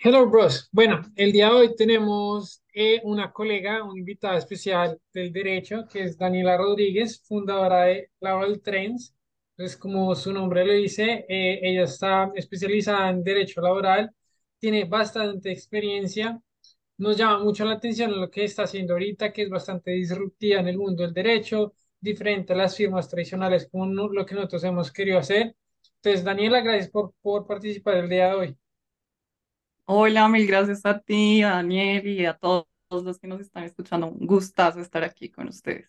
Hello, 0.00 0.28
bros. 0.28 0.68
Bueno, 0.72 1.02
el 1.16 1.32
día 1.32 1.48
de 1.48 1.54
hoy 1.54 1.76
tenemos 1.76 2.62
eh, 2.72 3.00
una 3.04 3.32
colega, 3.32 3.82
una 3.82 3.98
invitada 3.98 4.38
especial 4.38 5.00
del 5.12 5.32
derecho, 5.32 5.86
que 5.90 6.04
es 6.04 6.16
Daniela 6.16 6.56
Rodríguez, 6.56 7.20
fundadora 7.26 7.84
de 7.84 8.10
Laurel 8.20 8.60
Trends. 8.62 9.14
Entonces, 9.56 9.76
como 9.76 10.14
su 10.14 10.32
nombre 10.32 10.64
lo 10.64 10.72
dice, 10.72 11.26
eh, 11.28 11.58
ella 11.62 11.82
está 11.84 12.30
especializada 12.34 13.10
en 13.10 13.24
derecho 13.24 13.60
laboral, 13.60 14.10
tiene 14.58 14.84
bastante 14.84 15.50
experiencia. 15.50 16.40
Nos 16.98 17.16
llama 17.16 17.42
mucho 17.44 17.64
la 17.64 17.72
atención 17.74 18.20
lo 18.20 18.30
que 18.30 18.44
está 18.44 18.64
haciendo 18.64 18.94
ahorita, 18.94 19.32
que 19.32 19.42
es 19.42 19.50
bastante 19.50 19.90
disruptiva 19.92 20.60
en 20.60 20.68
el 20.68 20.78
mundo 20.78 21.02
del 21.02 21.12
derecho, 21.14 21.74
diferente 22.00 22.52
a 22.52 22.56
las 22.56 22.76
firmas 22.76 23.08
tradicionales, 23.08 23.68
como 23.70 23.86
lo 23.86 24.26
que 24.26 24.34
nosotros 24.34 24.62
hemos 24.64 24.92
querido 24.92 25.18
hacer. 25.18 25.56
Entonces, 25.96 26.24
Daniela, 26.24 26.60
gracias 26.60 26.90
por, 26.90 27.14
por 27.20 27.46
participar 27.46 27.96
el 27.96 28.08
día 28.08 28.28
de 28.28 28.34
hoy. 28.34 28.58
Hola, 29.90 30.28
mil 30.28 30.46
gracias 30.46 30.84
a 30.86 31.00
ti, 31.00 31.42
a 31.42 31.50
Daniel 31.50 32.06
y 32.06 32.24
a 32.26 32.34
todos 32.38 32.66
los 32.90 33.18
que 33.18 33.26
nos 33.26 33.40
están 33.40 33.64
escuchando. 33.64 34.06
Un 34.08 34.26
gustazo 34.26 34.80
estar 34.80 35.02
aquí 35.04 35.30
con 35.30 35.48
ustedes. 35.48 35.88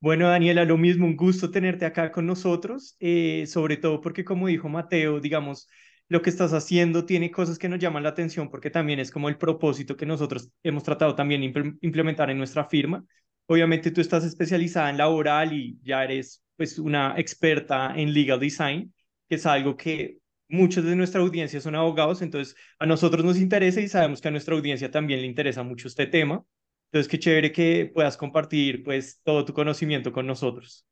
Bueno, 0.00 0.28
Daniela, 0.30 0.64
lo 0.64 0.78
mismo, 0.78 1.06
un 1.06 1.16
gusto 1.16 1.50
tenerte 1.50 1.84
acá 1.84 2.10
con 2.10 2.24
nosotros, 2.26 2.96
eh, 3.00 3.44
sobre 3.46 3.76
todo 3.76 4.00
porque 4.00 4.24
como 4.24 4.46
dijo 4.46 4.68
Mateo, 4.68 5.20
digamos, 5.20 5.68
lo 6.08 6.22
que 6.22 6.30
estás 6.30 6.54
haciendo 6.54 7.04
tiene 7.04 7.30
cosas 7.30 7.58
que 7.58 7.68
nos 7.68 7.78
llaman 7.78 8.02
la 8.02 8.08
atención 8.10 8.48
porque 8.50 8.70
también 8.70 8.98
es 8.98 9.10
como 9.10 9.28
el 9.28 9.36
propósito 9.36 9.96
que 9.96 10.06
nosotros 10.06 10.50
hemos 10.62 10.84
tratado 10.84 11.14
también 11.14 11.42
de 11.42 11.48
imple- 11.52 11.78
implementar 11.82 12.30
en 12.30 12.38
nuestra 12.38 12.64
firma. 12.64 13.04
Obviamente 13.46 13.90
tú 13.90 14.00
estás 14.00 14.24
especializada 14.24 14.88
en 14.90 14.96
laboral 14.96 15.52
y 15.52 15.78
ya 15.82 16.02
eres 16.04 16.42
pues 16.56 16.78
una 16.78 17.14
experta 17.18 17.92
en 17.94 18.14
legal 18.14 18.40
design, 18.40 18.94
que 19.28 19.34
es 19.36 19.44
algo 19.46 19.76
que 19.76 20.19
muchos 20.50 20.84
de 20.84 20.96
nuestra 20.96 21.20
audiencia 21.22 21.60
son 21.60 21.74
abogados, 21.74 22.22
entonces 22.22 22.56
a 22.78 22.86
nosotros 22.86 23.24
nos 23.24 23.38
interesa 23.38 23.80
y 23.80 23.88
sabemos 23.88 24.20
que 24.20 24.28
a 24.28 24.30
nuestra 24.30 24.54
audiencia 24.54 24.90
también 24.90 25.20
le 25.20 25.26
interesa 25.26 25.62
mucho 25.62 25.88
este 25.88 26.06
tema. 26.06 26.44
Entonces, 26.92 27.08
qué 27.10 27.18
chévere 27.18 27.52
que 27.52 27.90
puedas 27.94 28.16
compartir 28.16 28.82
pues 28.84 29.20
todo 29.22 29.44
tu 29.44 29.52
conocimiento 29.54 30.12
con 30.12 30.26
nosotros. 30.26 30.86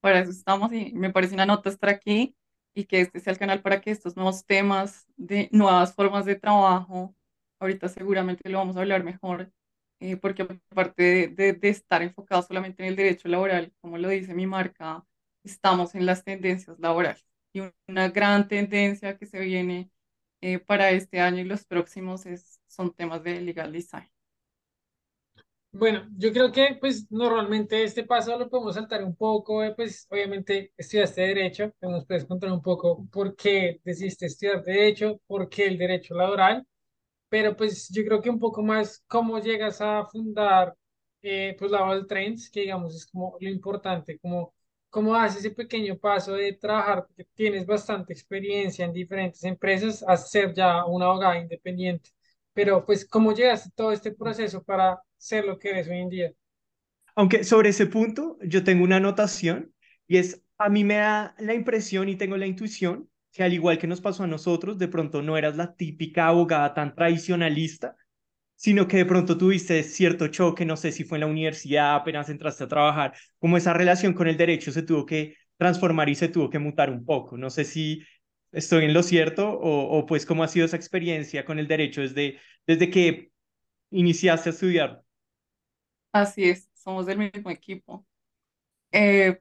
Para 0.00 0.20
eso 0.20 0.30
estamos 0.30 0.72
y 0.72 0.92
me 0.94 1.10
parece 1.10 1.34
una 1.34 1.46
nota 1.46 1.70
estar 1.70 1.88
aquí 1.90 2.36
y 2.74 2.84
que 2.84 3.00
este 3.00 3.20
sea 3.20 3.32
el 3.32 3.38
canal 3.38 3.62
para 3.62 3.80
que 3.80 3.90
estos 3.90 4.16
nuevos 4.16 4.44
temas 4.44 5.06
de 5.16 5.48
nuevas 5.52 5.94
formas 5.94 6.24
de 6.26 6.34
trabajo, 6.36 7.14
ahorita 7.58 7.88
seguramente 7.88 8.48
lo 8.50 8.58
vamos 8.58 8.76
a 8.76 8.80
hablar 8.80 9.02
mejor, 9.04 9.50
eh, 10.00 10.16
porque 10.16 10.42
aparte 10.42 11.02
de, 11.02 11.28
de, 11.28 11.52
de 11.54 11.68
estar 11.68 12.02
enfocados 12.02 12.46
solamente 12.46 12.82
en 12.82 12.88
el 12.90 12.96
derecho 12.96 13.28
laboral, 13.28 13.72
como 13.80 13.96
lo 13.98 14.08
dice 14.08 14.34
mi 14.34 14.46
marca, 14.46 15.04
estamos 15.44 15.94
en 15.94 16.06
las 16.06 16.24
tendencias 16.24 16.78
laborales. 16.78 17.24
Y 17.52 17.62
una 17.88 18.08
gran 18.08 18.48
tendencia 18.48 19.16
que 19.16 19.26
se 19.26 19.40
viene 19.40 19.90
eh, 20.40 20.58
para 20.58 20.90
este 20.90 21.20
año 21.20 21.40
y 21.40 21.44
los 21.44 21.64
próximos 21.64 22.26
es, 22.26 22.60
son 22.66 22.94
temas 22.94 23.22
de 23.22 23.40
legal 23.40 23.72
design. 23.72 24.08
Bueno, 25.72 26.06
yo 26.16 26.32
creo 26.32 26.52
que 26.52 26.76
pues 26.80 27.10
normalmente 27.10 27.82
este 27.82 28.04
paso 28.04 28.38
lo 28.38 28.48
podemos 28.48 28.76
saltar 28.76 29.02
un 29.02 29.16
poco, 29.16 29.62
eh, 29.64 29.74
pues 29.74 30.06
obviamente 30.08 30.72
estudiaste 30.76 31.20
Derecho, 31.22 31.72
nos 31.80 32.06
puedes 32.06 32.24
contar 32.26 32.52
un 32.52 32.62
poco 32.62 33.04
por 33.10 33.34
qué 33.34 33.80
decidiste 33.84 34.26
estudiar 34.26 34.62
Derecho, 34.62 35.20
por 35.26 35.48
qué 35.48 35.66
el 35.66 35.76
Derecho 35.76 36.14
Laboral, 36.14 36.64
pero 37.28 37.56
pues 37.56 37.88
yo 37.90 38.04
creo 38.04 38.22
que 38.22 38.30
un 38.30 38.38
poco 38.40 38.62
más 38.62 39.04
cómo 39.08 39.38
llegas 39.40 39.80
a 39.80 40.06
fundar 40.06 40.76
eh, 41.22 41.56
pues 41.58 41.70
Laboral 41.70 42.06
Trends, 42.06 42.50
que 42.50 42.60
digamos 42.62 42.94
es 42.94 43.06
como 43.06 43.36
lo 43.40 43.48
importante, 43.50 44.18
como 44.20 44.54
cómo 44.94 45.16
haces 45.16 45.40
ese 45.40 45.50
pequeño 45.50 45.98
paso 45.98 46.34
de 46.34 46.52
trabajar, 46.52 47.04
porque 47.04 47.26
tienes 47.34 47.66
bastante 47.66 48.12
experiencia 48.12 48.84
en 48.84 48.92
diferentes 48.92 49.42
empresas, 49.42 50.04
a 50.06 50.16
ser 50.16 50.54
ya 50.54 50.84
una 50.84 51.06
abogada 51.06 51.36
independiente. 51.36 52.10
Pero 52.52 52.86
pues, 52.86 53.04
¿cómo 53.04 53.34
llegaste 53.34 53.70
a 53.70 53.72
todo 53.74 53.90
este 53.90 54.12
proceso 54.12 54.62
para 54.62 55.02
ser 55.16 55.46
lo 55.46 55.58
que 55.58 55.70
eres 55.70 55.88
hoy 55.88 55.98
en 55.98 56.08
día? 56.10 56.32
Aunque 57.16 57.42
sobre 57.42 57.70
ese 57.70 57.86
punto 57.86 58.38
yo 58.40 58.62
tengo 58.62 58.84
una 58.84 58.98
anotación 58.98 59.74
y 60.06 60.18
es, 60.18 60.40
a 60.58 60.68
mí 60.68 60.84
me 60.84 60.94
da 60.94 61.34
la 61.40 61.54
impresión 61.54 62.08
y 62.08 62.14
tengo 62.14 62.36
la 62.36 62.46
intuición 62.46 63.10
que 63.32 63.42
al 63.42 63.52
igual 63.52 63.78
que 63.78 63.88
nos 63.88 64.00
pasó 64.00 64.22
a 64.22 64.28
nosotros, 64.28 64.78
de 64.78 64.86
pronto 64.86 65.22
no 65.22 65.36
eras 65.36 65.56
la 65.56 65.74
típica 65.74 66.28
abogada 66.28 66.72
tan 66.72 66.94
tradicionalista, 66.94 67.96
sino 68.56 68.88
que 68.88 68.98
de 68.98 69.04
pronto 69.06 69.36
tuviste 69.38 69.82
cierto 69.82 70.28
choque, 70.28 70.64
no 70.64 70.76
sé 70.76 70.92
si 70.92 71.04
fue 71.04 71.16
en 71.18 71.20
la 71.22 71.26
universidad, 71.26 71.94
apenas 71.96 72.28
entraste 72.28 72.64
a 72.64 72.68
trabajar, 72.68 73.14
como 73.38 73.56
esa 73.56 73.72
relación 73.74 74.14
con 74.14 74.28
el 74.28 74.36
derecho 74.36 74.72
se 74.72 74.82
tuvo 74.82 75.04
que 75.06 75.36
transformar 75.56 76.08
y 76.08 76.14
se 76.14 76.28
tuvo 76.28 76.50
que 76.50 76.58
mutar 76.58 76.90
un 76.90 77.04
poco. 77.04 77.36
No 77.36 77.50
sé 77.50 77.64
si 77.64 78.02
estoy 78.52 78.84
en 78.84 78.94
lo 78.94 79.02
cierto 79.02 79.48
o, 79.50 79.98
o 79.98 80.06
pues 80.06 80.26
cómo 80.26 80.44
ha 80.44 80.48
sido 80.48 80.66
esa 80.66 80.76
experiencia 80.76 81.44
con 81.44 81.58
el 81.58 81.68
derecho 81.68 82.00
desde, 82.02 82.38
desde 82.66 82.90
que 82.90 83.30
iniciaste 83.90 84.50
a 84.50 84.52
estudiar. 84.52 85.02
Así 86.12 86.44
es, 86.48 86.68
somos 86.74 87.06
del 87.06 87.18
mismo 87.18 87.50
equipo. 87.50 88.06
Eh, 88.92 89.38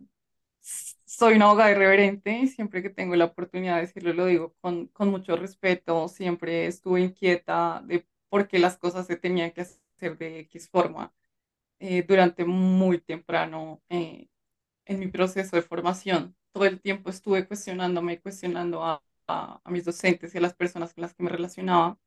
soy 1.05 1.35
una 1.35 1.45
abogada 1.45 1.71
irreverente 1.71 2.31
y 2.39 2.47
siempre 2.47 2.81
que 2.83 2.89
tengo 2.89 3.15
la 3.15 3.25
oportunidad 3.25 3.75
de 3.75 3.81
decirlo, 3.81 4.13
lo 4.13 4.25
digo 4.27 4.55
con, 4.61 4.87
con 4.87 5.09
mucho 5.09 5.35
respeto. 5.35 6.07
Siempre 6.07 6.67
estuve 6.67 7.01
inquieta 7.01 7.81
de 7.85 8.07
por 8.33 8.47
qué 8.47 8.57
las 8.57 8.77
cosas 8.77 9.05
se 9.05 9.15
tenían 9.15 9.51
que 9.51 9.61
hacer 9.61 10.17
de 10.17 10.39
X 10.39 10.67
forma 10.67 11.13
eh, 11.79 12.03
durante 12.03 12.45
muy 12.45 12.99
temprano 12.99 13.83
eh, 13.89 14.27
en 14.85 14.99
mi 14.99 15.07
proceso 15.07 15.55
de 15.55 15.61
formación. 15.61 16.35
Todo 16.51 16.65
el 16.65 16.81
tiempo 16.81 17.11
estuve 17.11 17.47
cuestionándome 17.47 18.21
cuestionando 18.21 18.83
a, 18.83 19.03
a, 19.27 19.61
a 19.63 19.71
mis 19.71 19.85
docentes 19.85 20.33
y 20.33 20.39
a 20.39 20.41
las 20.41 20.55
personas 20.55 20.95
con 20.95 21.03
las 21.03 21.13
que 21.13 21.23
me 21.23 21.29
relacionaba. 21.29 21.99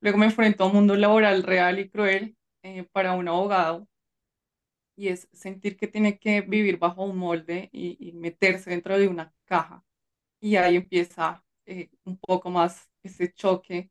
Luego 0.00 0.18
me 0.18 0.26
enfrento 0.26 0.64
a 0.64 0.68
un 0.68 0.74
mundo 0.74 0.96
laboral 0.96 1.42
real 1.42 1.78
y 1.80 1.90
cruel 1.90 2.36
eh, 2.62 2.84
para 2.92 3.14
un 3.14 3.28
abogado 3.28 3.88
y 4.96 5.08
es 5.08 5.28
sentir 5.32 5.76
que 5.76 5.88
tiene 5.88 6.18
que 6.18 6.40
vivir 6.42 6.78
bajo 6.78 7.04
un 7.04 7.18
molde 7.18 7.68
y, 7.72 8.12
meterse 8.12 8.70
dentro 8.70 8.98
de 8.98 9.08
una 9.08 9.34
caja. 9.44 9.84
Y 10.40 10.56
ahí 10.56 10.76
empieza 10.76 11.44
un 12.04 12.18
poco 12.18 12.50
más 12.50 12.90
ese 13.02 13.32
choque 13.32 13.90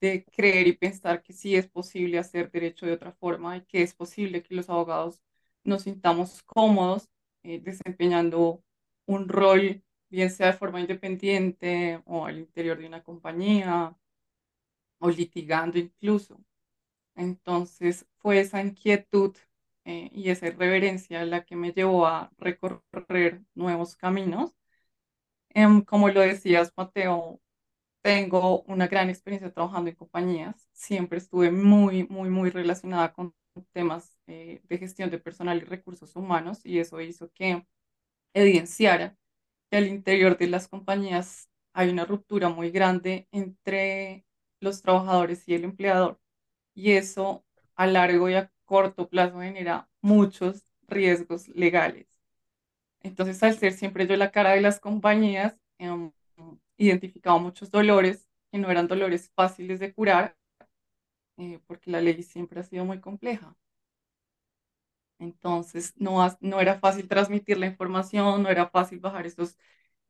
de 0.00 0.24
creer 0.24 0.66
y 0.68 0.72
pensar 0.74 1.22
que 1.22 1.32
sí 1.32 1.56
es 1.56 1.68
posible 1.68 2.18
hacer 2.18 2.50
derecho 2.50 2.86
de 2.86 2.92
otra 2.92 3.12
forma 3.12 3.56
y 3.56 3.62
que 3.62 3.82
es 3.82 3.94
posible 3.94 4.42
que 4.42 4.54
los 4.54 4.70
abogados 4.70 5.20
nos 5.64 5.82
sintamos 5.82 6.42
cómodos 6.44 7.08
eh, 7.42 7.60
desempeñando 7.60 8.62
un 9.06 9.28
rol, 9.28 9.82
bien 10.08 10.30
sea 10.30 10.48
de 10.48 10.52
forma 10.54 10.80
independiente 10.80 12.02
o 12.06 12.26
al 12.26 12.38
interior 12.38 12.78
de 12.78 12.86
una 12.86 13.02
compañía 13.02 13.96
o 14.98 15.10
litigando 15.10 15.78
incluso. 15.78 16.40
Entonces 17.16 18.06
fue 18.18 18.40
esa 18.40 18.62
inquietud 18.62 19.36
eh, 19.84 20.10
y 20.14 20.30
esa 20.30 20.48
irreverencia 20.48 21.24
la 21.26 21.44
que 21.44 21.56
me 21.56 21.72
llevó 21.72 22.06
a 22.06 22.32
recorrer 22.38 23.42
nuevos 23.54 23.96
caminos. 23.96 24.54
Em, 25.50 25.82
como 25.82 26.08
lo 26.10 26.20
decías, 26.20 26.72
Mateo, 26.76 27.40
tengo 28.02 28.62
una 28.62 28.88
gran 28.88 29.10
experiencia 29.10 29.52
trabajando 29.52 29.90
en 29.90 29.96
compañías. 29.96 30.68
Siempre 30.72 31.18
estuve 31.18 31.50
muy, 31.50 32.06
muy, 32.08 32.30
muy 32.30 32.50
relacionada 32.50 33.12
con 33.12 33.34
temas 33.72 34.16
eh, 34.26 34.62
de 34.68 34.78
gestión 34.78 35.10
de 35.10 35.18
personal 35.18 35.58
y 35.58 35.64
recursos 35.64 36.16
humanos 36.16 36.60
y 36.64 36.78
eso 36.78 37.00
hizo 37.00 37.30
que 37.32 37.66
evidenciara 38.34 39.16
que 39.70 39.78
al 39.78 39.88
interior 39.88 40.38
de 40.38 40.48
las 40.48 40.68
compañías 40.68 41.50
hay 41.74 41.90
una 41.90 42.04
ruptura 42.06 42.48
muy 42.48 42.70
grande 42.70 43.28
entre 43.32 44.26
los 44.60 44.82
trabajadores 44.82 45.48
y 45.48 45.54
el 45.54 45.64
empleador 45.64 46.20
y 46.74 46.92
eso 46.92 47.44
a 47.76 47.86
largo 47.86 48.28
y 48.30 48.34
a 48.34 48.52
corto 48.66 49.08
plazo 49.08 49.40
genera 49.40 49.90
muchos 50.02 50.64
riesgos 50.88 51.48
legales. 51.50 52.06
Entonces, 53.02 53.42
al 53.42 53.56
ser 53.58 53.72
siempre 53.72 54.06
yo 54.06 54.16
la 54.16 54.30
cara 54.30 54.50
de 54.52 54.60
las 54.60 54.80
compañías, 54.80 55.56
eh, 55.78 56.10
identificaba 56.86 57.38
muchos 57.38 57.70
dolores 57.70 58.28
que 58.52 58.58
no 58.58 58.70
eran 58.70 58.88
dolores 58.88 59.30
fáciles 59.34 59.80
de 59.80 59.92
curar, 59.94 60.36
eh, 61.38 61.60
porque 61.66 61.90
la 61.90 62.00
ley 62.00 62.22
siempre 62.22 62.60
ha 62.60 62.62
sido 62.62 62.84
muy 62.84 63.00
compleja. 63.00 63.56
Entonces, 65.18 65.92
no, 65.96 66.26
no 66.40 66.60
era 66.60 66.78
fácil 66.80 67.06
transmitir 67.08 67.58
la 67.58 67.66
información, 67.66 68.42
no 68.42 68.48
era 68.48 68.68
fácil 68.70 69.00
bajar 69.00 69.26
esos 69.26 69.56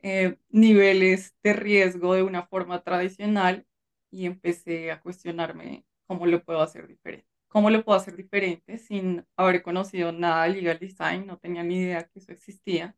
eh, 0.02 0.38
niveles 0.50 1.34
de 1.42 1.52
riesgo 1.54 2.14
de 2.14 2.22
una 2.22 2.46
forma 2.46 2.82
tradicional 2.82 3.66
y 4.10 4.26
empecé 4.26 4.90
a 4.92 5.00
cuestionarme 5.00 5.84
cómo 6.06 6.26
lo 6.26 6.44
puedo 6.44 6.60
hacer 6.62 6.86
diferente. 6.88 7.26
¿Cómo 7.48 7.70
lo 7.70 7.84
puedo 7.84 7.98
hacer 7.98 8.16
diferente 8.16 8.78
sin 8.78 9.26
haber 9.36 9.62
conocido 9.62 10.12
nada 10.12 10.44
de 10.44 10.50
legal 10.54 10.78
design? 10.78 11.26
No 11.26 11.38
tenía 11.38 11.62
ni 11.64 11.76
idea 11.78 12.04
que 12.08 12.20
eso 12.20 12.30
existía. 12.32 12.96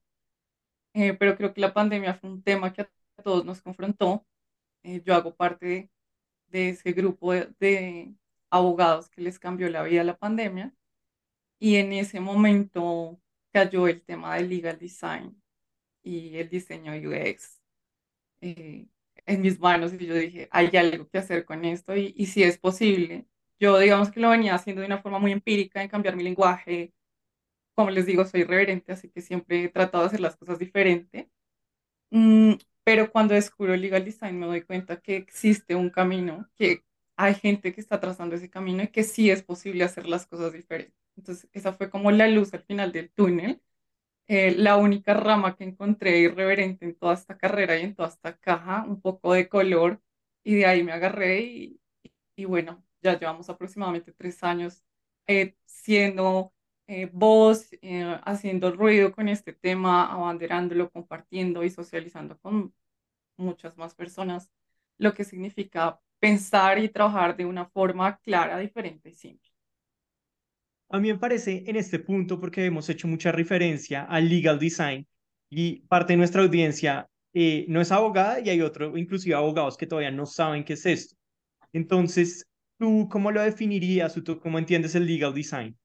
Eh, 0.95 1.15
pero 1.15 1.37
creo 1.37 1.55
que 1.55 1.61
la 1.61 1.73
pandemia 1.75 2.15
fue 2.15 2.31
un 2.31 2.43
tema 2.43 2.73
que 2.73 2.83
a 2.83 2.91
todos 3.25 3.45
nos 3.45 3.63
confrontó. 3.63 4.27
Eh, 4.85 5.03
yo 5.05 5.15
hago 5.15 5.35
parte 5.37 5.67
de, 5.67 5.91
de 6.49 6.69
ese 6.71 6.93
grupo 6.93 7.33
de, 7.33 7.53
de 7.61 8.15
abogados 8.51 9.09
que 9.11 9.23
les 9.23 9.39
cambió 9.39 9.69
la 9.71 9.83
vida 9.85 10.05
la 10.05 10.19
pandemia 10.19 10.75
y 11.59 11.77
en 11.77 11.93
ese 11.93 12.21
momento 12.21 13.21
cayó 13.53 13.89
el 13.89 14.03
tema 14.03 14.37
del 14.37 14.49
legal 14.51 14.79
design 14.79 15.41
y 16.03 16.37
el 16.39 16.49
diseño 16.51 16.93
UX. 16.95 17.61
Eh, 18.41 18.89
en 19.27 19.43
mis 19.43 19.59
manos 19.61 19.93
y 19.95 20.07
yo 20.07 20.15
dije, 20.15 20.49
hay 20.53 20.71
algo 20.77 21.09
que 21.09 21.19
hacer 21.19 21.45
con 21.45 21.65
esto 21.65 21.97
y, 21.97 22.15
y 22.17 22.27
si 22.27 22.43
es 22.43 22.59
posible. 22.59 23.27
Yo 23.61 23.79
digamos 23.79 24.11
que 24.11 24.21
lo 24.21 24.31
venía 24.31 24.55
haciendo 24.55 24.81
de 24.83 24.87
una 24.89 25.03
forma 25.03 25.19
muy 25.21 25.33
empírica, 25.33 25.83
en 25.83 25.89
cambiar 25.89 26.17
mi 26.17 26.25
lenguaje. 26.25 26.93
Como 27.75 27.91
les 27.91 28.07
digo, 28.07 28.25
soy 28.25 28.45
reverente, 28.45 28.93
así 28.93 29.11
que 29.11 29.23
siempre 29.23 29.65
he 29.65 29.69
tratado 29.69 30.05
de 30.05 30.09
hacer 30.09 30.21
las 30.21 30.37
cosas 30.37 30.59
diferente. 30.59 31.31
Mm, 32.11 32.55
pero 32.85 33.11
cuando 33.13 33.35
descubro 33.35 33.77
legal 33.77 34.05
design 34.05 34.39
me 34.39 34.47
doy 34.47 34.63
cuenta 34.63 35.01
que 35.01 35.17
existe 35.17 35.75
un 35.75 35.91
camino, 35.91 36.49
que 36.57 36.85
hay 37.17 37.35
gente 37.35 37.73
que 37.75 37.81
está 37.81 38.01
trazando 38.01 38.35
ese 38.37 38.51
camino 38.51 38.83
y 38.83 38.89
que 38.89 39.05
sí 39.05 39.31
es 39.31 39.43
posible 39.43 39.85
hacer 39.85 40.07
las 40.09 40.27
cosas 40.27 40.53
diferentes. 40.53 40.97
Entonces, 41.17 41.49
esa 41.53 41.73
fue 41.75 41.91
como 41.91 42.11
la 42.11 42.27
luz 42.29 42.55
al 42.55 42.63
final 42.65 42.93
del 42.93 43.11
túnel 43.11 43.61
eh, 44.27 44.53
la 44.57 44.77
única 44.77 45.15
rama 45.15 45.57
que 45.57 45.65
encontré 45.65 46.19
irreverente 46.21 46.85
en 46.87 46.95
toda 46.97 47.15
esta 47.15 47.37
carrera 47.39 47.79
y 47.79 47.83
en 47.83 47.95
toda 47.95 48.09
esta 48.09 48.37
caja, 48.39 48.85
un 48.87 49.01
poco 49.01 49.33
de 49.35 49.49
color, 49.49 50.01
y 50.45 50.57
de 50.57 50.67
ahí 50.67 50.83
me 50.83 50.93
agarré 50.93 51.41
y, 51.43 51.81
y 52.37 52.45
bueno, 52.47 52.85
ya 53.03 53.19
llevamos 53.19 53.49
aproximadamente 53.51 54.13
tres 54.13 54.43
años 54.45 54.85
eh, 55.27 55.57
siendo 55.67 56.53
eh, 56.87 57.09
voz, 57.13 57.69
eh, 57.83 58.19
haciendo 58.25 58.73
ruido 58.73 59.13
con 59.13 59.29
este 59.29 59.53
tema, 59.53 60.13
abanderándolo, 60.13 60.91
compartiendo 60.91 61.65
y 61.65 61.71
socializando 61.71 62.39
con 62.39 62.75
muchas 63.37 63.77
más 63.77 63.95
personas, 63.95 64.51
lo 64.99 65.15
que 65.15 65.25
significa 65.25 66.01
pensar 66.19 66.79
y 66.79 66.89
trabajar 66.89 67.37
de 67.37 67.45
una 67.45 67.67
forma 67.67 68.19
clara, 68.19 68.59
diferente 68.59 69.11
y 69.11 69.15
simple. 69.15 69.51
A 70.91 71.01
mí 71.01 71.09
me 71.09 71.19
parece 71.19 71.65
en 71.67 71.77
este 71.77 71.99
punto, 71.99 72.39
porque 72.39 72.67
hemos 72.67 72.89
hecho 72.89 73.09
mucha 73.09 73.33
referencia 73.33 74.03
al 74.05 74.29
legal 74.29 74.59
design 74.59 75.07
y 75.49 75.81
parte 75.89 76.13
de 76.13 76.19
nuestra 76.19 76.43
audiencia 76.43 77.09
eh, 77.35 77.65
no 77.69 77.81
es 77.81 77.91
abogada 77.91 78.41
y 78.41 78.51
hay 78.51 78.61
otro, 78.61 78.97
inclusive 78.97 79.35
abogados 79.35 79.77
que 79.77 79.87
todavía 79.87 80.11
no 80.11 80.27
saben 80.27 80.65
qué 80.65 80.75
es 80.75 80.85
esto. 80.85 81.17
Entonces, 81.73 82.47
¿tú 82.79 83.09
cómo 83.11 83.31
lo 83.31 83.41
definirías 83.41 84.15
tú 84.23 84.39
cómo 84.39 84.59
entiendes 84.59 84.95
el 84.95 85.07
legal 85.07 85.33
design? 85.33 85.77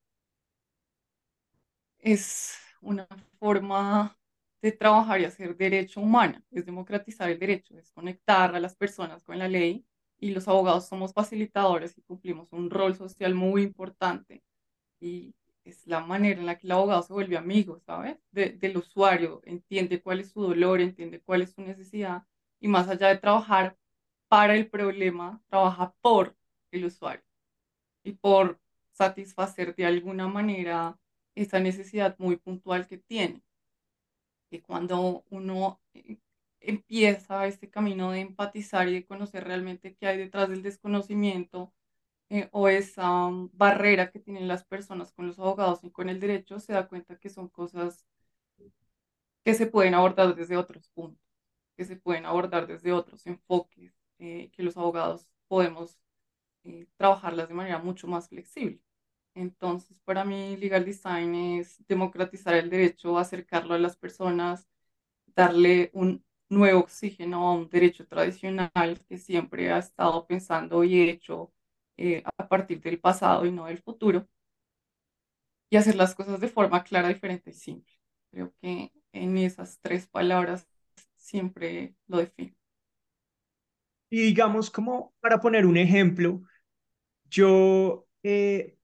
Es 1.99 2.57
una 2.81 3.07
forma 3.39 4.17
de 4.61 4.71
trabajar 4.71 5.21
y 5.21 5.25
hacer 5.25 5.55
derecho 5.55 6.01
humano, 6.01 6.41
es 6.51 6.65
democratizar 6.65 7.29
el 7.29 7.39
derecho, 7.39 7.77
es 7.77 7.91
conectar 7.91 8.55
a 8.55 8.59
las 8.59 8.75
personas 8.75 9.23
con 9.23 9.37
la 9.37 9.47
ley 9.47 9.85
y 10.19 10.31
los 10.31 10.47
abogados 10.47 10.87
somos 10.87 11.13
facilitadores 11.13 11.97
y 11.97 12.01
cumplimos 12.01 12.51
un 12.51 12.69
rol 12.69 12.95
social 12.95 13.35
muy 13.35 13.61
importante 13.63 14.43
y 14.99 15.35
es 15.63 15.85
la 15.85 15.99
manera 16.01 16.39
en 16.39 16.45
la 16.45 16.57
que 16.57 16.67
el 16.67 16.71
abogado 16.71 17.03
se 17.03 17.13
vuelve 17.13 17.37
amigo, 17.37 17.79
¿sabes? 17.79 18.17
del 18.31 18.77
usuario, 18.77 19.41
entiende 19.45 20.01
cuál 20.01 20.21
es 20.21 20.31
su 20.31 20.41
dolor, 20.41 20.81
entiende 20.81 21.21
cuál 21.21 21.41
es 21.43 21.51
su 21.53 21.61
necesidad 21.61 22.23
y 22.59 22.67
más 22.67 22.87
allá 22.89 23.09
de 23.09 23.17
trabajar 23.17 23.77
para 24.27 24.55
el 24.55 24.69
problema, 24.69 25.41
trabaja 25.47 25.93
por 26.01 26.35
el 26.71 26.85
usuario 26.85 27.23
y 28.03 28.13
por 28.13 28.59
satisfacer 28.91 29.75
de 29.75 29.85
alguna 29.85 30.27
manera 30.27 30.97
esa 31.41 31.59
necesidad 31.59 32.15
muy 32.19 32.37
puntual 32.37 32.87
que 32.87 32.97
tiene. 32.97 33.43
Que 34.49 34.61
cuando 34.61 35.23
uno 35.29 35.79
eh, 35.93 36.17
empieza 36.59 37.47
este 37.47 37.69
camino 37.69 38.11
de 38.11 38.21
empatizar 38.21 38.87
y 38.87 38.93
de 38.93 39.05
conocer 39.05 39.43
realmente 39.43 39.95
qué 39.95 40.07
hay 40.07 40.17
detrás 40.17 40.49
del 40.49 40.63
desconocimiento, 40.63 41.73
eh, 42.29 42.49
o 42.51 42.69
esa 42.69 43.29
mm, 43.29 43.51
barrera 43.53 44.11
que 44.11 44.19
tienen 44.19 44.47
las 44.47 44.65
personas 44.65 45.11
con 45.13 45.27
los 45.27 45.39
abogados 45.39 45.83
y 45.83 45.91
con 45.91 46.09
el 46.09 46.19
derecho, 46.19 46.59
se 46.59 46.73
da 46.73 46.87
cuenta 46.87 47.17
que 47.19 47.29
son 47.29 47.49
cosas 47.49 48.05
que 49.43 49.53
se 49.53 49.65
pueden 49.67 49.93
abordar 49.95 50.35
desde 50.35 50.57
otros 50.57 50.89
puntos, 50.89 51.25
que 51.75 51.85
se 51.85 51.95
pueden 51.95 52.25
abordar 52.25 52.67
desde 52.67 52.91
otros 52.93 53.25
enfoques, 53.27 53.93
eh, 54.19 54.51
que 54.53 54.63
los 54.63 54.77
abogados 54.77 55.27
podemos 55.47 55.97
trabajarlas 56.97 57.47
de 57.49 57.53
manera 57.55 57.79
mucho 57.79 58.07
más 58.07 58.29
flexible. 58.29 58.81
Entonces, 59.37 59.99
para 60.05 60.25
mí, 60.25 60.57
legal 60.57 60.85
design 60.85 61.35
es 61.35 61.77
democratizar 61.87 62.55
el 62.55 62.69
derecho, 62.69 63.17
acercarlo 63.19 63.75
a 63.75 63.79
las 63.79 63.95
personas, 63.97 64.67
darle 65.27 65.91
un 65.93 66.25
nuevo 66.49 66.81
oxígeno 66.81 67.47
a 67.49 67.53
un 67.55 67.69
derecho 67.69 68.07
tradicional 68.07 68.71
que 69.09 69.17
siempre 69.17 69.71
ha 69.71 69.79
estado 69.79 70.27
pensando 70.27 70.83
y 70.83 71.01
hecho 71.09 71.53
eh, 71.97 72.23
a 72.37 72.47
partir 72.49 72.81
del 72.81 72.99
pasado 72.99 73.45
y 73.45 73.51
no 73.51 73.65
del 73.67 73.79
futuro, 73.79 74.27
y 75.69 75.77
hacer 75.77 75.95
las 75.95 76.15
cosas 76.15 76.39
de 76.39 76.47
forma 76.47 76.83
clara, 76.83 77.09
diferente 77.09 77.51
y 77.51 77.53
simple. 77.53 77.93
Creo 78.31 78.53
que 78.61 78.91
en 79.11 79.37
esas 79.37 79.79
tres 79.81 80.07
palabras 80.07 80.67
siempre 81.15 81.95
lo 82.07 82.17
defino. 82.17 82.55
Y 84.09 84.21
digamos, 84.21 84.71
como 84.71 85.13
para 85.19 85.39
poner 85.41 85.65
un 85.65 85.77
ejemplo, 85.77 86.41
yo, 87.29 88.07
eh, 88.23 88.76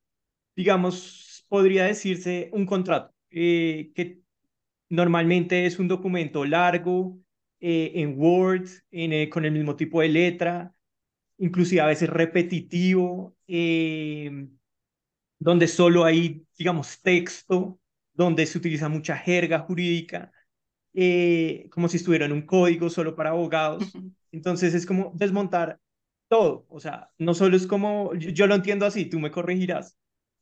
digamos, 0.56 1.46
podría 1.50 1.86
decirse 1.86 2.50
un 2.54 2.66
contrato, 2.66 3.14
eh, 3.32 3.92
que 3.96 4.22
normalmente 4.90 5.66
es 5.66 5.80
un 5.80 5.88
documento 5.88 6.46
largo, 6.46 7.20
en 7.66 8.20
Word, 8.20 8.68
en, 8.92 9.30
con 9.30 9.46
el 9.46 9.54
mismo 9.54 9.78
tipo 9.78 10.02
de 10.02 10.10
letra, 10.10 10.74
inclusive 11.38 11.82
a 11.82 11.88
veces 11.88 12.10
repetitivo, 12.10 13.36
eh, 13.48 14.48
donde 15.40 15.68
solo 15.68 16.06
hay, 16.06 16.46
digamos, 16.58 17.02
texto, 17.02 17.80
donde 18.14 18.46
se 18.46 18.58
utiliza 18.58 18.90
mucha 18.90 19.18
jerga 19.18 19.60
jurídica, 19.60 20.32
eh, 20.94 21.68
como 21.72 21.90
si 21.90 21.98
estuviera 21.98 22.26
en 22.26 22.32
un 22.34 22.46
código 22.46 22.90
solo 22.90 23.16
para 23.16 23.32
abogados. 23.32 23.92
Entonces 24.32 24.74
es 24.74 24.86
como 24.86 25.12
desmontar 25.16 25.80
todo, 26.28 26.66
o 26.70 26.80
sea, 26.80 27.12
no 27.18 27.34
solo 27.34 27.56
es 27.58 27.68
como, 27.68 28.14
yo, 28.16 28.48
lo 28.48 28.56
entiendo 28.56 28.86
así, 28.86 29.06
tú 29.06 29.20
me 29.20 29.32
corregirás, 29.32 29.98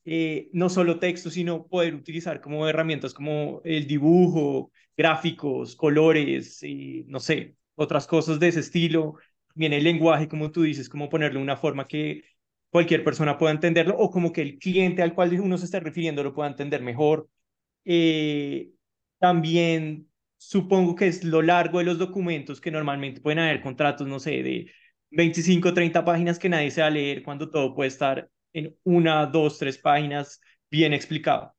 eh, 0.05 0.49
no 0.53 0.69
solo 0.69 0.99
texto, 0.99 1.29
sino 1.29 1.67
poder 1.67 1.95
utilizar 1.95 2.41
como 2.41 2.67
herramientas 2.67 3.13
como 3.13 3.61
el 3.63 3.87
dibujo, 3.87 4.71
gráficos, 4.97 5.75
colores, 5.75 6.63
y 6.63 7.05
no 7.07 7.19
sé, 7.19 7.55
otras 7.75 8.07
cosas 8.07 8.39
de 8.39 8.47
ese 8.49 8.61
estilo, 8.61 9.15
viene 9.55 9.77
el 9.77 9.83
lenguaje, 9.83 10.27
como 10.27 10.51
tú 10.51 10.63
dices, 10.63 10.89
como 10.89 11.09
ponerle 11.09 11.39
una 11.39 11.57
forma 11.57 11.87
que 11.87 12.23
cualquier 12.69 13.03
persona 13.03 13.37
pueda 13.37 13.51
entenderlo 13.53 13.95
o 13.97 14.09
como 14.11 14.31
que 14.31 14.41
el 14.41 14.57
cliente 14.57 15.01
al 15.01 15.13
cual 15.13 15.39
uno 15.39 15.57
se 15.57 15.65
está 15.65 15.79
refiriendo 15.79 16.23
lo 16.23 16.33
pueda 16.33 16.49
entender 16.49 16.81
mejor. 16.81 17.29
Eh, 17.85 18.71
también 19.19 20.09
supongo 20.37 20.95
que 20.95 21.07
es 21.07 21.23
lo 21.23 21.41
largo 21.41 21.79
de 21.79 21.85
los 21.85 21.99
documentos 21.99 22.61
que 22.61 22.71
normalmente 22.71 23.21
pueden 23.21 23.39
haber 23.39 23.61
contratos, 23.61 24.07
no 24.07 24.19
sé, 24.19 24.41
de 24.43 24.71
25, 25.11 25.73
30 25.73 26.03
páginas 26.05 26.39
que 26.39 26.49
nadie 26.49 26.71
se 26.71 26.81
va 26.81 26.87
a 26.87 26.89
leer 26.89 27.23
cuando 27.23 27.49
todo 27.49 27.75
puede 27.75 27.89
estar 27.89 28.29
en 28.53 28.77
una, 28.83 29.25
dos, 29.25 29.57
tres 29.57 29.77
páginas 29.77 30.41
bien 30.69 30.93
explicado. 30.93 31.55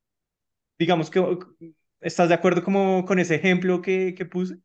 Digamos 0.79 1.11
que, 1.11 1.39
¿estás 2.01 2.29
de 2.29 2.35
acuerdo 2.35 2.65
como 2.65 3.05
con 3.05 3.19
ese 3.19 3.37
ejemplo 3.37 3.81
que, 3.83 4.15
que 4.15 4.25
puse? 4.25 4.57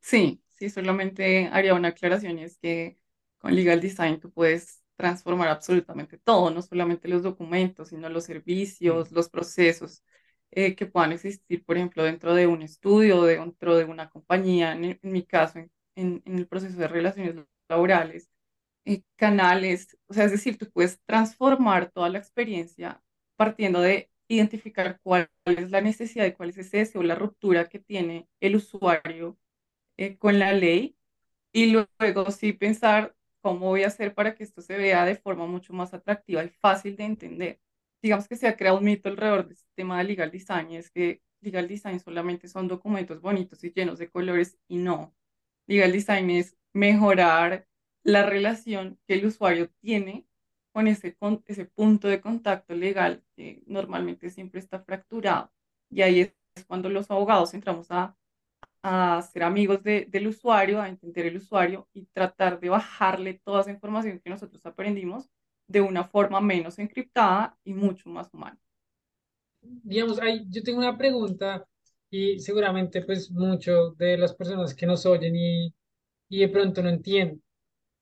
Sí, 0.00 0.42
Sí, 0.58 0.70
solamente 0.70 1.48
haría 1.52 1.74
una 1.74 1.88
aclaración 1.88 2.38
y 2.38 2.44
es 2.44 2.58
que 2.58 2.98
con 3.38 3.54
Legal 3.54 3.80
Design 3.80 4.20
tú 4.20 4.32
puedes 4.32 4.82
transformar 4.96 5.48
absolutamente 5.48 6.16
todo, 6.18 6.50
no 6.50 6.62
solamente 6.62 7.08
los 7.08 7.22
documentos, 7.22 7.88
sino 7.90 8.08
los 8.08 8.24
servicios, 8.24 9.12
los 9.12 9.28
procesos 9.28 10.02
eh, 10.50 10.74
que 10.74 10.86
puedan 10.86 11.12
existir, 11.12 11.64
por 11.64 11.76
ejemplo, 11.76 12.04
dentro 12.04 12.34
de 12.34 12.46
un 12.46 12.62
estudio, 12.62 13.24
dentro 13.24 13.76
de 13.76 13.84
una 13.84 14.08
compañía, 14.08 14.72
en, 14.72 14.98
mi 15.02 15.26
caso, 15.26 15.58
en, 15.58 15.70
en, 15.94 16.22
el 16.38 16.46
proceso 16.48 16.78
de 16.78 16.88
relaciones 16.88 17.34
laborales, 17.68 18.30
eh, 18.86 19.02
canales, 19.16 19.98
o 20.08 20.14
sea, 20.14 20.24
es 20.24 20.32
decir, 20.32 20.58
tú 20.58 20.70
puedes 20.70 21.00
transformar 21.06 21.90
toda 21.92 22.08
la 22.10 22.18
experiencia 22.18 23.02
partiendo 23.36 23.80
de 23.82 24.10
identificar 24.28 25.00
cuál 25.02 25.30
es 25.46 25.70
la 25.70 25.80
necesidad 25.82 26.26
y 26.26 26.32
cuál 26.32 26.50
es 26.50 26.58
ese 26.58 26.78
deseo, 26.78 27.02
la 27.02 27.14
ruptura 27.16 27.68
que 27.68 27.78
tiene 27.80 28.28
el 28.40 28.56
usuario 28.56 29.38
eh, 29.96 30.16
con 30.18 30.38
la 30.38 30.52
ley 30.52 30.96
y 31.52 31.72
luego 31.72 32.30
sí 32.30 32.52
pensar 32.52 33.14
cómo 33.40 33.68
voy 33.68 33.84
a 33.84 33.88
hacer 33.88 34.14
para 34.14 34.34
que 34.34 34.44
esto 34.44 34.62
se 34.62 34.76
vea 34.76 35.04
de 35.04 35.16
forma 35.16 35.46
mucho 35.46 35.72
más 35.72 35.94
atractiva 35.94 36.44
y 36.44 36.50
fácil 36.50 36.96
de 36.96 37.04
entender. 37.04 37.60
Digamos 38.02 38.28
que 38.28 38.36
se 38.36 38.48
ha 38.48 38.56
creado 38.56 38.78
un 38.78 38.84
mito 38.84 39.08
alrededor 39.08 39.48
del 39.48 39.58
tema 39.74 39.98
de 39.98 40.04
legal 40.04 40.30
design 40.30 40.72
es 40.72 40.90
que 40.90 41.22
legal 41.40 41.68
design 41.68 42.00
solamente 42.00 42.48
son 42.48 42.68
documentos 42.68 43.20
bonitos 43.20 43.62
y 43.64 43.72
llenos 43.72 43.98
de 43.98 44.10
colores 44.10 44.58
y 44.68 44.78
no. 44.78 45.14
Legal 45.66 45.92
design 45.92 46.30
es 46.30 46.56
mejorar 46.72 47.66
la 48.06 48.24
relación 48.24 48.98
que 49.06 49.14
el 49.14 49.26
usuario 49.26 49.70
tiene 49.80 50.26
con 50.72 50.86
ese, 50.88 51.16
punto 51.74 52.08
de 52.08 52.20
contacto 52.20 52.74
legal 52.74 53.22
que 53.34 53.62
normalmente 53.66 54.30
siempre 54.30 54.60
está 54.60 54.80
fracturado. 54.80 55.50
Y 55.90 56.02
ahí 56.02 56.20
es 56.20 56.34
cuando 56.66 56.88
los 56.88 57.10
abogados 57.10 57.54
entramos 57.54 57.90
a 57.90 58.16
a 58.88 59.20
ser 59.22 59.42
amigos 59.42 59.82
de, 59.82 60.06
del 60.08 60.28
usuario, 60.28 60.80
a 60.80 60.88
entender 60.88 61.26
el 61.26 61.38
usuario 61.38 61.88
y 61.92 62.06
tratar 62.06 62.60
de 62.60 62.68
bajarle 62.68 63.34
toda 63.34 63.62
esa 63.62 63.72
información 63.72 64.20
que 64.20 64.30
nosotros 64.30 64.64
aprendimos 64.64 65.28
de 65.66 65.80
una 65.80 66.04
forma 66.04 66.40
menos 66.40 66.78
encriptada 66.78 67.58
y 67.64 67.74
mucho 67.74 68.08
más 68.08 68.32
humana. 68.32 68.60
Digamos, 69.60 70.20
hay, 70.20 70.46
yo 70.48 70.62
tengo 70.62 70.78
una 70.78 70.96
pregunta 70.96 71.66
y 72.08 72.38
seguramente 72.38 73.02
pues 73.02 73.28
mucho 73.28 73.90
de 73.98 74.16
las 74.18 74.32
personas 74.32 74.72
que 74.72 74.86
nos 74.86 75.04
oyen 75.04 75.34
y 75.34 75.74
y 76.28 76.40
de 76.40 76.48
pronto 76.48 76.82
no 76.82 76.88
entiende. 76.88 77.40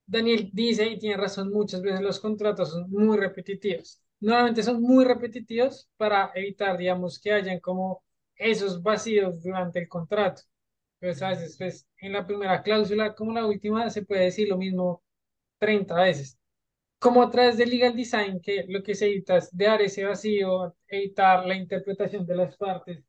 Daniel 0.07 0.51
dice, 0.53 0.87
y 0.87 0.99
tiene 0.99 1.17
razón, 1.17 1.51
muchas 1.51 1.83
veces 1.83 2.01
los 2.01 2.21
contratos 2.21 2.71
son 2.71 2.91
muy 2.91 3.17
repetitivos. 3.19 4.01
Normalmente 4.21 4.63
son 4.63 4.81
muy 4.83 5.05
repetitivos 5.05 5.89
para 5.97 6.31
evitar, 6.35 6.77
digamos, 6.79 7.19
que 7.21 7.33
hayan 7.33 7.61
como 7.61 8.03
esos 8.37 8.83
vacíos 8.83 9.43
durante 9.43 9.81
el 9.81 9.89
contrato. 9.89 10.43
Pues 11.01 11.23
a 11.23 11.31
veces, 11.31 11.57
pues, 11.59 11.87
en 11.99 12.13
la 12.13 12.27
primera 12.27 12.63
cláusula, 12.63 13.15
como 13.15 13.33
la 13.33 13.47
última, 13.47 13.91
se 13.91 14.05
puede 14.05 14.25
decir 14.25 14.49
lo 14.49 14.57
mismo 14.59 15.03
30 15.59 15.97
veces. 16.03 16.39
Como 16.99 17.23
a 17.23 17.31
través 17.31 17.57
del 17.59 17.71
legal 17.71 17.95
design, 17.97 18.41
que 18.41 18.65
lo 18.69 18.83
que 18.83 18.95
se 18.95 19.07
evita 19.07 19.37
es 19.37 19.55
dar 19.57 19.83
ese 19.83 20.05
vacío, 20.05 20.75
evitar 20.89 21.45
la 21.47 21.55
interpretación 21.57 22.27
de 22.27 22.37
las 22.37 22.57
partes, 22.57 23.05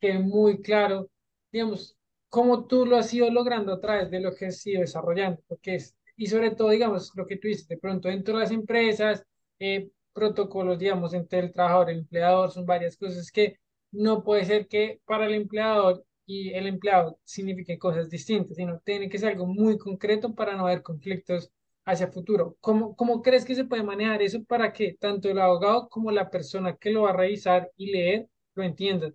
que 0.00 0.10
es 0.10 0.20
muy 0.20 0.62
claro, 0.62 1.10
digamos, 1.52 1.96
cómo 2.28 2.66
tú 2.66 2.86
lo 2.86 2.96
has 2.96 3.12
ido 3.14 3.30
logrando 3.30 3.72
a 3.74 3.80
través 3.80 4.10
de 4.10 4.20
lo 4.20 4.34
que 4.34 4.46
has 4.46 4.66
ido 4.66 4.80
desarrollando, 4.82 5.42
porque 5.48 5.76
es, 5.76 5.96
y 6.16 6.26
sobre 6.26 6.50
todo, 6.52 6.70
digamos, 6.70 7.12
lo 7.16 7.26
que 7.26 7.36
tú 7.36 7.48
dices, 7.48 7.68
de 7.68 7.78
pronto 7.78 8.08
dentro 8.08 8.34
de 8.34 8.40
las 8.40 8.50
empresas, 8.50 9.24
eh, 9.58 9.90
protocolos, 10.12 10.78
digamos, 10.78 11.14
entre 11.14 11.40
el 11.40 11.52
trabajador 11.52 11.90
y 11.90 11.92
el 11.94 11.98
empleador, 12.00 12.50
son 12.52 12.66
varias 12.66 12.96
cosas 12.96 13.30
que 13.30 13.58
no 13.92 14.22
puede 14.24 14.44
ser 14.44 14.68
que 14.68 15.00
para 15.04 15.26
el 15.26 15.34
empleador 15.34 16.04
y 16.26 16.52
el 16.54 16.66
empleado 16.66 17.18
signifiquen 17.24 17.78
cosas 17.78 18.08
distintas, 18.10 18.56
sino 18.56 18.78
tiene 18.80 19.08
que 19.08 19.18
ser 19.18 19.30
algo 19.30 19.46
muy 19.46 19.78
concreto 19.78 20.34
para 20.34 20.56
no 20.56 20.66
haber 20.66 20.82
conflictos 20.82 21.50
hacia 21.84 22.08
futuro. 22.08 22.56
¿Cómo, 22.60 22.96
cómo 22.96 23.22
crees 23.22 23.44
que 23.44 23.54
se 23.54 23.64
puede 23.64 23.82
manejar 23.82 24.22
eso 24.22 24.42
para 24.44 24.72
que 24.72 24.94
tanto 24.98 25.28
el 25.28 25.38
abogado 25.38 25.88
como 25.88 26.10
la 26.10 26.30
persona 26.30 26.76
que 26.76 26.90
lo 26.90 27.02
va 27.02 27.10
a 27.10 27.16
revisar 27.16 27.70
y 27.76 27.92
leer 27.92 28.28
lo 28.54 28.62
entiendan? 28.62 29.14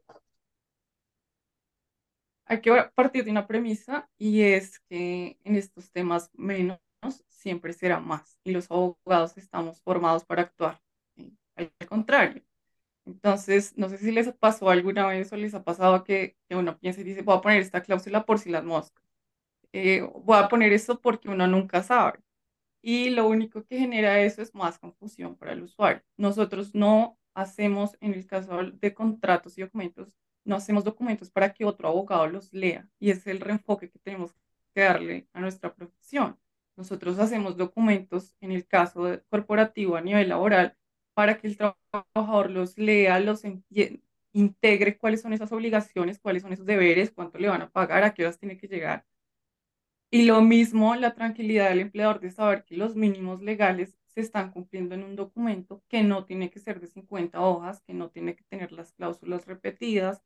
Hay 2.45 2.61
que 2.61 2.71
partir 2.95 3.23
de 3.23 3.31
una 3.31 3.47
premisa 3.47 4.09
y 4.17 4.41
es 4.41 4.79
que 4.89 5.37
en 5.43 5.55
estos 5.55 5.91
temas 5.91 6.29
menos 6.33 6.79
siempre 7.27 7.73
será 7.73 7.99
más 7.99 8.39
y 8.43 8.51
los 8.51 8.69
abogados 8.71 9.37
estamos 9.37 9.81
formados 9.81 10.25
para 10.25 10.43
actuar. 10.43 10.81
Al 11.55 11.71
contrario. 11.87 12.43
Entonces, 13.05 13.77
no 13.77 13.89
sé 13.89 13.97
si 13.97 14.11
les 14.11 14.31
pasó 14.33 14.69
alguna 14.69 15.07
vez 15.07 15.31
o 15.33 15.37
les 15.37 15.53
ha 15.55 15.63
pasado 15.63 16.03
que, 16.03 16.37
que 16.47 16.55
uno 16.55 16.77
piensa 16.79 17.01
y 17.01 17.03
dice, 17.05 17.21
voy 17.23 17.37
a 17.37 17.41
poner 17.41 17.61
esta 17.61 17.81
cláusula 17.81 18.25
por 18.25 18.39
si 18.39 18.49
las 18.49 18.63
moscas. 18.63 19.03
Eh, 19.73 20.01
voy 20.23 20.37
a 20.37 20.47
poner 20.49 20.73
esto 20.73 20.99
porque 21.01 21.29
uno 21.29 21.47
nunca 21.47 21.83
sabe. 21.83 22.19
Y 22.81 23.09
lo 23.11 23.27
único 23.27 23.65
que 23.65 23.79
genera 23.79 24.21
eso 24.21 24.41
es 24.41 24.55
más 24.55 24.79
confusión 24.79 25.35
para 25.37 25.53
el 25.53 25.63
usuario. 25.63 26.03
Nosotros 26.17 26.75
no 26.75 27.17
hacemos, 27.33 27.97
en 28.01 28.13
el 28.13 28.27
caso 28.27 28.57
de 28.73 28.93
contratos 28.93 29.57
y 29.57 29.61
documentos, 29.61 30.09
no 30.45 30.55
hacemos 30.55 30.83
documentos 30.83 31.29
para 31.31 31.53
que 31.53 31.65
otro 31.65 31.89
abogado 31.89 32.27
los 32.27 32.53
lea. 32.53 32.87
Y 32.99 33.11
ese 33.11 33.21
es 33.21 33.27
el 33.27 33.41
reenfoque 33.41 33.89
que 33.89 33.99
tenemos 33.99 34.35
que 34.73 34.81
darle 34.81 35.27
a 35.33 35.41
nuestra 35.41 35.73
profesión. 35.73 36.37
Nosotros 36.79 37.19
hacemos 37.19 37.57
documentos, 37.57 38.35
en 38.41 38.53
el 38.53 38.67
caso 38.67 39.05
de- 39.05 39.21
corporativo 39.29 39.97
a 39.97 40.01
nivel 40.01 40.29
laboral, 40.29 40.77
para 41.15 41.37
que 41.39 41.47
el 41.47 41.57
trabajador 41.57 42.51
los 42.51 42.77
lea, 42.79 43.19
los 43.21 43.43
integre 44.33 44.97
cuáles 44.97 45.21
son 45.21 45.33
esas 45.33 45.51
obligaciones, 45.51 46.19
cuáles 46.19 46.43
son 46.43 46.53
esos 46.53 46.65
deberes, 46.65 47.11
cuánto 47.11 47.37
le 47.39 47.49
van 47.49 47.61
a 47.63 47.69
pagar, 47.71 48.03
a 48.03 48.13
qué 48.13 48.23
horas 48.23 48.39
tiene 48.39 48.57
que 48.57 48.67
llegar. 48.67 49.05
Y 50.11 50.25
lo 50.25 50.41
mismo, 50.41 50.95
la 50.95 51.13
tranquilidad 51.13 51.69
del 51.69 51.79
empleador 51.81 52.19
de 52.19 52.31
saber 52.31 52.65
que 52.65 52.77
los 52.77 52.95
mínimos 52.95 53.41
legales 53.41 53.95
se 54.07 54.21
están 54.21 54.51
cumpliendo 54.51 54.95
en 54.95 55.03
un 55.03 55.15
documento 55.15 55.83
que 55.87 56.01
no 56.03 56.25
tiene 56.25 56.49
que 56.49 56.59
ser 56.59 56.79
de 56.79 56.87
50 56.87 57.41
hojas, 57.41 57.81
que 57.83 57.93
no 57.93 58.09
tiene 58.09 58.35
que 58.35 58.43
tener 58.45 58.71
las 58.71 58.91
cláusulas 58.93 59.45
repetidas 59.45 60.23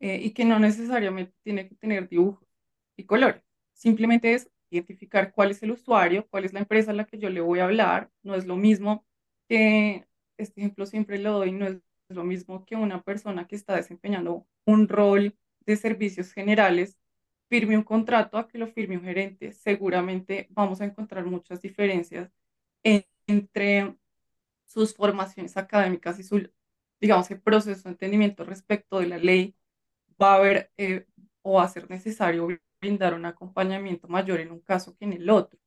eh, 0.00 0.20
y 0.22 0.32
que 0.32 0.44
no 0.46 0.58
necesariamente 0.60 1.34
tiene 1.44 1.68
que 1.68 1.76
tener 1.76 2.08
dibujos 2.08 2.48
y 2.96 3.04
colores. 3.06 3.42
Simplemente 3.74 4.34
es 4.34 4.50
identificar 4.74 5.32
cuál 5.32 5.50
es 5.52 5.62
el 5.62 5.72
usuario, 5.72 6.26
cuál 6.28 6.44
es 6.44 6.52
la 6.52 6.60
empresa 6.60 6.90
a 6.92 6.94
la 6.94 7.06
que 7.06 7.18
yo 7.18 7.30
le 7.30 7.40
voy 7.40 7.60
a 7.60 7.64
hablar. 7.64 8.10
No 8.22 8.34
es 8.34 8.46
lo 8.46 8.56
mismo 8.56 9.04
que, 9.48 10.06
este 10.38 10.60
ejemplo 10.60 10.86
siempre 10.86 11.18
lo 11.18 11.32
doy, 11.32 11.52
no 11.52 11.66
es 11.66 11.78
lo 12.08 12.24
mismo 12.24 12.64
que 12.64 12.76
una 12.76 13.02
persona 13.02 13.46
que 13.46 13.56
está 13.56 13.76
desempeñando 13.76 14.46
un 14.66 14.88
rol 14.88 15.36
de 15.66 15.76
servicios 15.76 16.32
generales 16.32 16.98
firme 17.48 17.76
un 17.76 17.84
contrato 17.84 18.38
a 18.38 18.48
que 18.48 18.58
lo 18.58 18.66
firme 18.68 18.96
un 18.98 19.04
gerente. 19.04 19.52
Seguramente 19.52 20.48
vamos 20.50 20.80
a 20.80 20.84
encontrar 20.86 21.24
muchas 21.26 21.60
diferencias 21.62 22.30
en- 22.82 23.04
entre 23.26 23.96
sus 24.66 24.94
formaciones 24.94 25.56
académicas 25.56 26.18
y 26.18 26.24
su, 26.24 26.50
digamos, 27.00 27.30
el 27.30 27.40
proceso 27.40 27.84
de 27.84 27.90
entendimiento 27.92 28.44
respecto 28.44 29.00
de 29.00 29.06
la 29.08 29.18
ley. 29.18 29.54
Va 30.22 30.34
a 30.34 30.36
haber 30.36 30.72
eh, 30.76 31.06
o 31.42 31.54
va 31.54 31.64
a 31.64 31.68
ser 31.68 31.90
necesario 31.90 32.48
brindar 32.84 33.14
un 33.14 33.26
acompañamiento 33.26 34.08
mayor 34.08 34.40
en 34.40 34.52
un 34.52 34.60
caso 34.60 34.96
que 34.96 35.04
en 35.06 35.14
el 35.14 35.30
otro. 35.30 35.58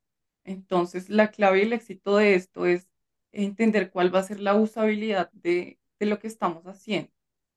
Entonces, 0.44 1.10
la 1.10 1.32
clave 1.32 1.60
y 1.60 1.62
el 1.64 1.74
éxito 1.74 2.18
de 2.18 2.36
esto 2.36 2.66
es 2.66 2.88
entender 3.32 3.92
cuál 3.92 4.14
va 4.14 4.20
a 4.20 4.24
ser 4.24 4.40
la 4.40 4.56
usabilidad 4.56 5.32
de, 5.34 5.80
de 6.00 6.06
lo 6.06 6.20
que 6.20 6.28
estamos 6.28 6.66
haciendo, 6.66 7.12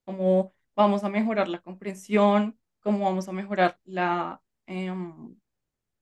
cómo 0.05 0.53
vamos 0.75 1.03
a 1.03 1.09
mejorar 1.09 1.47
la 1.47 1.61
comprensión, 1.61 2.59
cómo 2.81 3.05
vamos 3.05 3.27
a 3.29 3.31
mejorar 3.33 3.79
la, 3.85 4.41
em, 4.67 5.35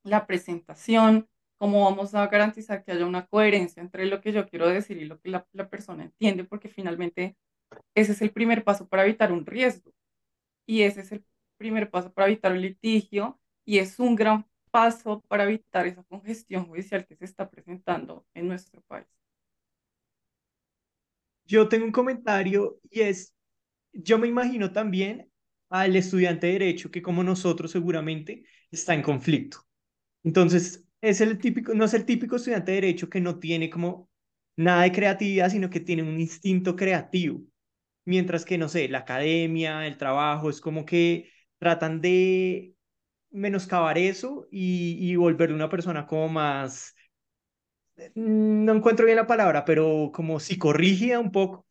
la 0.04 0.26
presentación, 0.28 1.28
cómo 1.58 1.86
vamos 1.86 2.16
a 2.16 2.28
garantizar 2.28 2.84
que 2.84 2.92
haya 2.94 3.06
una 3.06 3.28
coherencia 3.28 3.82
entre 3.82 4.06
lo 4.06 4.22
que 4.22 4.32
yo 4.34 4.48
quiero 4.48 4.68
decir 4.70 4.98
y 4.98 5.06
lo 5.06 5.20
que 5.20 5.30
la, 5.30 5.48
la 5.54 5.70
persona 5.70 6.04
entiende, 6.06 6.44
porque 6.46 6.70
finalmente 6.70 7.38
ese 7.96 8.14
es 8.14 8.22
el 8.22 8.32
primer 8.32 8.64
paso 8.64 8.88
para 8.90 9.04
evitar 9.06 9.32
un 9.34 9.46
riesgo 9.46 9.94
y 10.66 10.84
ese 10.84 11.02
es 11.02 11.12
el 11.12 11.26
primer 11.58 11.90
paso 11.92 12.14
para 12.14 12.28
evitar 12.30 12.52
un 12.54 12.62
litigio 12.62 13.39
y 13.70 13.78
es 13.78 14.00
un 14.00 14.16
gran 14.16 14.48
paso 14.72 15.22
para 15.28 15.44
evitar 15.44 15.86
esa 15.86 16.02
congestión 16.02 16.66
judicial 16.66 17.06
que 17.06 17.16
se 17.16 17.26
está 17.26 17.48
presentando 17.48 18.26
en 18.34 18.48
nuestro 18.48 18.82
país. 18.82 19.06
Yo 21.46 21.70
tengo 21.70 21.86
un 21.86 21.92
comentario 21.92 22.80
y 22.90 23.02
es, 23.02 23.36
yo 23.94 24.18
me 24.18 24.28
imagino 24.28 24.72
también 24.72 25.32
al 25.70 25.96
estudiante 25.96 26.48
de 26.48 26.54
derecho 26.54 26.90
que 26.90 27.04
como 27.04 27.24
nosotros 27.24 27.70
seguramente 27.70 28.44
está 28.72 28.96
en 28.96 29.04
conflicto. 29.04 29.60
Entonces, 30.24 30.84
es 31.00 31.22
el 31.22 31.38
típico, 31.38 31.76
no 31.76 31.86
es 31.86 31.94
el 31.94 32.06
típico 32.06 32.38
estudiante 32.38 32.72
de 32.72 32.82
derecho 32.82 33.08
que 33.08 33.22
no 33.22 33.38
tiene 33.38 33.70
como 33.70 34.10
nada 34.58 34.82
de 34.82 34.92
creatividad, 34.92 35.52
sino 35.52 35.70
que 35.70 35.80
tiene 35.80 36.02
un 36.02 36.20
instinto 36.20 36.76
creativo. 36.76 37.44
Mientras 38.04 38.46
que, 38.46 38.58
no 38.58 38.68
sé, 38.68 38.90
la 38.90 39.00
academia, 39.00 39.86
el 39.86 39.98
trabajo, 39.98 40.50
es 40.50 40.60
como 40.60 40.88
que 40.88 41.30
tratan 41.60 42.02
de 42.02 42.74
menoscabar 43.32 43.98
eso 43.98 44.48
y, 44.52 44.98
y 45.00 45.16
volver 45.16 45.54
una 45.54 45.70
persona 45.70 46.06
como 46.08 46.30
más, 46.30 46.96
no 48.16 48.74
encuentro 48.74 49.06
bien 49.06 49.18
la 49.18 49.28
palabra, 49.28 49.66
pero 49.66 50.12
como 50.14 50.40
psicorrígida 50.40 51.20
un 51.20 51.32
poco. 51.32 51.66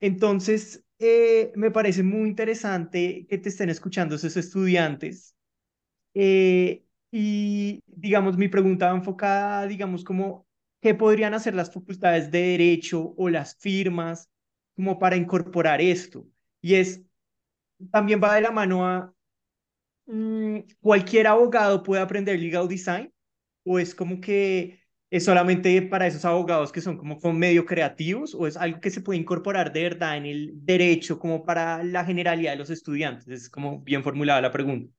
Entonces, 0.00 0.84
eh, 0.98 1.52
me 1.56 1.70
parece 1.70 2.02
muy 2.02 2.28
interesante 2.28 3.26
que 3.28 3.38
te 3.38 3.48
estén 3.48 3.70
escuchando 3.70 4.14
esos 4.16 4.36
estudiantes. 4.36 5.34
Eh, 6.14 6.84
y, 7.12 7.82
digamos, 7.86 8.36
mi 8.38 8.48
pregunta 8.48 8.90
va 8.90 8.98
enfocada, 8.98 9.66
digamos, 9.66 10.04
como, 10.04 10.46
¿qué 10.82 10.94
podrían 10.94 11.34
hacer 11.34 11.54
las 11.54 11.72
facultades 11.72 12.30
de 12.30 12.42
derecho 12.42 13.14
o 13.16 13.28
las 13.30 13.56
firmas 13.58 14.30
como 14.76 14.98
para 14.98 15.16
incorporar 15.16 15.80
esto? 15.80 16.26
Y 16.62 16.76
es, 16.76 17.02
también 17.92 18.20
va 18.22 18.34
de 18.34 18.42
la 18.42 18.50
mano 18.50 18.86
a, 18.88 19.14
mm, 20.08 20.58
¿cualquier 20.80 21.28
abogado 21.28 21.82
puede 21.82 22.02
aprender 22.02 22.38
legal 22.38 22.68
design? 22.68 23.12
¿O 23.64 23.78
es 23.78 23.94
como 23.94 24.20
que 24.20 24.80
es 25.10 25.24
solamente 25.24 25.80
para 25.82 26.06
esos 26.06 26.24
abogados 26.24 26.72
que 26.72 26.80
son 26.80 26.96
como, 26.98 27.18
medio 27.32 27.64
creativos? 27.66 28.34
¿O 28.34 28.46
es 28.46 28.56
algo 28.56 28.80
que 28.80 28.90
se 28.90 29.00
puede 29.00 29.20
incorporar 29.20 29.72
de 29.72 29.84
verdad 29.84 30.16
en 30.16 30.26
el 30.26 30.52
derecho 30.64 31.18
como 31.18 31.44
para 31.44 31.82
la 31.84 32.04
generalidad 32.04 32.52
de 32.52 32.58
los 32.58 32.70
estudiantes? 32.70 33.28
Es 33.28 33.50
como 33.50 33.80
bien 33.80 34.02
formulada 34.02 34.40
la 34.40 34.52
pregunta. 34.52 34.92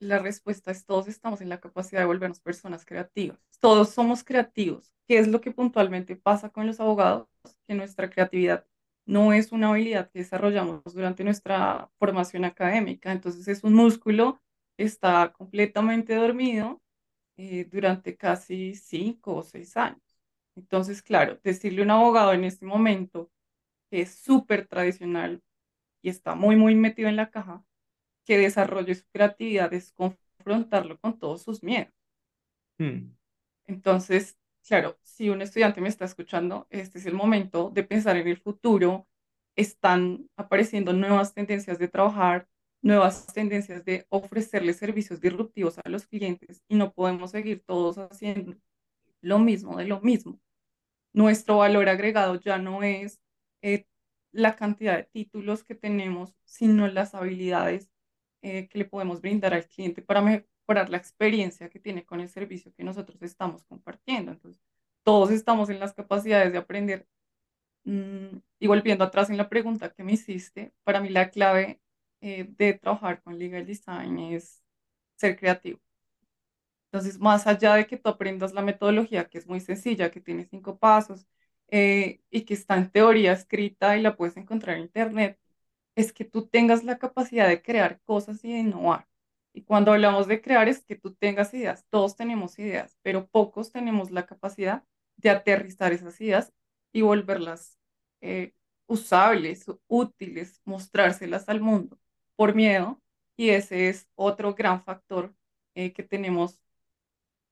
La 0.00 0.18
respuesta 0.18 0.70
es 0.72 0.84
todos 0.84 1.06
estamos 1.08 1.40
en 1.40 1.48
la 1.48 1.60
capacidad 1.60 2.00
de 2.00 2.06
volvernos 2.06 2.40
personas 2.40 2.84
creativas. 2.84 3.38
Todos 3.60 3.90
somos 3.90 4.24
creativos. 4.24 4.92
¿Qué 5.06 5.18
es 5.18 5.28
lo 5.28 5.40
que 5.40 5.52
puntualmente 5.52 6.16
pasa 6.16 6.50
con 6.50 6.66
los 6.66 6.80
abogados? 6.80 7.28
Que 7.68 7.74
nuestra 7.74 8.10
creatividad 8.10 8.66
no 9.06 9.32
es 9.32 9.52
una 9.52 9.70
habilidad 9.70 10.10
que 10.10 10.20
desarrollamos 10.20 10.82
durante 10.94 11.24
nuestra 11.24 11.90
formación 11.98 12.44
académica. 12.44 13.12
Entonces 13.12 13.48
es 13.48 13.64
un 13.64 13.74
músculo 13.74 14.40
que 14.76 14.84
está 14.84 15.32
completamente 15.32 16.14
dormido 16.14 16.80
eh, 17.36 17.64
durante 17.70 18.16
casi 18.16 18.74
cinco 18.74 19.36
o 19.36 19.42
seis 19.42 19.76
años. 19.76 20.00
Entonces, 20.56 21.02
claro, 21.02 21.40
decirle 21.42 21.82
a 21.82 21.84
un 21.84 21.90
abogado 21.92 22.32
en 22.32 22.44
este 22.44 22.66
momento 22.66 23.30
que 23.90 24.02
es 24.02 24.14
súper 24.14 24.66
tradicional 24.66 25.42
y 26.02 26.10
está 26.10 26.34
muy, 26.34 26.56
muy 26.56 26.74
metido 26.74 27.08
en 27.08 27.16
la 27.16 27.30
caja, 27.30 27.64
que 28.24 28.38
desarrolle 28.38 28.94
su 28.94 29.06
creatividad 29.12 29.72
es 29.74 29.92
confrontarlo 29.92 30.98
con 30.98 31.18
todos 31.18 31.42
sus 31.42 31.62
miedos. 31.62 31.92
Hmm. 32.78 33.14
Entonces, 33.66 34.38
claro, 34.66 34.98
si 35.02 35.30
un 35.30 35.42
estudiante 35.42 35.80
me 35.80 35.88
está 35.88 36.04
escuchando, 36.04 36.66
este 36.70 36.98
es 36.98 37.06
el 37.06 37.14
momento 37.14 37.70
de 37.70 37.84
pensar 37.84 38.16
en 38.16 38.28
el 38.28 38.38
futuro. 38.38 39.06
Están 39.56 40.28
apareciendo 40.36 40.92
nuevas 40.92 41.34
tendencias 41.34 41.78
de 41.78 41.88
trabajar 41.88 42.48
nuevas 42.82 43.26
tendencias 43.32 43.84
de 43.84 44.06
ofrecerles 44.10 44.76
servicios 44.76 45.20
disruptivos 45.20 45.78
a 45.78 45.88
los 45.88 46.06
clientes 46.06 46.62
y 46.68 46.74
no 46.74 46.92
podemos 46.92 47.30
seguir 47.30 47.62
todos 47.64 47.98
haciendo 47.98 48.56
lo 49.20 49.38
mismo 49.38 49.76
de 49.76 49.86
lo 49.86 50.00
mismo. 50.00 50.40
Nuestro 51.12 51.58
valor 51.58 51.88
agregado 51.88 52.36
ya 52.40 52.58
no 52.58 52.82
es 52.82 53.20
eh, 53.62 53.86
la 54.32 54.56
cantidad 54.56 54.96
de 54.96 55.04
títulos 55.04 55.64
que 55.64 55.74
tenemos, 55.74 56.34
sino 56.44 56.88
las 56.88 57.14
habilidades 57.14 57.90
eh, 58.42 58.68
que 58.68 58.78
le 58.78 58.84
podemos 58.84 59.20
brindar 59.20 59.54
al 59.54 59.66
cliente 59.66 60.02
para 60.02 60.22
mejorar 60.66 60.90
la 60.90 60.98
experiencia 60.98 61.68
que 61.70 61.78
tiene 61.80 62.04
con 62.04 62.20
el 62.20 62.28
servicio 62.28 62.72
que 62.74 62.84
nosotros 62.84 63.22
estamos 63.22 63.64
compartiendo. 63.64 64.32
Entonces, 64.32 64.62
todos 65.04 65.30
estamos 65.30 65.70
en 65.70 65.80
las 65.80 65.94
capacidades 65.94 66.52
de 66.52 66.58
aprender. 66.58 67.06
Mm, 67.84 68.38
y 68.60 68.66
volviendo 68.68 69.04
atrás 69.04 69.30
en 69.30 69.36
la 69.38 69.48
pregunta 69.48 69.92
que 69.92 70.04
me 70.04 70.12
hiciste, 70.14 70.74
para 70.84 71.00
mí 71.00 71.08
la 71.10 71.30
clave 71.30 71.80
eh, 72.20 72.46
de 72.58 72.74
trabajar 72.74 73.22
con 73.22 73.38
legal 73.38 73.66
design 73.66 74.18
es 74.20 74.62
ser 75.16 75.36
creativo. 75.38 75.80
Entonces, 76.90 77.18
más 77.18 77.46
allá 77.46 77.74
de 77.74 77.86
que 77.86 77.96
tú 77.96 78.08
aprendas 78.10 78.52
la 78.52 78.62
metodología, 78.62 79.28
que 79.28 79.38
es 79.38 79.46
muy 79.46 79.60
sencilla, 79.60 80.10
que 80.10 80.20
tiene 80.20 80.44
cinco 80.44 80.78
pasos 80.78 81.26
eh, 81.68 82.20
y 82.30 82.42
que 82.42 82.54
está 82.54 82.76
en 82.76 82.90
teoría 82.90 83.32
escrita 83.32 83.96
y 83.96 84.02
la 84.02 84.14
puedes 84.16 84.36
encontrar 84.36 84.76
en 84.76 84.82
internet, 84.82 85.38
es 85.96 86.12
que 86.12 86.24
tú 86.24 86.46
tengas 86.48 86.84
la 86.84 86.98
capacidad 86.98 87.48
de 87.48 87.62
crear 87.62 88.00
cosas 88.02 88.44
y 88.44 88.52
de 88.52 88.60
innovar. 88.60 89.08
Y 89.54 89.62
cuando 89.62 89.92
hablamos 89.92 90.26
de 90.26 90.40
crear 90.40 90.68
es 90.68 90.82
que 90.84 90.96
tú 90.96 91.14
tengas 91.14 91.52
ideas, 91.54 91.84
todos 91.90 92.16
tenemos 92.16 92.58
ideas, 92.58 92.96
pero 93.02 93.26
pocos 93.28 93.70
tenemos 93.72 94.10
la 94.10 94.26
capacidad 94.26 94.84
de 95.16 95.30
aterrizar 95.30 95.92
esas 95.92 96.20
ideas 96.20 96.52
y 96.92 97.02
volverlas 97.02 97.78
eh, 98.20 98.54
usables, 98.86 99.66
útiles, 99.88 100.60
mostrárselas 100.64 101.48
al 101.48 101.60
mundo 101.60 101.98
por 102.36 102.54
miedo. 102.54 103.00
Y 103.36 103.50
ese 103.50 103.88
es 103.88 104.08
otro 104.14 104.54
gran 104.54 104.82
factor 104.82 105.34
eh, 105.74 105.92
que 105.92 106.02
tenemos 106.02 106.58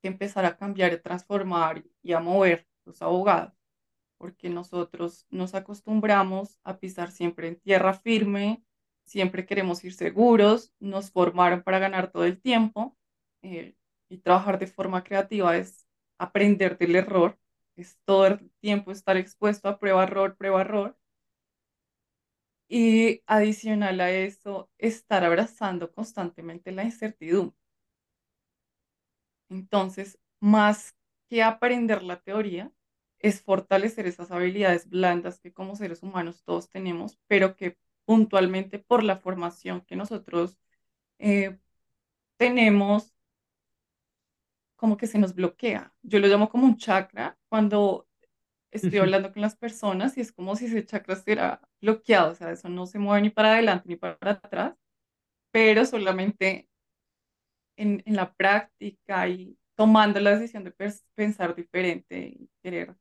que 0.03 0.09
empezar 0.09 0.45
a 0.45 0.57
cambiar, 0.57 0.93
a 0.93 1.01
transformar 1.03 1.85
y 2.03 2.13
a 2.13 2.21
mover 2.21 2.67
los 2.85 3.03
abogados 3.03 3.61
porque 4.21 4.51
nosotros 4.51 5.27
nos 5.31 5.55
acostumbramos 5.55 6.61
a 6.63 6.79
pisar 6.79 7.11
siempre 7.11 7.49
en 7.49 7.59
tierra 7.59 7.95
firme, 7.95 8.63
siempre 9.11 9.45
queremos 9.47 9.85
ir 9.85 9.93
seguros, 9.95 10.73
nos 10.79 11.11
formaron 11.11 11.63
para 11.65 11.81
ganar 11.81 12.13
todo 12.13 12.25
el 12.25 12.41
tiempo 12.41 12.97
eh, 13.43 13.75
y 14.09 14.19
trabajar 14.19 14.59
de 14.61 14.69
forma 14.69 15.03
creativa 15.05 15.57
es 15.57 15.87
aprender 16.19 16.79
del 16.79 16.95
error, 16.97 17.39
es 17.77 17.99
todo 18.05 18.27
el 18.29 18.51
tiempo 18.61 18.93
estar 18.93 19.17
expuesto 19.17 19.69
a 19.69 19.79
prueba, 19.81 20.05
error, 20.05 20.37
prueba, 20.37 20.61
error. 20.61 20.97
Y 22.69 23.23
adicional 23.27 24.01
a 24.01 24.11
eso, 24.13 24.71
estar 24.79 25.25
abrazando 25.25 25.93
constantemente 25.93 26.73
la 26.73 26.85
incertidumbre. 26.85 27.57
Entonces, 29.51 30.19
más 30.41 30.95
que 31.29 31.43
aprender 31.43 32.03
la 32.03 32.21
teoría, 32.21 32.73
es 33.19 33.43
fortalecer 33.43 34.07
esas 34.07 34.31
habilidades 34.31 34.89
blandas 34.89 35.41
que 35.41 35.53
como 35.53 35.77
seres 35.77 36.03
humanos 36.03 36.43
todos 36.45 36.71
tenemos, 36.71 37.19
pero 37.27 37.57
que 37.57 37.77
puntualmente 38.11 38.81
por 38.81 39.05
la 39.05 39.19
formación 39.19 39.83
que 39.83 39.95
nosotros 39.97 40.59
eh, 41.19 41.59
tenemos, 42.39 43.15
como 44.77 44.97
que 44.97 45.07
se 45.07 45.19
nos 45.19 45.35
bloquea. 45.35 45.93
Yo 46.03 46.19
lo 46.19 46.27
llamo 46.29 46.49
como 46.49 46.65
un 46.67 46.77
chakra 46.79 47.39
cuando 47.49 48.09
estoy 48.71 49.01
hablando 49.01 49.33
con 49.33 49.43
las 49.43 49.57
personas 49.57 50.19
y 50.19 50.23
es 50.23 50.33
como 50.33 50.57
si 50.57 50.67
ese 50.67 50.87
chakra 50.87 51.15
estuviera 51.15 51.61
bloqueado, 51.81 52.33
o 52.33 52.35
sea, 52.35 52.53
eso 52.53 52.69
no 52.69 52.87
se 52.87 52.99
mueve 52.99 53.23
ni 53.23 53.31
para 53.31 53.53
adelante 53.55 53.89
ni 53.89 53.97
para 53.97 54.19
atrás, 54.23 54.75
pero 55.53 55.85
solamente 55.87 56.69
en, 57.77 58.03
en 58.07 58.17
la 58.17 58.33
práctica 58.35 59.29
y 59.29 59.59
tomando 59.75 60.21
la 60.21 60.33
decisión 60.37 60.65
de 60.65 60.73
pensar 61.15 61.55
diferente 61.55 62.19
y 62.19 62.51
querer 62.63 62.95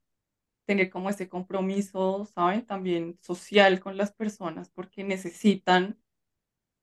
tener 0.70 0.92
como 0.92 1.10
ese 1.10 1.28
compromiso, 1.28 2.26
¿saben? 2.26 2.64
También 2.64 3.18
social 3.22 3.80
con 3.80 3.98
las 3.98 4.12
personas, 4.12 4.70
porque 4.70 5.04
necesitan, 5.04 5.98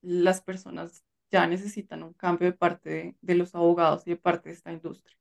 las 0.02 0.40
personas 0.40 1.04
ya 1.30 1.46
necesitan 1.46 2.02
un 2.02 2.12
cambio 2.12 2.48
de 2.48 2.52
parte 2.52 3.16
de, 3.20 3.34
los 3.36 3.54
abogados 3.54 4.04
y 4.04 4.10
de 4.10 4.16
parte 4.16 4.48
de 4.48 4.56
esta 4.56 4.72
industria. 4.72 5.16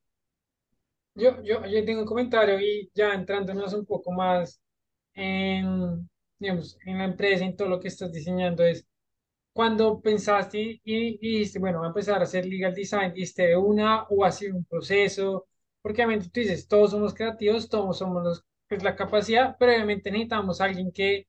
Yo, 1.13 1.43
yo, 1.43 1.63
yo 1.67 1.85
tengo 1.85 2.01
un 2.01 2.07
comentario 2.07 2.59
y 2.59 2.89
ya 2.95 3.13
entrándonos 3.13 3.71
un 3.75 3.85
poco 3.85 4.11
más 4.11 4.59
en, 5.13 6.09
digamos, 6.39 6.75
en 6.87 6.97
la 6.97 7.05
empresa, 7.05 7.45
en 7.45 7.55
todo 7.55 7.69
lo 7.69 7.79
que 7.79 7.89
estás 7.89 8.11
diseñando, 8.11 8.63
es 8.63 8.83
cuando 9.53 10.01
pensaste 10.01 10.59
y, 10.59 10.81
y 10.83 11.17
dijiste, 11.19 11.59
bueno, 11.59 11.77
voy 11.77 11.85
a 11.85 11.89
empezar 11.89 12.19
a 12.19 12.23
hacer 12.23 12.47
legal 12.47 12.73
design, 12.73 13.13
¿diste 13.13 13.45
de 13.45 13.57
una 13.57 14.05
o 14.09 14.25
ha 14.25 14.31
sido 14.31 14.55
un 14.55 14.65
proceso? 14.65 15.45
Porque 15.83 16.03
obviamente 16.03 16.31
tú 16.31 16.39
dices, 16.39 16.67
todos 16.67 16.89
somos 16.89 17.13
creativos, 17.13 17.69
todos 17.69 17.99
somos 17.99 18.23
los 18.23 18.45
pues, 18.67 18.83
la 18.83 18.95
capacidad, 18.95 19.55
pero 19.59 19.73
obviamente 19.73 20.11
necesitamos 20.11 20.61
a 20.61 20.65
alguien 20.65 20.91
que 20.91 21.27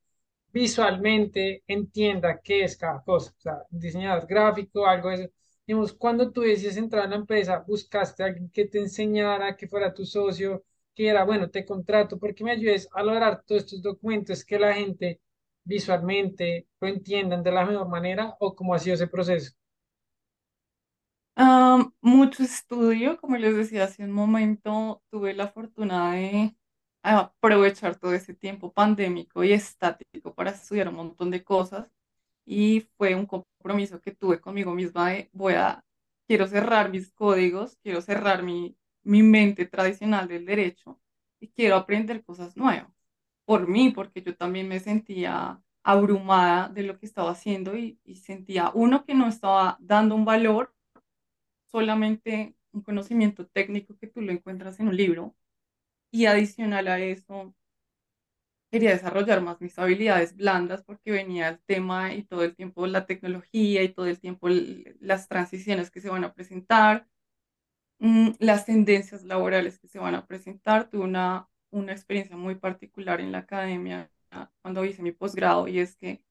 visualmente 0.52 1.62
entienda 1.66 2.40
qué 2.42 2.64
es 2.64 2.76
cada 2.76 3.02
cosa, 3.02 3.32
o 3.38 3.40
sea, 3.40 3.62
diseñador 3.70 4.26
gráfico, 4.26 4.86
algo 4.86 5.10
de 5.10 5.14
eso. 5.16 5.30
Digamos, 5.66 5.92
cuando 5.92 6.32
tú 6.32 6.42
decides 6.42 6.76
entrar 6.76 7.04
en 7.04 7.10
la 7.10 7.16
empresa, 7.16 7.64
buscaste 7.66 8.22
a 8.22 8.26
alguien 8.26 8.50
que 8.50 8.66
te 8.66 8.78
enseñara, 8.78 9.56
que 9.56 9.68
fuera 9.68 9.92
tu 9.92 10.06
socio, 10.06 10.64
que 10.94 11.08
era, 11.08 11.24
bueno, 11.24 11.50
te 11.50 11.64
contrato 11.64 12.18
porque 12.18 12.44
me 12.44 12.52
ayudes 12.52 12.88
a 12.92 13.02
lograr 13.02 13.42
todos 13.44 13.62
estos 13.64 13.82
documentos 13.82 14.44
que 14.44 14.58
la 14.58 14.74
gente 14.74 15.20
visualmente 15.64 16.68
lo 16.80 16.88
entiendan 16.88 17.42
de 17.42 17.52
la 17.52 17.64
mejor 17.66 17.88
manera 17.88 18.36
o 18.40 18.54
cómo 18.54 18.74
ha 18.74 18.78
sido 18.78 18.94
ese 18.94 19.08
proceso. 19.08 19.52
mucho 22.00 22.42
estudio, 22.42 23.18
como 23.20 23.36
les 23.36 23.56
decía 23.56 23.84
hace 23.84 24.04
un 24.04 24.12
momento, 24.12 25.02
tuve 25.10 25.34
la 25.34 25.48
fortuna 25.48 26.12
de 26.14 26.56
aprovechar 27.06 27.96
todo 27.96 28.14
ese 28.14 28.34
tiempo 28.34 28.72
pandémico 28.72 29.44
y 29.44 29.52
estático 29.52 30.34
para 30.34 30.50
estudiar 30.50 30.88
un 30.88 30.96
montón 30.96 31.30
de 31.30 31.44
cosas. 31.44 31.88
Y 32.44 32.82
fue 32.96 33.14
un 33.14 33.26
compromiso 33.26 34.00
que 34.00 34.12
tuve 34.12 34.40
conmigo 34.40 34.74
misma 34.74 35.10
de 35.10 35.30
voy 35.32 35.54
a, 35.54 35.84
quiero 36.26 36.46
cerrar 36.46 36.90
mis 36.90 37.12
códigos, 37.12 37.76
quiero 37.82 38.00
cerrar 38.02 38.42
mi, 38.42 38.76
mi 39.02 39.22
mente 39.22 39.66
tradicional 39.66 40.28
del 40.28 40.46
derecho 40.46 41.00
y 41.40 41.48
quiero 41.48 41.76
aprender 41.76 42.24
cosas 42.24 42.56
nuevas 42.56 42.90
por 43.44 43.68
mí, 43.68 43.90
porque 43.90 44.22
yo 44.22 44.36
también 44.36 44.68
me 44.68 44.80
sentía 44.80 45.62
abrumada 45.84 46.68
de 46.68 46.82
lo 46.82 46.98
que 46.98 47.06
estaba 47.06 47.30
haciendo 47.30 47.76
y, 47.76 47.98
y 48.04 48.16
sentía, 48.16 48.70
uno, 48.74 49.04
que 49.04 49.14
no 49.14 49.28
estaba 49.28 49.78
dando 49.80 50.14
un 50.16 50.24
valor, 50.24 50.74
solamente 51.66 52.56
un 52.72 52.82
conocimiento 52.82 53.46
técnico 53.46 53.96
que 53.96 54.06
tú 54.08 54.20
lo 54.20 54.32
encuentras 54.32 54.80
en 54.80 54.88
un 54.88 54.96
libro, 54.96 55.36
y 56.16 56.26
adicional 56.26 56.88
a 56.88 56.98
eso, 56.98 57.54
quería 58.70 58.90
desarrollar 58.90 59.40
más 59.42 59.60
mis 59.60 59.78
habilidades 59.78 60.36
blandas 60.36 60.82
porque 60.82 61.10
venía 61.10 61.48
el 61.48 61.60
tema 61.60 62.14
y 62.14 62.22
todo 62.24 62.42
el 62.44 62.54
tiempo 62.56 62.86
la 62.86 63.06
tecnología 63.06 63.82
y 63.82 63.88
todo 63.90 64.06
el 64.06 64.20
tiempo 64.20 64.48
las 65.00 65.28
transiciones 65.28 65.90
que 65.90 66.00
se 66.00 66.10
van 66.10 66.24
a 66.24 66.32
presentar, 66.34 67.06
mm, 68.00 68.30
las 68.40 68.66
tendencias 68.66 69.24
laborales 69.24 69.78
que 69.78 69.88
se 69.88 69.98
van 69.98 70.14
a 70.14 70.26
presentar. 70.26 70.90
Tuve 70.90 71.04
una, 71.04 71.48
una 71.70 71.92
experiencia 71.92 72.36
muy 72.36 72.56
particular 72.56 73.20
en 73.20 73.32
la 73.32 73.38
academia 73.38 74.10
ah, 74.30 74.50
cuando 74.62 74.84
hice 74.84 75.02
mi 75.02 75.12
posgrado 75.12 75.68
y 75.68 75.80
es 75.80 75.96
que 75.96 76.24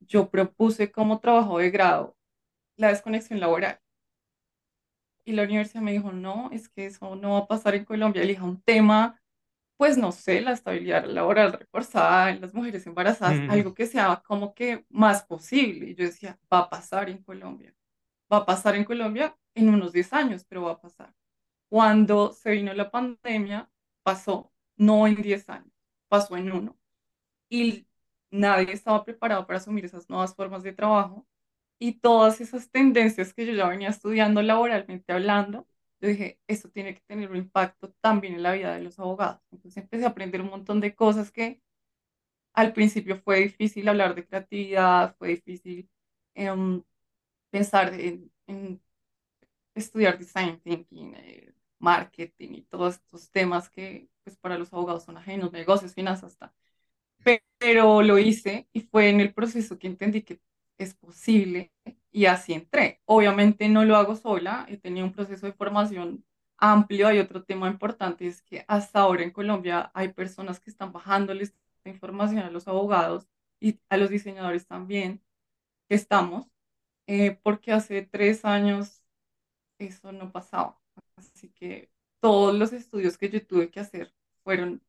yo 0.00 0.30
propuse 0.30 0.92
como 0.92 1.20
trabajo 1.20 1.58
de 1.58 1.70
grado 1.70 2.16
la 2.76 2.88
desconexión 2.88 3.40
laboral. 3.40 3.80
Y 5.24 5.32
la 5.32 5.44
universidad 5.44 5.82
me 5.82 5.92
dijo, 5.92 6.12
no, 6.12 6.50
es 6.52 6.68
que 6.68 6.86
eso 6.86 7.14
no 7.16 7.32
va 7.34 7.38
a 7.40 7.46
pasar 7.46 7.74
en 7.74 7.84
Colombia. 7.84 8.22
Elija 8.22 8.44
un 8.44 8.60
tema, 8.62 9.20
pues 9.76 9.98
no 9.98 10.12
sé, 10.12 10.40
la 10.40 10.52
estabilidad 10.52 11.04
laboral 11.06 11.52
reforzada 11.52 12.30
en 12.30 12.40
las 12.40 12.54
mujeres 12.54 12.86
embarazadas, 12.86 13.40
Mm, 13.40 13.50
algo 13.50 13.74
que 13.74 13.86
sea 13.86 14.22
como 14.26 14.54
que 14.54 14.84
más 14.90 15.24
posible. 15.24 15.90
Y 15.90 15.94
yo 15.94 16.04
decía, 16.06 16.38
va 16.52 16.60
a 16.60 16.70
pasar 16.70 17.10
en 17.10 17.22
Colombia. 17.22 17.74
Va 18.32 18.38
a 18.38 18.46
pasar 18.46 18.76
en 18.76 18.84
Colombia 18.84 19.36
en 19.54 19.68
unos 19.70 19.92
10 19.92 20.12
años, 20.12 20.44
pero 20.48 20.62
va 20.64 20.72
a 20.72 20.80
pasar. 20.80 21.14
Cuando 21.68 22.32
se 22.32 22.50
vino 22.52 22.72
la 22.74 22.90
pandemia, 22.90 23.70
pasó, 24.02 24.52
no 24.76 25.06
en 25.06 25.16
10 25.16 25.48
años, 25.50 25.72
pasó 26.08 26.36
en 26.36 26.52
uno. 26.52 26.76
Y 27.48 27.86
nadie 28.30 28.72
estaba 28.72 29.04
preparado 29.04 29.46
para 29.46 29.58
asumir 29.58 29.84
esas 29.84 30.08
nuevas 30.08 30.34
formas 30.34 30.62
de 30.62 30.72
trabajo 30.72 31.26
y 31.82 31.94
todas 31.94 32.40
esas 32.40 32.70
tendencias 32.70 33.34
que 33.34 33.44
yo 33.44 33.54
ya 33.54 33.68
venía 33.68 33.88
estudiando 33.88 34.40
laboralmente 34.40 35.12
hablando, 35.12 35.66
yo 36.00 36.08
dije, 36.08 36.38
esto 36.46 36.70
tiene 36.70 36.94
que 36.94 37.00
tener 37.08 37.28
un 37.30 37.36
impacto 37.36 37.92
también 38.00 38.34
en 38.34 38.44
la 38.44 38.52
vida 38.52 38.74
de 38.74 38.82
los 38.82 39.00
abogados. 39.00 39.40
Entonces 39.50 39.82
empecé 39.82 40.04
a 40.04 40.10
aprender 40.10 40.42
un 40.42 40.50
montón 40.50 40.80
de 40.80 40.94
cosas 40.94 41.32
que 41.32 41.60
al 42.54 42.72
principio 42.72 43.16
fue 43.18 43.40
difícil 43.40 43.88
hablar 43.88 44.14
de 44.14 44.26
creatividad, 44.26 45.16
fue 45.18 45.30
difícil 45.30 45.88
em, 46.34 46.82
pensar 47.50 47.94
en, 47.94 48.30
estudiar 49.74 50.18
design 50.18 50.60
thinking, 50.60 51.14
eh, 51.16 51.52
marketing 51.78 52.50
y 52.54 52.62
todos 52.62 52.96
estos 52.96 53.30
temas 53.30 53.68
que 53.70 54.08
pues 54.24 54.36
para 54.36 54.58
los 54.58 54.72
abogados 54.72 55.04
son 55.04 55.16
ajenos, 55.16 55.52
negocios, 55.52 55.94
finanzas, 55.94 56.32
hasta. 56.32 56.54
Pero 57.58 58.02
lo 58.02 58.18
hice 58.18 58.68
y 58.72 58.82
fue 58.82 59.08
en 59.10 59.20
el 59.20 59.34
proceso 59.34 59.78
que 59.78 59.88
entendí 59.88 60.22
que 60.22 60.40
es 60.82 60.94
posible 60.94 61.72
y 62.10 62.26
así 62.26 62.52
entré. 62.54 63.00
Obviamente 63.06 63.68
no 63.68 63.84
lo 63.84 63.96
hago 63.96 64.16
sola, 64.16 64.66
he 64.68 64.76
tenido 64.76 65.06
un 65.06 65.12
proceso 65.12 65.46
de 65.46 65.52
formación 65.52 66.24
amplio. 66.58 67.08
Hay 67.08 67.18
otro 67.18 67.44
tema 67.44 67.68
importante, 67.68 68.26
es 68.26 68.42
que 68.42 68.64
hasta 68.68 69.00
ahora 69.00 69.22
en 69.22 69.30
Colombia 69.32 69.90
hay 69.94 70.12
personas 70.12 70.60
que 70.60 70.70
están 70.70 70.92
bajándoles 70.92 71.54
información 71.90 72.40
a 72.44 72.50
los 72.50 72.68
abogados 72.68 73.28
y 73.60 73.80
a 73.88 73.96
los 73.96 74.10
diseñadores 74.10 74.66
también, 74.66 75.22
que 75.88 75.94
estamos, 75.96 76.46
eh, 77.06 77.38
porque 77.42 77.72
hace 77.72 78.02
tres 78.02 78.44
años 78.44 79.02
eso 79.78 80.12
no 80.12 80.32
pasaba. 80.32 80.80
Así 81.16 81.50
que 81.50 81.90
todos 82.20 82.54
los 82.54 82.72
estudios 82.72 83.18
que 83.18 83.30
yo 83.30 83.44
tuve 83.46 83.70
que 83.70 83.80
hacer 83.80 84.14
fueron 84.44 84.82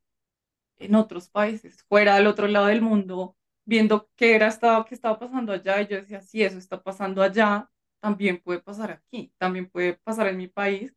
en 0.77 0.95
otros 0.95 1.29
países, 1.29 1.84
fuera 1.84 2.15
del 2.15 2.27
otro 2.27 2.47
lado 2.47 2.67
del 2.67 2.82
mundo, 2.82 3.38
viendo 3.65 4.10
qué 4.15 4.36
era 4.36 4.47
estaba, 4.47 4.86
qué 4.86 4.95
estaba 4.95 5.19
pasando 5.19 5.54
allá, 5.54 5.82
y 5.82 5.88
yo 5.88 5.97
decía, 5.97 6.21
si 6.21 6.43
eso 6.43 6.58
está 6.58 6.82
pasando 6.84 7.21
allá, 7.21 7.69
también 8.02 8.41
puede 8.41 8.60
pasar 8.62 8.91
aquí, 8.91 9.34
también 9.38 9.69
puede 9.69 9.93
pasar 9.95 10.28
en 10.28 10.38
mi 10.38 10.47
país. 10.47 10.93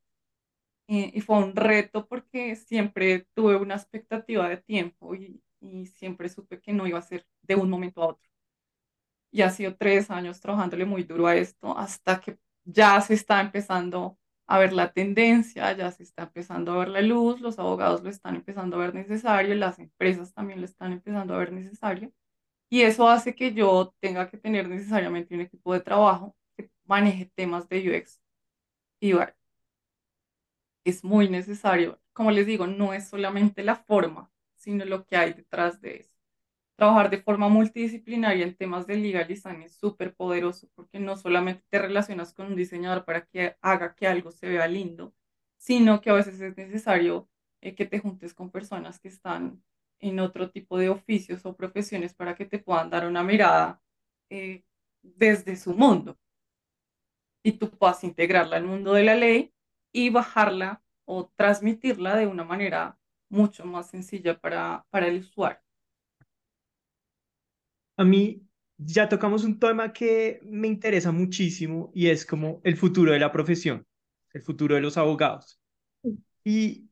Eh, 0.88 1.11
y 1.14 1.20
fue 1.20 1.38
un 1.38 1.57
reto 1.57 2.07
porque 2.07 2.57
siempre 2.57 3.26
tuve 3.35 3.57
una 3.57 3.74
expectativa 3.76 4.48
de 4.48 4.59
tiempo 4.59 5.14
y, 5.16 5.42
y 5.61 5.87
siempre 5.87 6.29
supe 6.29 6.61
que 6.61 6.72
no 6.72 6.87
iba 6.87 6.98
a 6.98 7.02
ser 7.02 7.26
de 7.42 7.57
un 7.57 7.70
momento 7.70 8.02
a 8.02 8.09
otro. 8.09 8.29
Y 9.31 9.42
ha 9.42 9.50
sido 9.50 9.76
tres 9.76 10.11
años 10.11 10.40
trabajándole 10.40 10.85
muy 10.85 11.02
duro 11.05 11.26
a 11.26 11.37
esto 11.37 11.76
hasta 11.76 12.20
que 12.20 12.38
ya 12.64 13.00
se 13.00 13.14
está 13.14 13.40
empezando 13.40 14.18
a 14.46 14.59
ver 14.59 14.72
la 14.72 14.92
tendencia, 14.92 15.72
ya 15.76 15.90
se 15.90 16.05
está 16.05 16.24
empezando 16.24 16.72
a 16.72 16.79
ver 16.79 16.88
la 16.88 17.02
luz, 17.02 17.40
los 17.40 17.59
abogados 17.59 18.02
lo 18.02 18.11
están 18.11 18.37
empezando 18.37 18.76
a 18.76 18.81
ver 18.81 18.94
necesario, 18.94 19.55
las 19.55 19.79
empresas 19.79 20.33
también 20.33 20.61
lo 20.61 20.66
están 20.66 20.92
empezando 20.92 21.35
a 21.35 21.38
ver 21.38 21.52
necesario. 21.52 22.12
Y 22.68 22.83
eso 22.83 23.09
hace 23.09 23.35
que 23.35 23.52
yo 23.55 23.94
tenga 24.00 24.29
que 24.31 24.38
tener 24.38 24.68
necesariamente 24.68 25.35
un 25.35 25.42
equipo 25.42 25.72
de 25.72 25.81
trabajo 25.81 26.37
que 26.57 26.70
maneje 26.85 27.26
temas 27.35 27.68
de 27.68 27.90
UX 27.90 28.20
y 29.00 29.14
UI. 29.14 29.26
Es 30.85 31.05
muy 31.05 31.29
necesario. 31.29 32.00
Como 32.12 32.31
les 32.31 32.46
digo, 32.46 32.66
no 32.66 32.92
es 32.94 33.09
solamente 33.09 33.62
la 33.62 33.76
forma, 33.76 34.31
sino 34.57 34.85
lo 34.85 35.05
que 35.07 35.16
hay 35.16 35.33
detrás 35.35 35.81
de 35.81 35.96
eso. 35.98 36.11
Trabajar 36.76 37.11
de 37.11 37.22
forma 37.22 37.48
multidisciplinaria 37.48 38.44
en 38.46 38.57
temas 38.57 38.87
de 38.87 38.96
legal 38.96 39.29
design 39.29 39.62
es 39.62 39.76
súper 39.76 40.14
poderoso 40.14 40.68
porque 40.74 41.00
no 41.00 41.16
solamente 41.16 41.64
te 41.70 41.79
relacionas 41.81 42.35
con 42.35 42.48
un 42.48 42.57
diseñador 42.57 43.05
para 43.05 43.26
que 43.26 43.57
haga 43.62 43.94
que 43.96 44.09
algo 44.09 44.33
se 44.33 44.48
vea 44.48 44.68
lindo, 44.68 45.14
sino 45.59 46.00
que 46.00 46.11
a 46.11 46.14
veces 46.14 46.40
es 46.40 46.57
necesario 46.57 47.29
eh, 47.62 47.74
que 47.74 47.87
te 47.87 47.98
juntes 48.00 48.35
con 48.35 48.50
personas 48.50 49.00
que 49.00 49.09
están 49.09 49.62
en 50.00 50.20
otro 50.20 50.50
tipo 50.50 50.78
de 50.78 50.88
oficios 50.88 51.44
o 51.46 51.56
profesiones 51.56 52.14
para 52.14 52.35
que 52.35 52.46
te 52.46 52.59
puedan 52.59 52.90
dar 52.90 53.06
una 53.06 53.22
mirada 53.22 53.80
eh, 54.30 54.64
desde 55.02 55.56
su 55.56 55.74
mundo 55.74 56.18
y 57.42 57.52
tú 57.52 57.70
puedas 57.70 58.02
integrarla 58.02 58.56
al 58.56 58.64
mundo 58.64 58.92
de 58.94 59.04
la 59.04 59.14
ley 59.14 59.54
y 59.92 60.11
bajarla 60.11 60.82
o 61.04 61.30
transmitirla 61.37 62.16
de 62.16 62.26
una 62.26 62.42
manera 62.42 62.98
mucho 63.28 63.64
más 63.64 63.88
sencilla 63.88 64.38
para, 64.40 64.85
para 64.90 65.06
el 65.06 65.20
usuario. 65.20 65.61
A 67.96 68.04
mí 68.04 68.42
ya 68.76 69.09
tocamos 69.09 69.44
un 69.44 69.59
tema 69.59 69.92
que 69.92 70.40
me 70.42 70.66
interesa 70.66 71.12
muchísimo 71.12 71.92
y 71.94 72.09
es 72.09 72.26
como 72.26 72.61
el 72.64 72.76
futuro 72.76 73.12
de 73.12 73.20
la 73.20 73.30
profesión, 73.30 73.87
el 74.32 74.42
futuro 74.42 74.74
de 74.74 74.80
los 74.80 74.96
abogados. 74.96 75.61
Y 76.44 76.90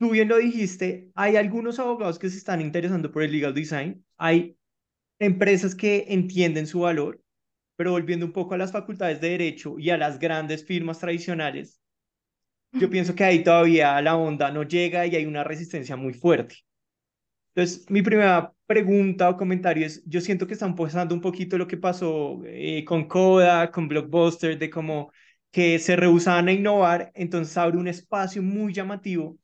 tú 0.00 0.10
bien 0.10 0.28
lo 0.28 0.38
dijiste, 0.38 1.10
hay 1.14 1.36
algunos 1.36 1.78
abogados 1.78 2.18
que 2.18 2.30
se 2.30 2.38
están 2.38 2.62
interesando 2.62 3.12
por 3.12 3.22
el 3.22 3.32
legal 3.32 3.52
design, 3.54 4.02
hay 4.16 4.56
empresas 5.18 5.74
que 5.74 6.06
entienden 6.08 6.66
su 6.66 6.80
valor, 6.80 7.22
pero 7.76 7.92
volviendo 7.92 8.24
un 8.24 8.32
poco 8.32 8.54
a 8.54 8.58
las 8.58 8.72
facultades 8.72 9.20
de 9.20 9.30
derecho 9.30 9.78
y 9.78 9.90
a 9.90 9.98
las 9.98 10.18
grandes 10.18 10.64
firmas 10.64 10.98
tradicionales, 11.00 11.80
yo 12.72 12.88
pienso 12.88 13.14
que 13.14 13.24
ahí 13.24 13.44
todavía 13.44 14.00
la 14.00 14.16
onda 14.16 14.50
no 14.50 14.62
llega 14.62 15.06
y 15.06 15.16
hay 15.16 15.26
una 15.26 15.44
resistencia 15.44 15.96
muy 15.96 16.14
fuerte. 16.14 16.56
Entonces, 17.54 17.90
mi 17.90 18.00
primera 18.00 18.54
pregunta 18.66 19.28
o 19.28 19.36
comentario 19.36 19.84
es, 19.84 20.02
yo 20.06 20.20
siento 20.22 20.46
que 20.46 20.54
están 20.54 20.74
pasando 20.76 21.14
un 21.14 21.20
poquito 21.20 21.58
lo 21.58 21.66
que 21.66 21.76
pasó 21.76 22.40
eh, 22.46 22.84
con 22.86 23.06
Coda, 23.06 23.70
con 23.70 23.88
Blockbuster, 23.88 24.58
de 24.58 24.70
como 24.70 25.12
que 25.50 25.78
se 25.78 25.96
rehusaban 25.96 26.48
a 26.48 26.52
innovar, 26.52 27.10
entonces 27.14 27.56
abre 27.58 27.76
un 27.76 27.88
espacio 27.88 28.42
muy 28.42 28.72
llamativo 28.72 29.36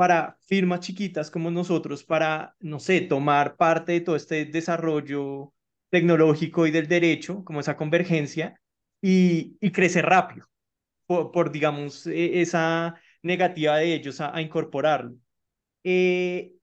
para 0.00 0.38
firmas 0.46 0.80
chiquitas 0.80 1.30
como 1.30 1.50
nosotros, 1.50 2.04
para, 2.04 2.56
no 2.60 2.80
sé, 2.80 3.02
tomar 3.02 3.56
parte 3.56 3.92
de 3.92 4.00
todo 4.00 4.16
este 4.16 4.46
desarrollo 4.46 5.52
tecnológico 5.90 6.66
y 6.66 6.70
del 6.70 6.88
derecho, 6.88 7.44
como 7.44 7.60
esa 7.60 7.76
convergencia, 7.76 8.58
y, 9.02 9.58
y 9.60 9.70
crecer 9.72 10.06
rápido, 10.06 10.46
por, 11.06 11.52
digamos, 11.52 12.06
e, 12.06 12.40
esa 12.40 12.94
negativa 13.22 13.76
de 13.76 13.92
ellos 13.94 14.22
a, 14.22 14.34
a 14.34 14.40
incorporarlo. 14.40 15.16
Eh, 15.84 16.54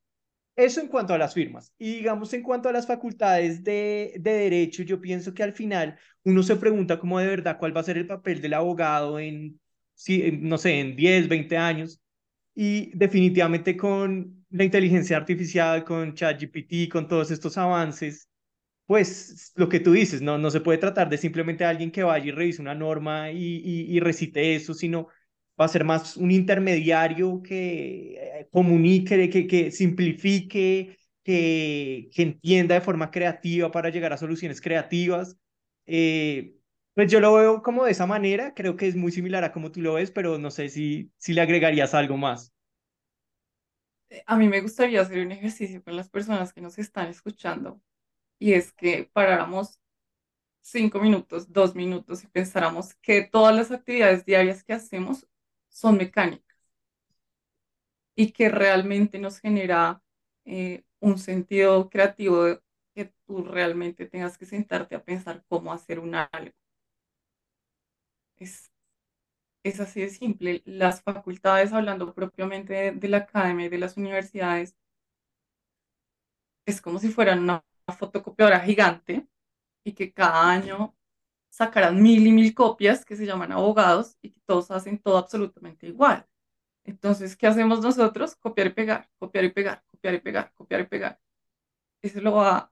eso 0.55 0.81
en 0.81 0.87
cuanto 0.87 1.13
a 1.13 1.19
las 1.19 1.35
firmas. 1.35 1.71
Y 1.77 1.97
digamos, 1.97 2.33
en 2.33 2.41
cuanto 2.41 2.69
a 2.69 2.73
las 2.73 2.87
facultades 2.87 3.63
de, 3.63 4.13
de, 4.19 4.33
derecho, 4.33 4.81
yo 4.81 4.99
pienso 4.99 5.35
que 5.35 5.43
al 5.43 5.53
final 5.53 5.99
uno 6.23 6.41
se 6.41 6.55
pregunta 6.55 6.97
cómo 6.99 7.19
de 7.19 7.27
verdad 7.27 7.59
cuál 7.59 7.77
va 7.77 7.81
a 7.81 7.83
ser 7.83 7.99
el 7.99 8.07
papel 8.07 8.41
del 8.41 8.55
abogado 8.55 9.19
en, 9.19 9.61
si, 9.93 10.31
no 10.41 10.57
sé, 10.57 10.79
en 10.79 10.95
10, 10.95 11.27
20 11.29 11.55
años. 11.55 12.01
Y 12.59 12.89
definitivamente 12.97 13.77
con 13.77 14.43
la 14.49 14.63
inteligencia 14.63 15.15
artificial, 15.15 15.83
con 15.83 16.15
ChatGPT, 16.15 16.89
con 16.91 17.07
todos 17.07 17.29
estos 17.29 17.55
avances, 17.55 18.27
pues 18.87 19.51
lo 19.55 19.69
que 19.69 19.79
tú 19.79 19.91
dices, 19.91 20.23
no, 20.23 20.39
no 20.39 20.49
se 20.49 20.61
puede 20.61 20.79
tratar 20.79 21.07
de 21.07 21.19
simplemente 21.19 21.65
alguien 21.65 21.91
que 21.91 22.01
vaya 22.01 22.25
y 22.25 22.31
revise 22.31 22.59
una 22.59 22.73
norma 22.73 23.31
y, 23.31 23.61
y, 23.63 23.99
recite 23.99 24.55
eso, 24.55 24.73
sino 24.73 25.07
va 25.59 25.65
a 25.65 25.67
ser 25.67 25.83
más 25.83 26.17
un 26.17 26.31
intermediario 26.31 27.43
que 27.43 28.15
eh, 28.39 28.47
comunique, 28.51 29.29
que, 29.29 29.45
que 29.45 29.69
simplifique, 29.69 30.97
que, 31.23 32.09
que 32.11 32.21
entienda 32.23 32.73
de 32.73 32.81
forma 32.81 33.11
creativa 33.11 33.69
para 33.71 33.89
llegar 33.91 34.13
a 34.13 34.17
soluciones 34.17 34.61
creativas. 34.61 35.37
Eh, 35.85 36.56
pues 36.97 37.09
yo 37.11 37.21
lo 37.21 37.33
veo 37.35 37.61
como 37.63 37.85
de 37.85 37.91
esa 37.93 38.05
manera, 38.07 38.53
creo 38.55 38.75
que 38.77 38.87
es 38.89 38.95
muy 38.97 39.11
similar 39.13 39.43
a 39.45 39.53
como 39.53 39.71
tú 39.71 39.81
lo 39.81 39.93
ves, 39.95 40.11
pero 40.11 40.37
no 40.39 40.51
sé 40.51 40.67
si, 40.69 41.11
si 41.17 41.33
le 41.33 41.41
agregarías 41.41 41.93
algo 41.93 42.17
más. 42.17 42.53
A 44.25 44.35
mí 44.37 44.47
me 44.47 44.61
gustaría 44.61 45.01
hacer 45.01 45.25
un 45.25 45.31
ejercicio 45.31 45.83
con 45.83 45.95
las 45.95 46.09
personas 46.09 46.53
que 46.53 46.61
nos 46.61 46.77
están 46.77 47.07
escuchando 47.09 47.81
y 48.39 48.53
es 48.53 48.71
que 48.73 49.09
paráramos 49.13 49.79
cinco 50.61 50.99
minutos, 51.01 51.51
dos 51.53 51.75
minutos 51.75 52.23
y 52.23 52.27
pensáramos 52.27 52.95
que 52.95 53.23
todas 53.23 53.55
las 53.55 53.71
actividades 53.71 54.25
diarias 54.25 54.63
que 54.63 54.73
hacemos 54.73 55.27
son 55.69 55.97
mecánicas 55.97 56.57
y 58.15 58.31
que 58.31 58.49
realmente 58.49 59.19
nos 59.19 59.39
genera 59.39 60.01
eh, 60.45 60.83
un 60.99 61.17
sentido 61.19 61.89
creativo 61.89 62.43
de 62.43 62.61
que 62.95 63.13
tú 63.27 63.43
realmente 63.43 64.05
tengas 64.07 64.37
que 64.37 64.45
sentarte 64.45 64.95
a 64.95 65.03
pensar 65.03 65.43
cómo 65.47 65.71
hacer 65.73 65.99
un 65.99 66.15
algo. 66.15 66.53
Es, 68.37 68.71
es 69.63 69.79
así 69.81 70.01
de 70.01 70.09
simple. 70.09 70.63
Las 70.65 71.01
facultades, 71.03 71.73
hablando 71.73 72.13
propiamente 72.15 72.73
de, 72.73 72.91
de 72.93 73.09
la 73.09 73.17
academia 73.19 73.67
y 73.67 73.69
de 73.69 73.79
las 73.79 73.97
universidades, 73.97 74.75
es 76.65 76.81
como 76.81 76.99
si 76.99 77.09
fueran 77.09 77.39
una 77.39 77.63
fotocopiadora 77.97 78.59
gigante 78.59 79.27
y 79.83 79.93
que 79.93 80.13
cada 80.13 80.49
año 80.51 80.95
sacarán 81.49 82.01
mil 82.01 82.27
y 82.27 82.31
mil 82.31 82.53
copias 82.55 83.05
que 83.05 83.15
se 83.15 83.25
llaman 83.25 83.51
abogados 83.53 84.17
y 84.21 84.31
que 84.31 84.41
todos 84.45 84.71
hacen 84.71 84.99
todo 84.99 85.17
absolutamente 85.17 85.87
igual. 85.87 86.27
Entonces, 86.85 87.37
¿qué 87.37 87.47
hacemos 87.47 87.81
nosotros? 87.81 88.35
Copiar 88.37 88.69
y 88.69 88.71
pegar, 88.71 89.09
copiar 89.19 89.45
y 89.45 89.51
pegar, 89.51 89.83
copiar 89.87 90.15
y 90.15 90.19
pegar, 90.21 90.53
copiar 90.55 90.81
y 90.81 90.85
pegar. 90.85 91.19
Eso 92.01 92.21
lo 92.21 92.33
va 92.35 92.71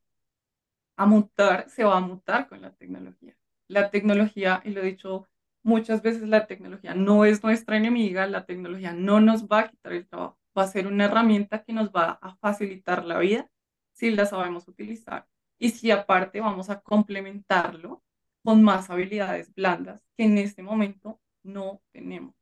a 0.97 1.05
mutar, 1.05 1.69
se 1.69 1.83
va 1.83 1.97
a 1.97 2.01
mutar 2.01 2.47
con 2.47 2.61
la 2.61 2.71
tecnología. 2.75 3.37
La 3.67 3.89
tecnología, 3.91 4.61
y 4.65 4.71
lo 4.71 4.81
he 4.81 4.85
dicho 4.85 5.27
muchas 5.65 6.01
veces, 6.03 6.23
la 6.29 6.47
tecnología 6.47 6.93
no 6.95 7.25
es 7.25 7.43
nuestra 7.43 7.77
enemiga, 7.77 8.27
la 8.27 8.45
tecnología 8.45 8.93
no 8.93 9.19
nos 9.19 9.47
va 9.47 9.61
a 9.61 9.69
quitar 9.69 9.93
el 9.93 10.07
trabajo, 10.07 10.37
va 10.57 10.63
a 10.63 10.67
ser 10.67 10.87
una 10.87 11.05
herramienta 11.05 11.63
que 11.63 11.73
nos 11.73 11.89
va 11.91 12.19
a 12.21 12.35
facilitar 12.37 13.03
la 13.05 13.19
vida 13.19 13.49
si 13.93 14.11
la 14.11 14.25
sabemos 14.27 14.67
utilizar 14.67 15.27
y 15.57 15.71
si 15.71 15.91
aparte 15.91 16.39
vamos 16.41 16.69
a 16.69 16.81
complementarlo 16.81 18.03
con 18.43 18.63
más 18.63 18.89
habilidades 18.91 19.53
blandas 19.55 20.03
que 20.17 20.25
en 20.25 20.37
este 20.37 20.61
momento 20.63 21.19
no 21.43 21.81
tenemos. 21.91 22.35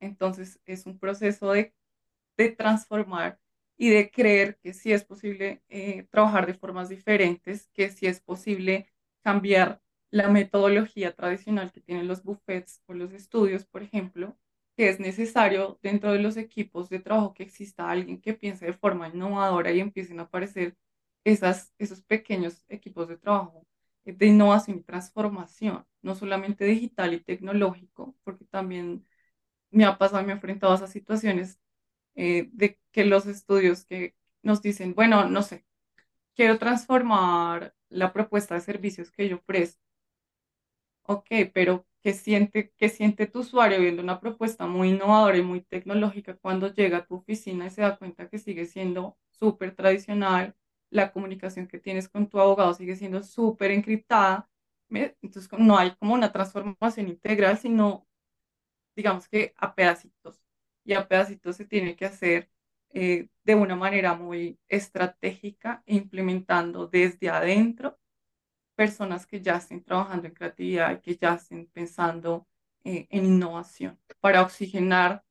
Entonces 0.00 0.60
es 0.66 0.86
un 0.86 0.98
proceso 0.98 1.52
de, 1.52 1.74
de 2.36 2.50
transformar 2.50 3.38
y 3.76 3.90
de 3.90 4.10
creer 4.10 4.58
que 4.62 4.74
sí 4.74 4.92
es 4.92 5.04
posible 5.04 5.62
eh, 5.68 6.04
trabajar 6.10 6.46
de 6.46 6.54
formas 6.54 6.88
diferentes, 6.88 7.68
que 7.74 7.90
sí 7.90 8.06
es 8.06 8.20
posible 8.20 8.90
cambiar 9.22 9.80
la 10.10 10.28
metodología 10.28 11.14
tradicional 11.14 11.72
que 11.72 11.80
tienen 11.80 12.08
los 12.08 12.22
buffets 12.24 12.82
o 12.86 12.94
los 12.94 13.12
estudios, 13.12 13.64
por 13.66 13.82
ejemplo, 13.82 14.36
que 14.76 14.88
es 14.88 15.00
necesario 15.00 15.78
dentro 15.82 16.12
de 16.12 16.20
los 16.20 16.36
equipos 16.36 16.88
de 16.90 17.00
trabajo 17.00 17.34
que 17.34 17.42
exista 17.44 17.90
alguien 17.90 18.20
que 18.20 18.34
piense 18.34 18.66
de 18.66 18.72
forma 18.72 19.08
innovadora 19.08 19.72
y 19.72 19.80
empiecen 19.80 20.20
a 20.20 20.24
aparecer 20.24 20.76
esas, 21.24 21.72
esos 21.78 22.02
pequeños 22.02 22.64
equipos 22.68 23.08
de 23.08 23.18
trabajo 23.18 23.66
de 24.04 24.26
innovación 24.26 24.78
y 24.78 24.82
transformación, 24.82 25.86
no 26.02 26.14
solamente 26.14 26.64
digital 26.64 27.14
y 27.14 27.20
tecnológico, 27.20 28.16
porque 28.24 28.44
también 28.46 29.06
me 29.70 29.84
ha 29.84 29.98
pasado, 29.98 30.22
me 30.24 30.30
he 30.32 30.34
enfrentado 30.36 30.72
a 30.72 30.76
esas 30.76 30.92
situaciones 30.92 31.60
eh, 32.16 32.50
de 32.52 32.80
que 32.92 33.04
los 33.04 33.26
estudios 33.26 33.84
que 33.86 34.16
nos 34.42 34.62
dicen, 34.62 34.94
bueno, 34.94 35.28
no 35.28 35.42
sé, 35.42 35.66
quiero 36.34 36.58
transformar 36.58 37.74
la 37.90 38.12
propuesta 38.12 38.54
de 38.56 38.60
servicios 38.62 39.10
que 39.12 39.28
yo 39.28 39.42
presto. 39.42 39.82
Ok, 41.04 41.26
pero 41.52 41.86
¿qué 42.02 42.12
siente, 42.14 42.72
qué 42.76 42.88
siente 42.88 43.26
tu 43.26 43.40
usuario 43.40 43.80
viendo 43.80 44.02
una 44.02 44.20
propuesta 44.20 44.66
muy 44.66 44.90
innovadora 44.90 45.36
y 45.38 45.42
muy 45.42 45.60
tecnológica 45.62 46.36
cuando 46.36 46.72
llega 46.72 46.98
a 46.98 47.06
tu 47.06 47.16
oficina 47.16 47.66
y 47.66 47.70
se 47.70 47.82
da 47.82 47.96
cuenta 47.98 48.28
que 48.28 48.38
sigue 48.38 48.64
siendo 48.66 49.18
súper 49.30 49.74
tradicional? 49.74 50.54
La 50.90 51.12
comunicación 51.12 51.66
que 51.66 51.78
tienes 51.78 52.08
con 52.08 52.28
tu 52.28 52.38
abogado 52.40 52.74
sigue 52.74 52.96
siendo 52.96 53.22
súper 53.22 53.70
encriptada. 53.72 54.48
Entonces, 55.22 55.48
no 55.58 55.78
hay 55.78 55.92
como 55.96 56.14
una 56.14 56.32
transformación 56.32 57.08
integral, 57.08 57.58
sino, 57.58 58.06
digamos 58.96 59.28
que 59.28 59.54
a 59.56 59.74
pedacitos. 59.74 60.42
Y 60.84 60.94
a 60.94 61.08
pedacitos 61.08 61.56
se 61.56 61.66
tiene 61.66 61.96
que 61.96 62.06
hacer 62.06 62.50
eh, 62.90 63.28
de 63.44 63.54
una 63.54 63.76
manera 63.76 64.14
muy 64.14 64.58
estratégica, 64.68 65.82
implementando 65.86 66.88
desde 66.88 67.30
adentro 67.30 67.99
personas 68.80 69.26
que 69.26 69.42
ya 69.42 69.56
estén 69.56 69.84
trabajando 69.84 70.26
en 70.26 70.32
creatividad 70.32 70.92
y 70.92 71.00
que 71.02 71.14
ya 71.14 71.34
estén 71.34 71.66
pensando 71.66 72.46
eh, 72.82 73.06
en 73.10 73.26
innovación 73.26 73.98
para 74.20 74.40
oxigenar 74.40 75.22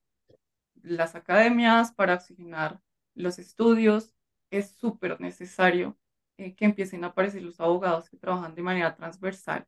las 0.83 1.15
academias, 1.15 1.91
para 1.91 2.13
oxigenar 2.13 2.79
los 3.15 3.39
estudios. 3.39 4.13
Es 4.51 4.69
súper 4.69 5.19
necesario 5.19 5.97
eh, 6.37 6.53
que 6.53 6.65
empiecen 6.65 7.03
a 7.03 7.07
aparecer 7.07 7.41
los 7.41 7.59
abogados 7.59 8.07
que 8.07 8.17
trabajan 8.17 8.53
de 8.53 8.61
manera 8.61 8.95
transversal 8.95 9.65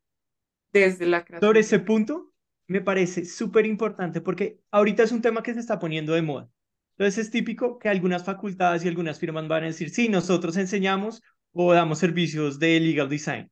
desde 0.71 1.07
la 1.07 1.25
creatividad. 1.25 1.47
Sobre 1.47 1.61
ese 1.61 1.79
punto, 1.79 2.33
me 2.67 2.81
parece 2.81 3.25
súper 3.25 3.65
importante 3.65 4.21
porque 4.21 4.59
ahorita 4.69 5.01
es 5.01 5.11
un 5.11 5.23
tema 5.23 5.41
que 5.41 5.55
se 5.55 5.59
está 5.59 5.79
poniendo 5.79 6.13
de 6.13 6.21
moda. 6.21 6.51
Entonces 6.91 7.25
es 7.25 7.31
típico 7.31 7.79
que 7.79 7.89
algunas 7.89 8.23
facultades 8.23 8.85
y 8.85 8.87
algunas 8.89 9.17
firmas 9.17 9.47
van 9.47 9.63
a 9.63 9.67
decir, 9.73 9.89
sí, 9.89 10.07
nosotros 10.07 10.55
enseñamos 10.57 11.23
o 11.51 11.73
damos 11.73 11.97
servicios 11.97 12.59
de 12.59 12.79
legal 12.79 13.09
design, 13.09 13.49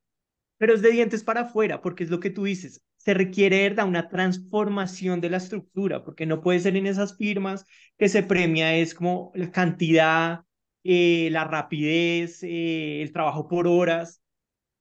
pero 0.60 0.76
es 0.76 0.82
de 0.84 0.92
dientes 0.92 1.24
para 1.24 1.42
afuera, 1.42 1.82
porque 1.82 2.04
es 2.04 2.12
lo 2.12 2.20
que 2.20 2.30
tú 2.30 2.44
dices, 2.44 2.84
se 2.98 3.14
requiere 3.14 3.64
¿verdad? 3.70 3.88
una 3.88 4.10
transformación 4.10 5.22
de 5.22 5.30
la 5.30 5.38
estructura, 5.38 6.04
porque 6.04 6.26
no 6.26 6.42
puede 6.42 6.60
ser 6.60 6.76
en 6.76 6.86
esas 6.86 7.18
firmas 7.18 7.66
que 7.98 8.10
se 8.10 8.24
premia 8.24 8.76
es 8.76 8.94
como 8.94 9.32
la 9.36 9.52
cantidad, 9.52 10.42
eh, 10.84 11.30
la 11.32 11.46
rapidez, 11.46 12.44
eh, 12.44 13.02
el 13.02 13.12
trabajo 13.14 13.48
por 13.48 13.68
horas. 13.68 14.22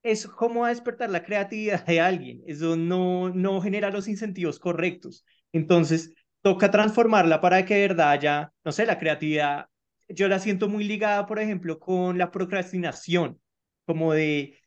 Es 0.03 0.27
como 0.27 0.65
a 0.65 0.71
despertar 0.71 1.11
la 1.11 1.25
creatividad 1.25 1.87
de 1.87 2.01
alguien, 2.01 2.43
eso 2.47 2.77
no, 2.77 3.31
no 3.31 3.61
genera 3.61 3.91
los 3.91 4.09
incentivos 4.09 4.59
correctos. 4.59 5.25
Entonces, 5.53 6.15
toca 6.43 6.71
transformarla 6.71 7.41
para 7.41 7.65
que 7.65 7.75
de 7.75 7.89
verdad 7.89 8.11
haya, 8.11 8.53
no 8.65 8.73
sé, 8.73 8.87
la 8.87 8.99
creatividad, 8.99 9.67
yo 10.09 10.29
la 10.29 10.41
siento 10.41 10.69
muy 10.69 10.85
ligada, 10.85 11.27
por 11.27 11.39
ejemplo, 11.39 11.79
con 11.79 12.19
la 12.19 12.31
procrastinación, 12.33 13.41
como 13.87 14.13
de 14.13 14.59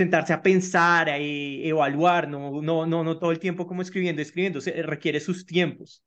sentarse 0.00 0.32
a 0.32 0.42
pensar, 0.42 1.10
a 1.10 1.18
evaluar, 1.18 2.26
no, 2.26 2.62
no, 2.62 2.86
no, 2.86 3.04
no 3.04 3.18
todo 3.18 3.32
el 3.32 3.38
tiempo 3.38 3.66
como 3.66 3.82
escribiendo, 3.82 4.22
escribiendo, 4.22 4.62
se 4.62 4.82
requiere 4.82 5.20
sus 5.20 5.44
tiempos. 5.44 6.02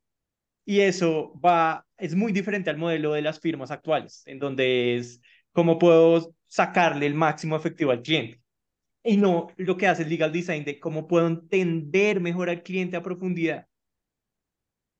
Y 0.64 0.80
eso 0.80 1.32
va, 1.44 1.86
es 1.96 2.16
muy 2.16 2.32
diferente 2.32 2.70
al 2.70 2.78
modelo 2.78 3.12
de 3.12 3.22
las 3.22 3.38
firmas 3.38 3.70
actuales, 3.70 4.22
en 4.26 4.40
donde 4.40 4.96
es 4.96 5.20
cómo 5.52 5.78
puedo 5.78 6.34
sacarle 6.48 7.06
el 7.06 7.14
máximo 7.14 7.54
efectivo 7.56 7.92
al 7.92 8.02
cliente. 8.02 8.40
Y 9.04 9.16
no 9.16 9.48
lo 9.56 9.76
que 9.76 9.86
hace 9.86 10.02
el 10.02 10.08
legal 10.08 10.32
design 10.32 10.64
de 10.64 10.80
cómo 10.80 11.06
puedo 11.06 11.28
entender 11.28 12.20
mejor 12.20 12.50
al 12.50 12.62
cliente 12.64 12.96
a 12.96 13.02
profundidad 13.02 13.68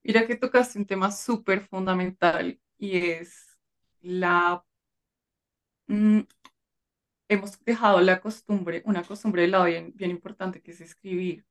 Mira 0.05 0.27
que 0.27 0.37
tocaste 0.37 0.79
un 0.79 0.87
tema 0.87 1.11
súper 1.11 1.63
fundamental 1.67 2.61
y 2.79 2.99
es 2.99 3.59
la... 4.03 4.63
Hemos 7.29 7.63
dejado 7.65 8.01
la 8.01 8.21
costumbre, 8.21 8.83
una 8.87 9.03
costumbre 9.03 9.43
de 9.43 9.49
lado 9.49 9.65
bien, 9.65 9.93
bien 9.97 10.11
importante 10.11 10.61
que 10.63 10.73
es 10.73 10.81
escribir. 10.81 11.47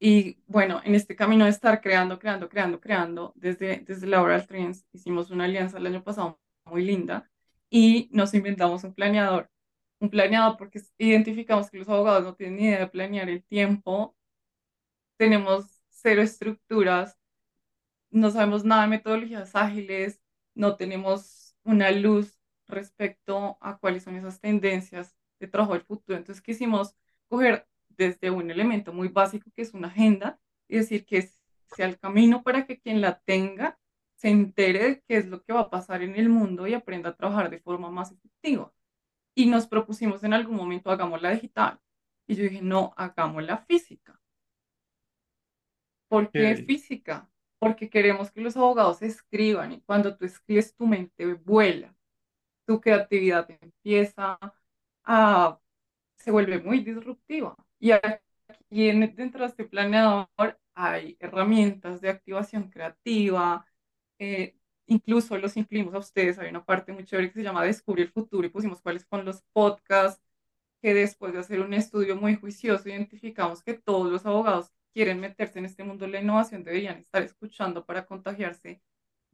Y 0.00 0.38
bueno, 0.46 0.80
en 0.84 0.94
este 0.94 1.16
camino 1.16 1.44
de 1.44 1.50
estar 1.50 1.80
creando, 1.80 2.18
creando, 2.18 2.48
creando, 2.48 2.80
creando, 2.80 3.32
desde, 3.36 3.78
desde 3.86 4.06
Laboral 4.06 4.46
Trends 4.46 4.86
hicimos 4.92 5.30
una 5.30 5.44
alianza 5.44 5.78
el 5.78 5.86
año 5.86 6.04
pasado 6.04 6.40
muy 6.64 6.84
linda 6.84 7.30
y 7.70 8.08
nos 8.12 8.34
inventamos 8.34 8.84
un 8.84 8.94
planeador. 8.94 9.50
Un 10.00 10.10
planeador 10.10 10.56
porque 10.58 10.80
identificamos 10.98 11.70
que 11.70 11.78
los 11.78 11.88
abogados 11.88 12.24
no 12.24 12.34
tienen 12.34 12.56
ni 12.56 12.64
idea 12.64 12.80
de 12.80 12.88
planear 12.88 13.28
el 13.30 13.44
tiempo, 13.44 14.16
tenemos 15.16 15.82
cero 15.88 16.22
estructuras, 16.22 17.16
no 18.10 18.30
sabemos 18.30 18.64
nada 18.64 18.82
de 18.82 18.88
metodologías 18.88 19.54
ágiles, 19.54 20.20
no 20.54 20.76
tenemos 20.76 21.56
una 21.64 21.90
luz 21.90 22.33
respecto 22.68 23.58
a 23.60 23.78
cuáles 23.78 24.04
son 24.04 24.16
esas 24.16 24.40
tendencias 24.40 25.16
de 25.40 25.48
trabajo 25.48 25.74
del 25.74 25.82
futuro. 25.82 26.18
Entonces 26.18 26.42
quisimos 26.42 26.96
coger 27.28 27.66
desde 27.88 28.30
un 28.30 28.50
elemento 28.50 28.92
muy 28.92 29.08
básico 29.08 29.50
que 29.54 29.62
es 29.62 29.74
una 29.74 29.88
agenda 29.88 30.38
y 30.68 30.76
decir 30.76 31.04
que 31.04 31.30
sea 31.74 31.86
el 31.86 31.98
camino 31.98 32.42
para 32.42 32.66
que 32.66 32.80
quien 32.80 33.00
la 33.00 33.20
tenga 33.20 33.78
se 34.16 34.28
entere 34.28 34.84
de 34.84 35.02
qué 35.02 35.16
es 35.16 35.26
lo 35.26 35.42
que 35.42 35.52
va 35.52 35.60
a 35.60 35.70
pasar 35.70 36.02
en 36.02 36.16
el 36.16 36.28
mundo 36.28 36.66
y 36.66 36.74
aprenda 36.74 37.10
a 37.10 37.16
trabajar 37.16 37.50
de 37.50 37.60
forma 37.60 37.90
más 37.90 38.12
efectiva. 38.12 38.72
Y 39.34 39.46
nos 39.46 39.66
propusimos 39.66 40.22
en 40.24 40.32
algún 40.32 40.56
momento, 40.56 40.90
hagámosla 40.90 41.30
digital. 41.32 41.80
Y 42.26 42.36
yo 42.36 42.44
dije, 42.44 42.62
no, 42.62 42.94
hagámosla 42.96 43.58
física. 43.58 44.20
¿Por 46.08 46.30
qué 46.30 46.56
física? 46.56 47.28
porque 47.64 47.88
queremos 47.88 48.30
que 48.30 48.42
los 48.42 48.58
abogados 48.58 49.00
escriban 49.00 49.72
y 49.72 49.80
cuando 49.80 50.14
tú 50.14 50.26
escribes 50.26 50.76
tu 50.76 50.86
mente 50.86 51.32
vuela, 51.32 51.93
tu 52.66 52.80
creatividad 52.80 53.48
empieza 53.50 54.38
a, 55.04 55.60
se 56.16 56.30
vuelve 56.30 56.60
muy 56.60 56.80
disruptiva. 56.80 57.56
Y 57.78 57.92
aquí 57.92 58.92
dentro 59.16 59.40
de 59.42 59.46
este 59.48 59.64
planeador 59.64 60.28
hay 60.74 61.16
herramientas 61.20 62.00
de 62.00 62.10
activación 62.10 62.70
creativa, 62.70 63.66
eh, 64.18 64.56
incluso 64.86 65.38
los 65.38 65.56
incluimos 65.56 65.94
a 65.94 65.98
ustedes, 65.98 66.38
hay 66.38 66.50
una 66.50 66.64
parte 66.64 66.92
muy 66.92 67.04
chévere 67.04 67.28
que 67.28 67.34
se 67.34 67.42
llama 67.42 67.64
Descubrir 67.64 68.06
el 68.06 68.12
futuro 68.12 68.46
y 68.46 68.50
pusimos 68.50 68.80
cuáles 68.80 69.06
son 69.10 69.24
los 69.24 69.42
podcasts 69.52 70.22
que 70.82 70.94
después 70.94 71.32
de 71.32 71.40
hacer 71.40 71.60
un 71.60 71.74
estudio 71.74 72.16
muy 72.16 72.36
juicioso 72.36 72.88
identificamos 72.88 73.62
que 73.62 73.74
todos 73.74 74.10
los 74.12 74.26
abogados 74.26 74.72
quieren 74.92 75.20
meterse 75.20 75.58
en 75.58 75.66
este 75.66 75.84
mundo 75.84 76.04
de 76.06 76.12
la 76.12 76.20
innovación 76.20 76.64
deberían 76.64 76.98
estar 76.98 77.22
escuchando 77.22 77.84
para 77.86 78.06
contagiarse 78.06 78.82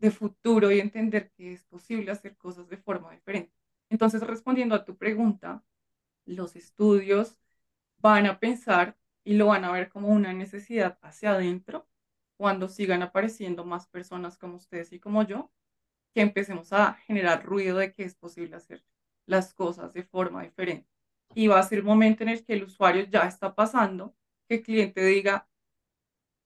de 0.01 0.11
futuro 0.11 0.71
y 0.73 0.81
entender 0.81 1.31
que 1.33 1.53
es 1.53 1.65
posible 1.65 2.11
hacer 2.11 2.37
cosas 2.37 2.69
de 2.69 2.77
forma 2.77 3.13
diferente. 3.13 3.53
Entonces, 3.91 4.23
respondiendo 4.23 4.75
a 4.75 4.85
tu 4.85 4.97
pregunta, 4.97 5.65
los 6.27 6.57
estudios 6.57 7.39
van 7.99 8.27
a 8.27 8.41
pensar 8.41 8.99
y 9.25 9.35
lo 9.35 9.49
van 9.49 9.65
a 9.65 9.73
ver 9.73 9.91
como 9.91 10.09
una 10.09 10.33
necesidad 10.33 10.99
hacia 11.03 11.33
adentro 11.33 11.89
cuando 12.37 12.69
sigan 12.69 13.03
apareciendo 13.03 13.65
más 13.65 13.87
personas 13.87 14.39
como 14.39 14.57
ustedes 14.57 14.93
y 14.93 15.01
como 15.01 15.23
yo, 15.25 15.53
que 16.15 16.23
empecemos 16.23 16.73
a 16.73 16.95
generar 16.95 17.45
ruido 17.45 17.79
de 17.79 17.93
que 17.93 18.05
es 18.05 18.15
posible 18.15 18.57
hacer 18.57 18.85
las 19.27 19.55
cosas 19.55 19.93
de 19.93 20.05
forma 20.05 20.43
diferente. 20.43 20.89
Y 21.35 21.49
va 21.49 21.59
a 21.61 21.63
ser 21.65 21.81
un 21.81 21.87
momento 21.87 22.23
en 22.23 22.31
el 22.31 22.45
que 22.45 22.55
el 22.55 22.65
usuario 22.65 23.05
ya 23.05 23.29
está 23.29 23.55
pasando, 23.55 24.17
que 24.49 24.57
el 24.57 24.63
cliente 24.63 25.05
diga, 25.05 25.49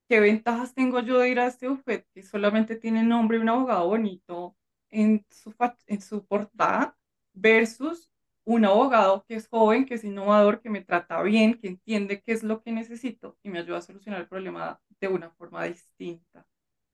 ¿qué 0.09 0.21
ventajas 0.21 0.75
tengo 0.75 1.01
yo 1.01 1.19
de 1.19 1.31
ir 1.31 1.41
a 1.41 1.47
este 1.47 1.69
bufete 1.69 2.07
que 2.15 2.23
solamente 2.23 2.77
tiene 2.77 3.03
nombre 3.03 3.39
de 3.39 3.43
un 3.43 3.49
abogado 3.51 3.87
bonito 3.89 4.57
en 4.91 5.25
su, 5.31 5.55
en 5.87 6.01
su 6.03 6.25
portada 6.27 6.97
versus 7.33 8.11
un 8.45 8.65
abogado 8.65 9.25
que 9.27 9.37
es 9.37 9.49
joven, 9.49 9.87
que 9.87 9.95
es 9.95 10.05
innovador, 10.05 10.61
que 10.61 10.71
me 10.71 10.83
trata 10.83 11.23
bien, 11.23 11.59
que 11.59 11.69
entiende 11.69 12.23
qué 12.23 12.33
es 12.33 12.43
lo 12.43 12.63
que 12.63 12.73
necesito 12.73 13.39
y 13.43 13.51
me 13.51 13.61
ayuda 13.61 13.79
a 13.79 13.83
solucionar 13.83 14.21
el 14.21 14.29
problema 14.29 14.81
de 15.01 15.09
una 15.09 15.31
forma 15.31 15.65
distinta, 15.65 16.47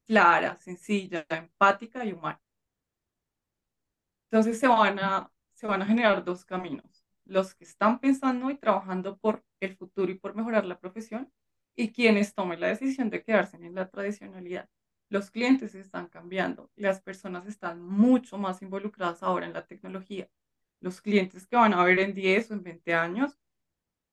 clara, 0.06 0.58
sencilla, 0.58 1.26
empática 1.30 2.04
y 2.04 2.12
humana. 2.12 2.40
Entonces 4.30 4.58
se 4.58 4.68
van 4.68 4.98
a, 4.98 5.30
se 5.52 5.66
van 5.66 5.82
a 5.82 5.86
generar 5.86 6.24
dos 6.24 6.44
caminos. 6.44 7.04
Los 7.24 7.54
que 7.54 7.64
están 7.64 8.00
pensando 8.00 8.50
y 8.50 8.56
trabajando 8.56 9.18
por 9.18 9.44
el 9.60 9.76
futuro 9.76 10.10
y 10.10 10.16
por 10.18 10.34
mejorar 10.34 10.64
la 10.64 10.78
profesión 10.78 11.30
y 11.76 11.92
quienes 11.92 12.34
tomen 12.34 12.60
la 12.60 12.68
decisión 12.68 13.10
de 13.10 13.22
quedarse 13.22 13.56
en 13.56 13.74
la 13.74 13.88
tradicionalidad. 13.88 14.68
Los 15.08 15.30
clientes 15.30 15.74
están 15.74 16.08
cambiando, 16.08 16.70
las 16.76 17.00
personas 17.00 17.46
están 17.46 17.82
mucho 17.82 18.38
más 18.38 18.62
involucradas 18.62 19.22
ahora 19.22 19.46
en 19.46 19.52
la 19.52 19.66
tecnología. 19.66 20.28
Los 20.80 21.00
clientes 21.00 21.46
que 21.46 21.56
van 21.56 21.74
a 21.74 21.84
ver 21.84 21.98
en 22.00 22.14
10 22.14 22.50
o 22.50 22.54
en 22.54 22.62
20 22.62 22.94
años 22.94 23.38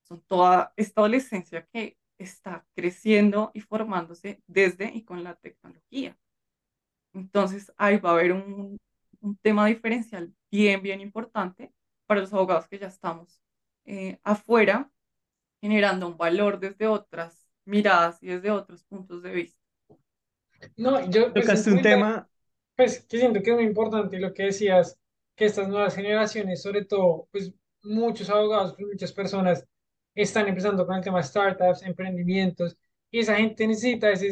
son 0.04 0.22
toda 0.22 0.74
esta 0.78 1.02
adolescencia 1.02 1.66
que 1.68 1.98
está 2.18 2.66
creciendo 2.76 3.52
y 3.54 3.62
formándose 3.62 4.42
desde 4.48 4.92
y 4.94 5.04
con 5.04 5.24
la 5.24 5.36
tecnología. 5.36 6.18
Entonces 7.14 7.74
ahí 7.78 7.98
va 7.98 8.12
a 8.12 8.14
haber 8.14 8.34
un, 8.34 8.78
un 9.22 9.38
tema 9.38 9.68
diferencial 9.68 10.34
bien, 10.52 10.82
bien 10.82 11.02
importante 11.02 11.74
para 12.06 12.22
los 12.22 12.34
abogados 12.34 12.68
que 12.68 12.80
ya 12.80 12.88
estamos 12.88 13.42
eh, 13.86 14.20
afuera 14.24 14.92
generando 15.62 16.08
un 16.08 16.18
valor 16.18 16.60
desde 16.60 16.88
otras 16.88 17.47
miradas 17.68 18.22
y 18.22 18.28
desde 18.28 18.52
otros 18.52 18.84
puntos 18.84 19.22
de 19.22 19.32
vista. 19.32 19.60
No, 20.76 21.08
yo 21.10 21.32
pues 21.32 21.46
Tocaste 21.46 21.72
un 21.72 21.82
tema, 21.82 22.28
pues 22.76 23.06
que 23.06 23.20
siento 23.20 23.42
que 23.42 23.52
es 23.52 23.56
muy 23.56 23.66
importante 23.66 24.20
lo 24.20 24.34
que 24.34 24.44
decías, 24.44 24.98
que 25.36 25.46
estas 25.46 25.68
nuevas 25.68 25.96
generaciones, 25.96 26.62
sobre 26.62 26.86
todo, 26.86 27.28
pues 27.32 27.54
muchos 27.84 28.30
abogados, 28.30 28.74
pues, 28.76 28.88
muchas 28.92 29.14
personas 29.14 29.66
están 30.16 30.48
empezando 30.48 30.86
con 30.86 30.96
el 30.96 31.04
tema 31.04 31.22
startups, 31.22 31.84
emprendimientos, 31.84 32.76
y 33.12 33.20
esa 33.20 33.36
gente 33.36 33.68
necesita 33.68 34.10
ese 34.10 34.32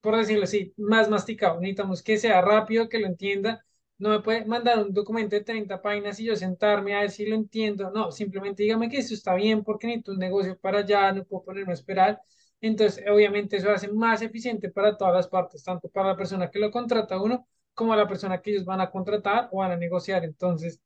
por 0.00 0.16
decirlo 0.16 0.44
así, 0.44 0.72
más 0.76 1.08
masticado. 1.08 1.60
Necesitamos 1.60 2.02
que 2.02 2.18
sea 2.18 2.40
rápido, 2.40 2.88
que 2.88 2.98
lo 2.98 3.06
entienda. 3.06 3.64
No 3.98 4.10
me 4.10 4.20
puede 4.20 4.44
mandar 4.44 4.78
un 4.78 4.92
documento 4.92 5.34
de 5.36 5.42
30 5.44 5.82
páginas 5.82 6.20
y 6.20 6.24
yo 6.26 6.36
sentarme 6.36 6.94
a 6.94 7.00
ver 7.00 7.10
si 7.10 7.26
lo 7.26 7.34
entiendo. 7.34 7.90
No, 7.90 8.12
simplemente 8.12 8.62
dígame 8.62 8.88
que 8.88 8.98
eso 8.98 9.14
está 9.14 9.34
bien 9.34 9.64
porque 9.64 9.88
necesito 9.88 10.12
un 10.12 10.18
negocio 10.18 10.58
para 10.58 10.78
allá, 10.80 11.12
no 11.12 11.24
puedo 11.24 11.44
ponerme 11.44 11.72
a 11.72 11.74
esperar. 11.74 12.22
Entonces, 12.60 13.04
obviamente, 13.08 13.56
eso 13.56 13.70
hace 13.70 13.88
más 13.88 14.22
eficiente 14.22 14.70
para 14.70 14.96
todas 14.96 15.14
las 15.14 15.28
partes, 15.28 15.62
tanto 15.62 15.88
para 15.88 16.08
la 16.08 16.16
persona 16.16 16.50
que 16.50 16.58
lo 16.58 16.70
contrata 16.70 17.20
uno 17.20 17.46
como 17.74 17.94
la 17.94 18.08
persona 18.08 18.40
que 18.42 18.50
ellos 18.50 18.64
van 18.64 18.80
a 18.80 18.90
contratar 18.90 19.48
o 19.52 19.58
van 19.58 19.72
a 19.72 19.76
negociar. 19.76 20.24
Entonces, 20.24 20.80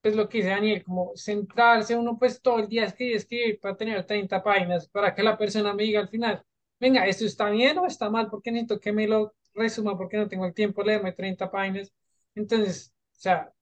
pues 0.00 0.16
lo 0.16 0.28
que 0.28 0.38
dice 0.38 0.50
Daniel, 0.50 0.82
como 0.84 1.12
centrarse 1.16 1.96
uno 1.96 2.18
pues 2.18 2.40
todo 2.40 2.60
el 2.60 2.68
día 2.68 2.84
escribir, 2.84 3.16
escribir 3.16 3.60
para 3.60 3.76
tener 3.76 4.04
30 4.06 4.42
páginas, 4.42 4.88
para 4.88 5.14
que 5.14 5.22
la 5.22 5.36
persona 5.36 5.74
me 5.74 5.82
diga 5.84 6.00
al 6.00 6.08
final, 6.08 6.42
venga, 6.80 7.06
¿esto 7.06 7.24
está 7.26 7.50
bien 7.50 7.78
o 7.78 7.86
está 7.86 8.08
mal? 8.10 8.28
Porque 8.30 8.50
necesito 8.50 8.80
que 8.80 8.92
me 8.92 9.06
lo 9.08 9.34
resuma 9.54 9.96
porque 9.96 10.16
no 10.16 10.28
tengo 10.28 10.46
el 10.46 10.54
tiempo 10.54 10.82
de 10.82 10.88
leerme 10.88 11.12
30 11.12 11.50
páginas. 11.50 11.92
Entonces, 12.34 12.94
o 13.16 13.20
sea, 13.20 13.52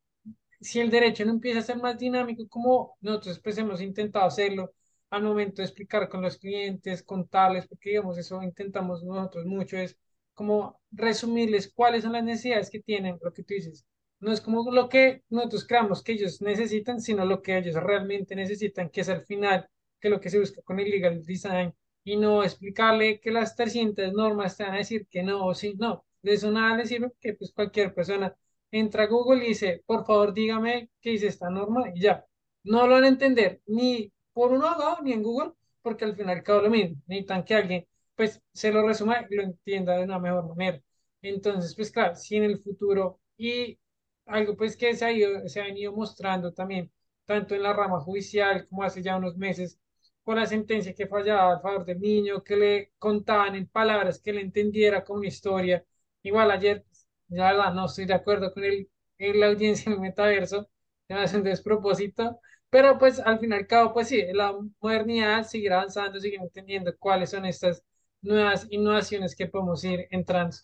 si 0.60 0.80
el 0.80 0.90
derecho 0.90 1.24
no 1.24 1.32
empieza 1.32 1.60
a 1.60 1.62
ser 1.62 1.78
más 1.78 1.98
dinámico, 1.98 2.48
como 2.48 2.96
nosotros 3.00 3.40
pues 3.40 3.58
hemos 3.58 3.80
intentado 3.80 4.26
hacerlo 4.26 4.72
al 5.10 5.22
momento 5.22 5.62
de 5.62 5.66
explicar 5.66 6.08
con 6.08 6.22
los 6.22 6.38
clientes, 6.38 7.02
contarles, 7.02 7.66
porque 7.68 7.90
digamos, 7.90 8.18
eso 8.18 8.42
intentamos 8.42 9.02
nosotros 9.04 9.46
mucho, 9.46 9.76
es 9.76 9.98
como 10.34 10.80
resumirles 10.90 11.72
cuáles 11.72 12.02
son 12.02 12.12
las 12.12 12.24
necesidades 12.24 12.70
que 12.70 12.80
tienen, 12.80 13.18
lo 13.22 13.32
que 13.32 13.42
tú 13.42 13.54
dices. 13.54 13.86
No 14.20 14.32
es 14.32 14.40
como 14.40 14.70
lo 14.70 14.88
que 14.88 15.22
nosotros 15.30 15.66
creamos 15.66 16.02
que 16.02 16.12
ellos 16.12 16.40
necesitan, 16.42 17.00
sino 17.00 17.24
lo 17.24 17.42
que 17.42 17.56
ellos 17.58 17.74
realmente 17.76 18.34
necesitan, 18.34 18.90
que 18.90 19.02
es 19.02 19.08
al 19.08 19.24
final, 19.24 19.68
que 20.00 20.08
es 20.08 20.12
lo 20.12 20.20
que 20.20 20.30
se 20.30 20.38
busca 20.38 20.62
con 20.62 20.80
el 20.80 20.90
legal 20.90 21.22
design, 21.24 21.74
y 22.04 22.16
no 22.16 22.44
explicarle 22.44 23.20
que 23.20 23.30
las 23.32 23.56
300 23.56 24.12
normas 24.12 24.56
te 24.56 24.64
van 24.64 24.74
a 24.74 24.78
decir 24.78 25.06
que 25.08 25.22
no 25.22 25.44
o 25.46 25.54
sí, 25.54 25.74
no. 25.78 26.04
De 26.22 26.34
eso 26.34 26.50
nada 26.50 26.76
le 26.76 26.86
sirve, 26.86 27.12
que 27.20 27.34
pues 27.34 27.52
cualquier 27.52 27.94
persona 27.94 28.36
entra 28.70 29.04
a 29.04 29.06
Google 29.06 29.44
y 29.44 29.48
dice, 29.48 29.82
por 29.86 30.04
favor, 30.06 30.32
dígame 30.32 30.90
qué 31.00 31.10
dice 31.10 31.28
esta 31.28 31.50
norma 31.50 31.90
y 31.94 32.00
ya. 32.00 32.24
No 32.64 32.86
lo 32.86 32.94
van 32.94 33.04
a 33.04 33.08
entender 33.08 33.60
ni 33.66 34.12
por 34.36 34.52
un 34.52 34.62
abogado 34.64 34.98
ni 35.02 35.12
en 35.14 35.22
Google, 35.22 35.52
porque 35.82 36.04
al 36.04 36.14
final 36.16 36.42
cada 36.42 36.62
lo 36.62 36.70
mismo. 36.70 36.96
Necesitan 37.06 37.44
que 37.44 37.54
alguien 37.54 37.88
pues 38.14 38.42
se 38.52 38.70
lo 38.72 38.86
resuma 38.86 39.26
y 39.30 39.34
lo 39.34 39.42
entienda 39.42 39.96
de 39.96 40.04
una 40.04 40.18
mejor 40.18 40.48
manera. 40.48 40.82
Entonces, 41.22 41.74
pues 41.74 41.90
claro, 41.90 42.14
si 42.16 42.36
en 42.36 42.44
el 42.44 42.58
futuro 42.58 43.20
y 43.38 43.78
algo 44.26 44.56
pues 44.56 44.76
que 44.76 44.94
se 44.96 45.04
ha 45.06 45.12
ido, 45.12 45.48
se 45.48 45.60
ha 45.60 45.64
venido 45.64 45.92
mostrando 45.92 46.52
también, 46.52 46.92
tanto 47.24 47.54
en 47.54 47.62
la 47.62 47.72
rama 47.72 48.00
judicial 48.00 48.66
como 48.68 48.82
hace 48.84 49.02
ya 49.02 49.16
unos 49.16 49.36
meses, 49.38 49.78
con 50.24 50.36
la 50.36 50.46
sentencia 50.46 50.94
que 50.94 51.06
fallaba 51.06 51.54
a 51.54 51.60
favor 51.60 51.84
del 51.86 52.00
niño, 52.00 52.42
que 52.44 52.56
le 52.56 52.92
contaban 52.98 53.54
en 53.54 53.66
palabras 53.68 54.20
que 54.20 54.32
le 54.32 54.40
entendiera 54.42 55.04
como 55.04 55.20
una 55.20 55.28
historia. 55.28 55.84
Igual 56.22 56.50
ayer 56.50 56.84
la 57.28 57.52
verdad, 57.52 57.74
no 57.74 57.86
estoy 57.86 58.06
de 58.06 58.14
acuerdo 58.14 58.52
con 58.52 58.64
el, 58.64 58.88
en 59.18 59.40
la 59.40 59.46
audiencia 59.48 59.90
en 59.90 59.94
el 59.94 60.00
metaverso, 60.00 60.68
me 61.08 61.16
hace 61.16 61.36
un 61.36 61.42
despropósito, 61.44 62.40
pero 62.76 62.98
pues 62.98 63.18
al 63.20 63.38
fin 63.38 63.52
y 63.52 63.54
al 63.54 63.66
cabo, 63.66 63.94
pues 63.94 64.08
sí, 64.08 64.22
la 64.34 64.54
modernidad 64.80 65.46
sigue 65.46 65.72
avanzando, 65.72 66.20
sigue 66.20 66.36
entendiendo 66.36 66.94
cuáles 66.98 67.30
son 67.30 67.46
estas 67.46 67.82
nuevas 68.20 68.66
innovaciones 68.68 69.34
que 69.34 69.46
podemos 69.46 69.82
ir 69.82 70.06
entrando. 70.10 70.58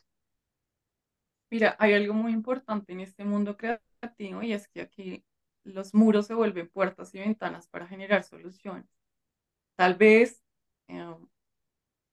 Mira, 1.51 1.75
hay 1.79 1.94
algo 1.94 2.12
muy 2.12 2.33
importante 2.33 2.92
en 2.92 3.01
este 3.01 3.25
mundo 3.25 3.57
creativo 3.57 4.42
y 4.42 4.53
es 4.53 4.68
que 4.68 4.83
aquí 4.83 5.25
los 5.64 5.94
muros 5.94 6.27
se 6.27 6.35
vuelven 6.35 6.68
puertas 6.68 7.14
y 7.14 7.20
ventanas 7.20 7.66
para 7.68 7.87
generar 7.87 8.25
soluciones. 8.25 8.85
Tal 9.77 9.94
vez 9.94 10.44
eh, 10.88 11.16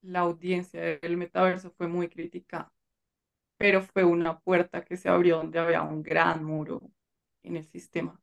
la 0.02 0.22
audiencia 0.22 0.80
del 1.02 1.18
metaverso 1.18 1.72
fue 1.72 1.90
muy 1.90 2.08
criticada, 2.08 2.72
pero 3.58 3.82
fue 3.84 4.06
una 4.06 4.40
puerta 4.40 4.86
que 4.86 4.98
se 4.98 5.10
abrió 5.10 5.38
donde 5.40 5.60
había 5.60 5.82
un 5.82 6.04
gran 6.04 6.46
muro 6.46 6.82
en 7.44 7.58
el 7.58 7.66
sistema. 7.66 8.22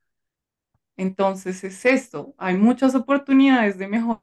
Entonces 0.96 1.62
es 1.64 1.84
esto, 1.84 2.34
hay 2.38 2.56
muchas 2.56 2.94
oportunidades 2.94 3.78
de 3.78 3.88
mejora 3.88 4.22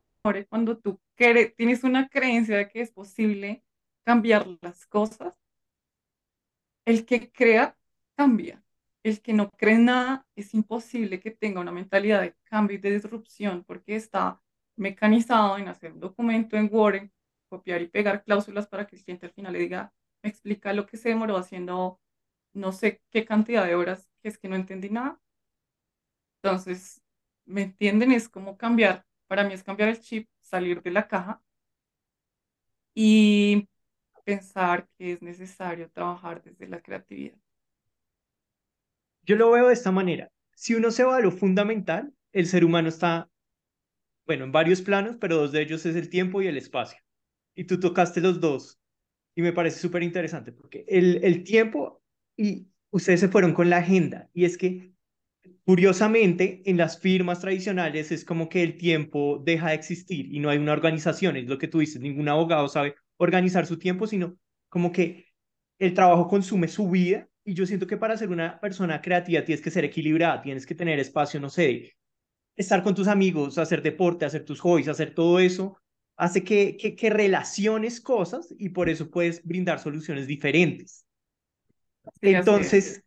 cuando 0.49 0.77
tú 0.77 0.99
tienes 1.15 1.83
una 1.83 2.07
creencia 2.09 2.57
de 2.57 2.69
que 2.69 2.81
es 2.81 2.91
posible 2.91 3.63
cambiar 4.05 4.47
las 4.61 4.85
cosas. 4.87 5.37
El 6.85 7.05
que 7.05 7.31
crea, 7.31 7.77
cambia. 8.15 8.63
El 9.03 9.21
que 9.21 9.33
no 9.33 9.49
cree 9.51 9.77
nada, 9.77 10.25
es 10.35 10.53
imposible 10.53 11.19
que 11.19 11.31
tenga 11.31 11.59
una 11.59 11.71
mentalidad 11.73 12.21
de 12.21 12.35
cambio 12.45 12.77
y 12.77 12.79
de 12.81 12.91
disrupción 12.91 13.63
porque 13.65 13.95
está 13.95 14.41
mecanizado 14.77 15.57
en 15.57 15.67
hacer 15.67 15.91
un 15.93 15.99
documento 15.99 16.55
en 16.57 16.69
Word, 16.71 17.09
copiar 17.49 17.81
y 17.81 17.87
pegar 17.87 18.23
cláusulas 18.23 18.67
para 18.67 18.87
que 18.87 18.95
el 18.95 19.03
cliente 19.03 19.25
al 19.25 19.33
final 19.33 19.53
le 19.53 19.59
diga, 19.59 19.93
me 20.23 20.29
explica 20.29 20.71
lo 20.73 20.85
que 20.85 20.97
se 20.97 21.09
demoró 21.09 21.37
haciendo 21.37 21.99
no 22.53 22.71
sé 22.71 23.01
qué 23.11 23.25
cantidad 23.25 23.65
de 23.65 23.75
horas, 23.75 24.09
que 24.21 24.29
es 24.29 24.37
que 24.37 24.47
no 24.47 24.55
entendí 24.55 24.89
nada. 24.89 25.19
Entonces, 26.43 27.01
¿me 27.45 27.63
entienden? 27.63 28.11
Es 28.11 28.29
como 28.29 28.57
cambiar, 28.57 29.05
para 29.27 29.43
mí 29.45 29.53
es 29.53 29.63
cambiar 29.63 29.89
el 29.89 30.01
chip, 30.01 30.29
salir 30.41 30.81
de 30.83 30.91
la 30.91 31.07
caja 31.07 31.41
y 32.95 33.67
pensar 34.25 34.87
que 34.97 35.13
es 35.13 35.21
necesario 35.21 35.89
trabajar 35.91 36.41
desde 36.43 36.67
la 36.67 36.81
creatividad. 36.81 37.37
yo 39.25 39.35
lo 39.35 39.51
veo 39.51 39.67
de 39.67 39.73
esta 39.73 39.91
manera. 39.91 40.31
Si 40.55 40.75
uno 40.75 40.91
se 40.91 41.03
va 41.03 41.17
a 41.17 41.21
lo 41.21 41.31
fundamental, 41.31 42.13
el 42.31 42.47
ser 42.47 42.65
humano 42.65 42.89
está, 42.89 43.29
bueno, 44.27 44.45
en 44.45 44.51
varios 44.51 44.81
planos, 44.83 45.17
pero 45.19 45.37
dos 45.37 45.51
de 45.51 45.61
ellos 45.61 45.85
es 45.85 45.95
el 45.95 46.09
tiempo 46.09 46.41
y 46.41 46.47
el 46.47 46.57
espacio. 46.57 46.99
Y 47.55 47.65
tú 47.65 47.79
tocaste 47.79 48.21
los 48.21 48.39
dos 48.41 48.79
y 49.35 49.43
me 49.43 49.53
parece 49.53 49.79
súper 49.79 50.03
interesante 50.03 50.53
porque 50.53 50.85
el, 50.89 51.23
el 51.25 51.45
tiempo 51.45 52.03
y 52.37 52.69
ustedes 52.91 53.21
se 53.21 53.29
fueron 53.29 53.53
con 53.55 53.69
la 53.71 53.79
agenda 53.79 54.29
y 54.33 54.45
es 54.45 54.57
que 54.57 54.92
curiosamente 55.65 56.61
en 56.65 56.77
las 56.77 56.99
firmas 56.99 57.39
tradicionales 57.39 58.11
es 58.11 58.25
como 58.25 58.49
que 58.49 58.63
el 58.63 58.77
tiempo 58.77 59.41
deja 59.43 59.69
de 59.69 59.75
existir 59.75 60.33
y 60.33 60.39
no 60.39 60.49
hay 60.49 60.57
una 60.57 60.73
organización, 60.73 61.37
es 61.37 61.47
lo 61.47 61.57
que 61.57 61.67
tú 61.67 61.79
dices, 61.79 62.01
ningún 62.01 62.29
abogado 62.29 62.67
sabe 62.67 62.95
organizar 63.17 63.65
su 63.65 63.77
tiempo, 63.77 64.07
sino 64.07 64.37
como 64.69 64.91
que 64.91 65.27
el 65.79 65.93
trabajo 65.93 66.27
consume 66.27 66.67
su 66.67 66.89
vida 66.89 67.27
y 67.45 67.53
yo 67.53 67.65
siento 67.65 67.87
que 67.87 67.97
para 67.97 68.17
ser 68.17 68.29
una 68.29 68.59
persona 68.59 69.01
creativa 69.01 69.43
tienes 69.43 69.63
que 69.63 69.71
ser 69.71 69.85
equilibrada, 69.85 70.41
tienes 70.41 70.65
que 70.65 70.75
tener 70.75 70.99
espacio, 70.99 71.39
no 71.39 71.49
sé, 71.49 71.93
estar 72.55 72.83
con 72.83 72.95
tus 72.95 73.07
amigos, 73.07 73.57
hacer 73.57 73.81
deporte, 73.81 74.25
hacer 74.25 74.45
tus 74.45 74.59
hobbies, 74.61 74.87
hacer 74.87 75.13
todo 75.13 75.39
eso 75.39 75.77
hace 76.15 76.43
que, 76.43 76.77
que, 76.77 76.95
que 76.95 77.09
relaciones 77.09 77.99
cosas 77.99 78.53
y 78.57 78.69
por 78.69 78.89
eso 78.89 79.09
puedes 79.09 79.43
brindar 79.43 79.79
soluciones 79.79 80.27
diferentes. 80.27 81.05
Entonces, 82.21 83.02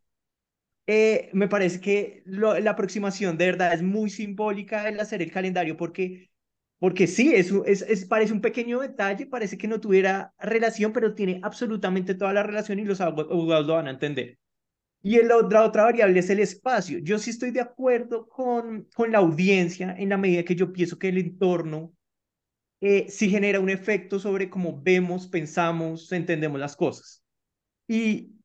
eh, 0.86 1.30
me 1.32 1.48
parece 1.48 1.80
que 1.80 2.22
lo- 2.26 2.58
la 2.60 2.72
aproximación 2.72 3.36
de 3.38 3.46
verdad 3.46 3.72
es 3.74 3.82
muy 3.82 4.10
simbólica 4.10 4.88
el 4.88 5.00
hacer 5.00 5.22
el 5.22 5.32
calendario 5.32 5.76
porque, 5.76 6.30
porque 6.78 7.06
sí, 7.06 7.34
es, 7.34 7.52
es, 7.66 7.82
es, 7.82 8.04
parece 8.06 8.32
un 8.32 8.40
pequeño 8.40 8.80
detalle, 8.80 9.26
parece 9.26 9.58
que 9.58 9.68
no 9.68 9.80
tuviera 9.80 10.34
relación, 10.38 10.92
pero 10.92 11.14
tiene 11.14 11.40
absolutamente 11.42 12.14
toda 12.14 12.32
la 12.32 12.42
relación 12.42 12.78
y 12.78 12.84
los 12.84 13.00
abo- 13.00 13.22
abogados 13.30 13.66
lo 13.66 13.74
van 13.74 13.88
a 13.88 13.90
entender. 13.90 14.38
Y 15.02 15.16
el, 15.16 15.28
la 15.28 15.64
otra 15.64 15.84
variable 15.84 16.20
es 16.20 16.30
el 16.30 16.40
espacio. 16.40 16.98
Yo 17.00 17.18
sí 17.18 17.30
estoy 17.30 17.50
de 17.52 17.60
acuerdo 17.62 18.28
con, 18.28 18.88
con 18.94 19.12
la 19.12 19.18
audiencia 19.18 19.94
en 19.98 20.10
la 20.10 20.18
medida 20.18 20.44
que 20.44 20.56
yo 20.56 20.72
pienso 20.72 20.98
que 20.98 21.08
el 21.10 21.18
entorno 21.18 21.94
eh, 22.80 23.06
sí 23.10 23.30
genera 23.30 23.60
un 23.60 23.70
efecto 23.70 24.18
sobre 24.18 24.50
cómo 24.50 24.80
vemos, 24.82 25.26
pensamos, 25.28 26.12
entendemos 26.12 26.60
las 26.60 26.76
cosas. 26.76 27.24
Y 27.88 28.35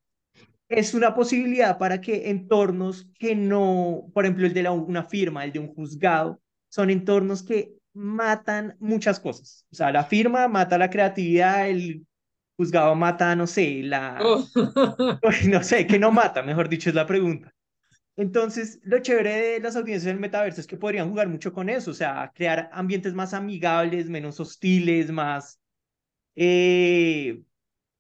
es 0.72 0.94
una 0.94 1.14
posibilidad 1.14 1.78
para 1.78 2.00
que 2.00 2.30
entornos 2.30 3.08
que 3.20 3.36
no, 3.36 4.10
por 4.14 4.26
ejemplo, 4.26 4.46
el 4.48 4.54
de 4.54 4.64
la, 4.64 4.72
una 4.72 5.04
firma, 5.04 5.44
el 5.44 5.52
de 5.52 5.60
un 5.60 5.74
juzgado, 5.74 6.42
son 6.70 6.90
entornos 6.90 7.44
que 7.44 7.74
matan 7.94 8.78
muchas 8.80 9.20
cosas. 9.20 9.66
O 9.72 9.76
sea, 9.76 9.92
la 9.92 10.06
firma 10.06 10.48
mata 10.48 10.78
la 10.78 10.90
creatividad, 10.90 11.68
el 11.70 12.08
juzgado 12.56 12.96
mata, 12.96 13.36
no 13.36 13.48
sé, 13.48 13.82
la, 13.84 14.20
Oh. 14.22 14.48
no 15.50 15.64
sé, 15.64 15.86
que 15.88 16.00
no 16.00 16.12
mata, 16.12 16.42
mejor 16.42 16.70
dicho, 16.70 16.90
es 16.90 16.96
la 16.96 17.06
pregunta. 17.06 17.54
Entonces, 18.16 18.80
lo 18.84 19.00
chévere 19.00 19.36
de 19.36 19.60
las 19.60 19.76
audiencias 19.76 20.06
del 20.06 20.20
metaverso 20.20 20.62
es 20.62 20.68
que 20.68 20.78
podrían 20.78 21.10
jugar 21.10 21.28
mucho 21.28 21.54
con 21.54 21.70
eso, 21.70 21.92
o 21.92 21.94
sea, 21.94 22.32
crear 22.34 22.70
ambientes 22.74 23.14
más 23.14 23.34
amigables, 23.34 24.10
menos 24.10 24.40
hostiles, 24.40 25.12
más, 25.12 25.60
eh, 26.36 27.42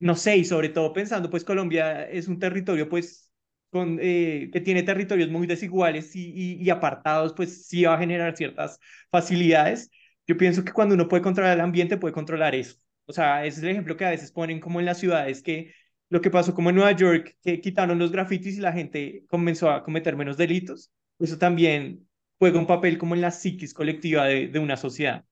no 0.01 0.15
sé, 0.15 0.37
y 0.37 0.45
sobre 0.45 0.69
todo 0.69 0.93
pensando, 0.93 1.29
pues 1.29 1.43
Colombia 1.45 2.03
es 2.09 2.27
un 2.27 2.39
territorio, 2.39 2.89
pues, 2.89 3.31
con, 3.69 3.99
eh, 4.01 4.49
que 4.51 4.59
tiene 4.61 4.83
territorios 4.83 5.29
muy 5.29 5.47
desiguales 5.47 6.11
y, 6.15 6.69
apartados, 6.69 7.33
pues 7.33 7.67
sí 7.67 7.83
va 7.83 7.95
a 7.95 7.99
generar 7.99 8.35
ciertas 8.35 8.79
facilidades. 9.11 9.89
Yo 10.27 10.37
pienso 10.37 10.63
que 10.65 10.73
cuando 10.73 10.95
uno 10.95 11.07
puede 11.07 11.23
controlar 11.23 11.53
el 11.57 11.61
ambiente, 11.61 11.97
puede 11.97 12.13
controlar 12.13 12.55
eso. 12.55 12.75
O 13.05 13.13
sea, 13.13 13.45
ese 13.45 13.59
es 13.59 13.63
el 13.63 13.69
ejemplo 13.71 13.95
que 13.97 14.05
a 14.05 14.09
veces 14.09 14.31
ponen 14.31 14.59
como 14.59 14.79
en 14.79 14.85
las 14.85 14.99
ciudades, 14.99 15.41
que 15.43 15.73
lo 16.09 16.21
que 16.21 16.29
pasó 16.31 16.53
como 16.53 16.69
en 16.69 16.75
Nueva 16.77 16.91
York, 16.93 17.37
que 17.43 17.61
quitaron 17.61 17.99
los 17.99 18.11
grafitis 18.11 18.57
y 18.57 18.61
la 18.61 18.73
gente 18.73 19.25
comenzó 19.29 19.69
a 19.71 19.83
cometer 19.83 20.15
menos 20.17 20.37
delitos. 20.37 20.91
Eso 21.19 21.37
también 21.37 22.07
juega 22.39 22.59
un 22.59 22.67
papel 22.67 22.97
como 22.97 23.15
en 23.15 23.21
la 23.21 23.31
psiquis 23.31 23.73
colectiva 23.73 24.25
de 24.25 24.59
una 24.59 24.75
sociedad. 24.77 25.25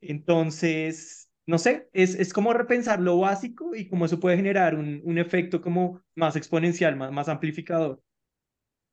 Entonces, 0.00 1.27
no 1.48 1.58
sé, 1.58 1.90
es, 1.94 2.14
es 2.16 2.32
como 2.34 2.54
repensar 2.54 3.00
lo 3.00 3.18
básico 3.20 3.74
y 3.76 3.88
cómo 3.88 4.06
eso 4.06 4.20
puede 4.20 4.36
generar 4.38 4.76
un, 4.76 5.02
un 5.04 5.18
efecto 5.18 5.60
como 5.62 6.02
más 6.16 6.36
exponencial, 6.36 6.96
más, 6.96 7.12
más 7.12 7.28
amplificador. 7.30 8.02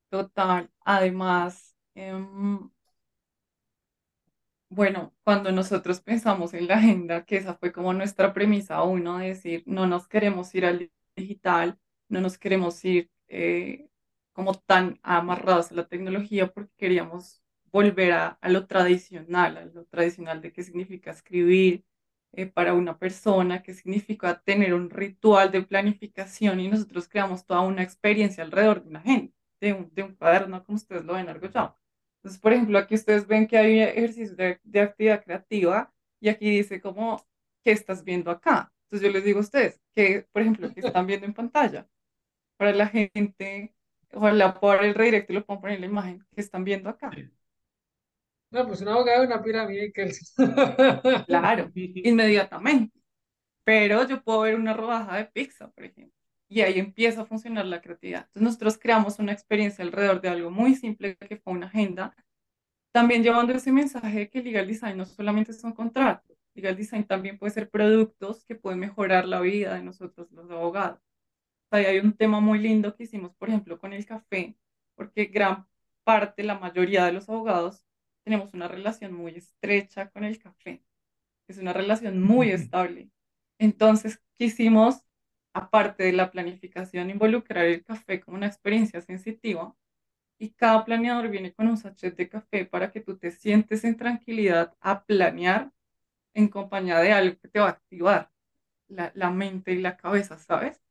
Total. 0.09 0.69
Además, 0.85 1.75
em, 1.95 2.69
bueno, 4.69 5.13
cuando 5.23 5.51
nosotros 5.51 6.01
pensamos 6.01 6.53
en 6.53 6.67
la 6.67 6.75
agenda, 6.77 7.25
que 7.25 7.37
esa 7.37 7.55
fue 7.55 7.71
como 7.71 7.93
nuestra 7.93 8.33
premisa 8.33 8.83
uno, 8.83 9.19
de 9.19 9.27
decir, 9.29 9.63
no 9.65 9.87
nos 9.87 10.07
queremos 10.07 10.53
ir 10.55 10.65
al 10.65 10.91
digital, 11.15 11.79
no 12.09 12.21
nos 12.21 12.37
queremos 12.37 12.83
ir 12.85 13.09
eh, 13.27 13.87
como 14.33 14.53
tan 14.55 14.99
amarrados 15.03 15.71
a 15.71 15.75
la 15.75 15.87
tecnología 15.87 16.51
porque 16.53 16.73
queríamos 16.77 17.41
volver 17.71 18.11
a, 18.13 18.27
a 18.41 18.49
lo 18.49 18.67
tradicional, 18.67 19.57
a 19.57 19.65
lo 19.65 19.85
tradicional 19.85 20.41
de 20.41 20.51
qué 20.51 20.63
significa 20.63 21.11
escribir 21.11 21.85
eh, 22.35 22.45
para 22.47 22.73
una 22.73 22.97
persona, 22.97 23.63
qué 23.63 23.73
significa 23.73 24.41
tener 24.41 24.73
un 24.73 24.89
ritual 24.89 25.51
de 25.51 25.61
planificación 25.63 26.59
y 26.59 26.67
nosotros 26.69 27.07
creamos 27.07 27.45
toda 27.45 27.61
una 27.61 27.83
experiencia 27.83 28.43
alrededor 28.43 28.83
de 28.83 28.89
una 28.89 28.99
agenda, 28.99 29.33
de 29.61 29.73
un, 29.73 29.91
de 29.93 30.03
un 30.03 30.15
cuaderno, 30.15 30.63
como 30.63 30.75
ustedes 30.77 31.05
lo 31.05 31.13
ven, 31.13 31.27
ya. 31.53 31.77
Entonces, 32.17 32.41
por 32.41 32.53
ejemplo, 32.53 32.77
aquí 32.79 32.95
ustedes 32.95 33.27
ven 33.27 33.47
que 33.47 33.57
hay 33.57 33.79
ejercicios 33.81 34.35
de, 34.37 34.59
de 34.63 34.81
actividad 34.81 35.23
creativa 35.23 35.93
y 36.19 36.29
aquí 36.29 36.49
dice 36.49 36.81
como, 36.81 37.25
¿qué 37.63 37.71
estás 37.71 38.03
viendo 38.03 38.31
acá? 38.31 38.73
Entonces 38.85 39.07
yo 39.07 39.13
les 39.13 39.23
digo 39.23 39.39
a 39.39 39.41
ustedes, 39.41 39.81
que, 39.95 40.27
por 40.31 40.41
ejemplo, 40.41 40.71
¿qué 40.73 40.79
están 40.81 41.07
viendo 41.07 41.25
en 41.25 41.33
pantalla? 41.33 41.87
Para 42.57 42.73
la 42.73 42.87
gente, 42.87 43.75
ojalá 44.13 44.59
por 44.59 44.83
el 44.83 44.95
redirecto 44.95 45.33
lo 45.33 45.45
puedan 45.45 45.61
poner 45.61 45.75
en 45.77 45.81
la 45.81 45.87
imagen, 45.87 46.27
¿qué 46.33 46.41
están 46.41 46.63
viendo 46.65 46.89
acá? 46.89 47.19
No, 48.55 48.65
pues 48.65 48.79
un 48.79 48.87
abogado 48.87 49.19
de 49.19 49.27
una 49.27 49.43
pirámide, 49.43 49.91
Kelsey. 49.91 50.25
Claro, 51.27 51.69
inmediatamente. 51.75 52.97
Pero 53.65 54.07
yo 54.07 54.23
puedo 54.23 54.41
ver 54.41 54.55
una 54.55 54.73
rodaja 54.73 55.17
de 55.17 55.25
pizza, 55.25 55.69
por 55.69 55.83
ejemplo, 55.83 56.15
y 56.47 56.61
ahí 56.61 56.79
empieza 56.79 57.23
a 57.23 57.25
funcionar 57.25 57.65
la 57.65 57.81
creatividad. 57.81 58.21
Entonces 58.27 58.43
nosotros 58.43 58.77
creamos 58.77 59.19
una 59.19 59.33
experiencia 59.33 59.83
alrededor 59.83 60.21
de 60.21 60.29
algo 60.29 60.51
muy 60.51 60.75
simple 60.75 61.17
que 61.17 61.35
fue 61.35 61.51
una 61.51 61.67
agenda, 61.67 62.15
también 62.93 63.23
llevando 63.23 63.51
ese 63.51 63.73
mensaje 63.73 64.19
de 64.19 64.29
que 64.29 64.41
legal 64.41 64.67
design 64.67 64.95
no 64.95 65.05
solamente 65.05 65.51
son 65.51 65.73
contratos, 65.73 66.37
legal 66.53 66.77
design 66.77 67.03
también 67.03 67.37
puede 67.37 67.51
ser 67.51 67.69
productos 67.69 68.45
que 68.45 68.55
pueden 68.55 68.79
mejorar 68.79 69.25
la 69.27 69.41
vida 69.41 69.75
de 69.75 69.83
nosotros 69.83 70.31
los 70.31 70.49
abogados. 70.49 71.01
Ahí 71.71 71.85
hay 71.85 71.99
un 71.99 72.13
tema 72.13 72.39
muy 72.39 72.59
lindo 72.59 72.95
que 72.95 73.03
hicimos, 73.03 73.35
por 73.35 73.49
ejemplo, 73.49 73.77
con 73.79 73.91
el 73.91 74.05
café, 74.05 74.55
porque 74.95 75.25
gran 75.25 75.67
parte, 76.05 76.43
la 76.43 76.57
mayoría 76.57 77.05
de 77.05 77.11
los 77.11 77.27
abogados 77.27 77.85
tenemos 78.25 78.53
una 78.55 78.69
relación 78.69 79.13
muy 79.13 79.35
estrecha 79.37 80.09
con 80.11 80.25
el 80.25 80.39
café. 80.39 80.83
Es 81.47 81.57
una 81.57 81.73
relación 81.73 82.21
muy 82.21 82.51
estable. 82.51 83.09
Entonces 83.59 84.21
quisimos, 84.37 85.03
aparte 85.53 86.03
de 86.03 86.13
la 86.13 86.31
planificación, 86.31 87.09
involucrar 87.09 87.65
el 87.65 87.83
café 87.83 88.19
como 88.21 88.37
una 88.37 88.47
experiencia 88.47 89.01
sensitiva. 89.01 89.75
Y 90.39 90.51
cada 90.51 90.85
planeador 90.85 91.29
viene 91.29 91.53
con 91.53 91.67
un 91.67 91.77
sachet 91.77 92.15
de 92.17 92.29
café 92.29 92.65
para 92.65 92.91
que 92.91 93.01
tú 93.01 93.17
te 93.17 93.31
sientes 93.31 93.83
en 93.85 93.97
tranquilidad 93.97 94.75
a 94.81 95.03
planear 95.05 95.71
en 96.33 96.47
compañía 96.49 96.99
de 96.99 97.13
algo 97.13 97.39
que 97.39 97.47
te 97.49 97.59
va 97.59 97.67
a 97.67 97.69
activar 97.71 98.31
la, 98.87 99.11
la 99.15 99.31
mente 99.31 99.73
y 99.73 99.81
la 99.81 99.97
cabeza, 99.97 100.37
¿sabes? 100.39 100.81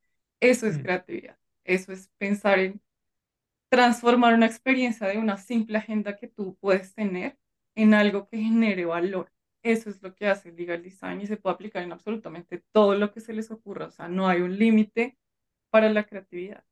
Eso 0.41 0.66
es 0.66 0.78
Mm. 0.78 0.80
creatividad. 0.80 1.39
Eso 1.64 1.93
es 1.93 2.09
pensar 2.18 2.59
en 2.61 2.80
transformar 3.75 4.35
una 4.35 4.47
experiencia 4.47 5.09
de 5.09 5.18
una 5.18 5.37
simple 5.37 5.79
agenda 5.79 6.16
que 6.16 6.29
tú 6.29 6.57
puedes 6.61 6.95
tener 6.95 7.37
en 7.75 7.93
algo 7.93 8.29
que 8.29 8.37
genere 8.37 8.85
valor. 8.85 9.33
Eso 9.64 9.91
es 9.91 10.01
lo 10.01 10.14
que 10.14 10.29
hace 10.29 10.51
el 10.51 10.57
legal 10.57 10.81
design 10.81 11.20
y 11.20 11.27
se 11.27 11.37
puede 11.37 11.55
aplicar 11.55 11.83
en 11.83 11.91
absolutamente 11.91 12.62
todo 12.70 12.95
lo 12.95 13.11
que 13.11 13.18
se 13.18 13.33
les 13.33 13.51
ocurra. 13.51 13.87
O 13.87 13.91
sea, 13.91 14.07
no 14.09 14.29
hay 14.29 14.43
un 14.43 14.57
límite 14.57 15.18
para 15.70 15.91
la 15.91 16.05
creatividad. 16.05 16.62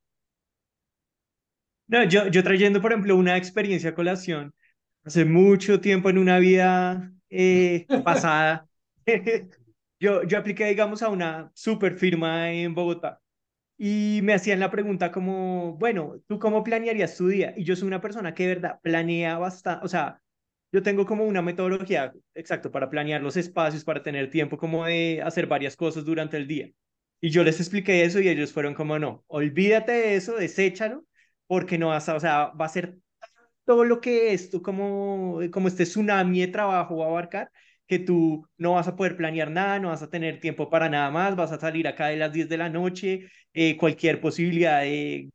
No, 1.88 2.04
yo, 2.04 2.28
yo 2.28 2.44
trayendo, 2.44 2.80
por 2.80 2.92
ejemplo, 2.92 3.16
una 3.16 3.36
experiencia 3.36 3.90
a 3.90 3.94
colación, 3.96 4.54
hace 5.02 5.24
mucho 5.24 5.80
tiempo 5.80 6.08
en 6.08 6.18
una 6.18 6.38
vida 6.38 7.12
eh, 7.30 7.84
pasada, 8.04 8.68
yo, 9.98 10.22
yo 10.22 10.38
apliqué, 10.38 10.66
digamos, 10.66 11.02
a 11.02 11.08
una 11.08 11.50
super 11.52 11.96
firma 11.96 12.52
en 12.52 12.74
Bogotá 12.74 13.20
y 13.84 14.20
me 14.22 14.32
hacían 14.34 14.60
la 14.60 14.70
pregunta 14.70 15.10
como, 15.10 15.74
bueno, 15.76 16.14
¿tú 16.28 16.38
cómo 16.38 16.62
planearías 16.62 17.16
tu 17.16 17.26
día? 17.26 17.52
Y 17.56 17.64
yo 17.64 17.74
soy 17.74 17.88
una 17.88 18.00
persona 18.00 18.32
que 18.32 18.44
de 18.44 18.54
verdad 18.54 18.78
planea 18.80 19.38
bastante, 19.38 19.84
o 19.84 19.88
sea, 19.88 20.22
yo 20.70 20.84
tengo 20.84 21.04
como 21.04 21.24
una 21.24 21.42
metodología, 21.42 22.12
exacto, 22.32 22.70
para 22.70 22.88
planear 22.88 23.20
los 23.22 23.36
espacios, 23.36 23.82
para 23.82 24.00
tener 24.00 24.30
tiempo 24.30 24.56
como 24.56 24.86
de 24.86 25.20
hacer 25.24 25.48
varias 25.48 25.74
cosas 25.74 26.04
durante 26.04 26.36
el 26.36 26.46
día. 26.46 26.70
Y 27.20 27.30
yo 27.30 27.42
les 27.42 27.58
expliqué 27.58 28.04
eso 28.04 28.20
y 28.20 28.28
ellos 28.28 28.52
fueron 28.52 28.74
como, 28.74 29.00
no, 29.00 29.24
olvídate 29.26 29.90
de 29.90 30.14
eso, 30.14 30.36
deséchalo, 30.36 31.04
porque 31.48 31.76
no 31.76 31.88
vas 31.88 32.08
a, 32.08 32.14
o 32.14 32.20
sea, 32.20 32.46
va 32.50 32.66
a 32.66 32.68
ser 32.68 32.98
todo 33.64 33.84
lo 33.84 34.00
que 34.00 34.32
esto, 34.32 34.62
como, 34.62 35.40
como 35.52 35.66
este 35.66 35.84
tsunami 35.84 36.40
de 36.40 36.48
trabajo 36.48 36.98
va 36.98 37.06
a 37.06 37.08
abarcar, 37.08 37.50
que 37.92 37.98
tú 37.98 38.48
no 38.56 38.72
vas 38.72 38.88
a 38.88 38.96
poder 38.96 39.18
planear 39.18 39.50
nada, 39.50 39.78
no 39.78 39.88
vas 39.90 40.02
a 40.02 40.08
tener 40.08 40.40
tiempo 40.40 40.70
para 40.70 40.88
nada 40.88 41.10
más, 41.10 41.36
vas 41.36 41.52
a 41.52 41.60
salir 41.60 41.86
acá 41.86 42.06
de 42.06 42.16
las 42.16 42.32
10 42.32 42.48
de 42.48 42.56
la 42.56 42.70
noche, 42.70 43.28
eh, 43.52 43.76
cualquier 43.76 44.18
posibilidad 44.18 44.80
de, 44.80 45.28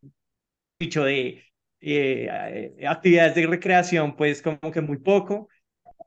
dicho, 0.80 1.04
de 1.04 1.44
eh, 1.82 2.74
eh, 2.80 2.88
actividades 2.88 3.36
de 3.36 3.46
recreación, 3.46 4.16
pues 4.16 4.42
como 4.42 4.72
que 4.72 4.82
muy 4.82 4.98
poco. 4.98 5.50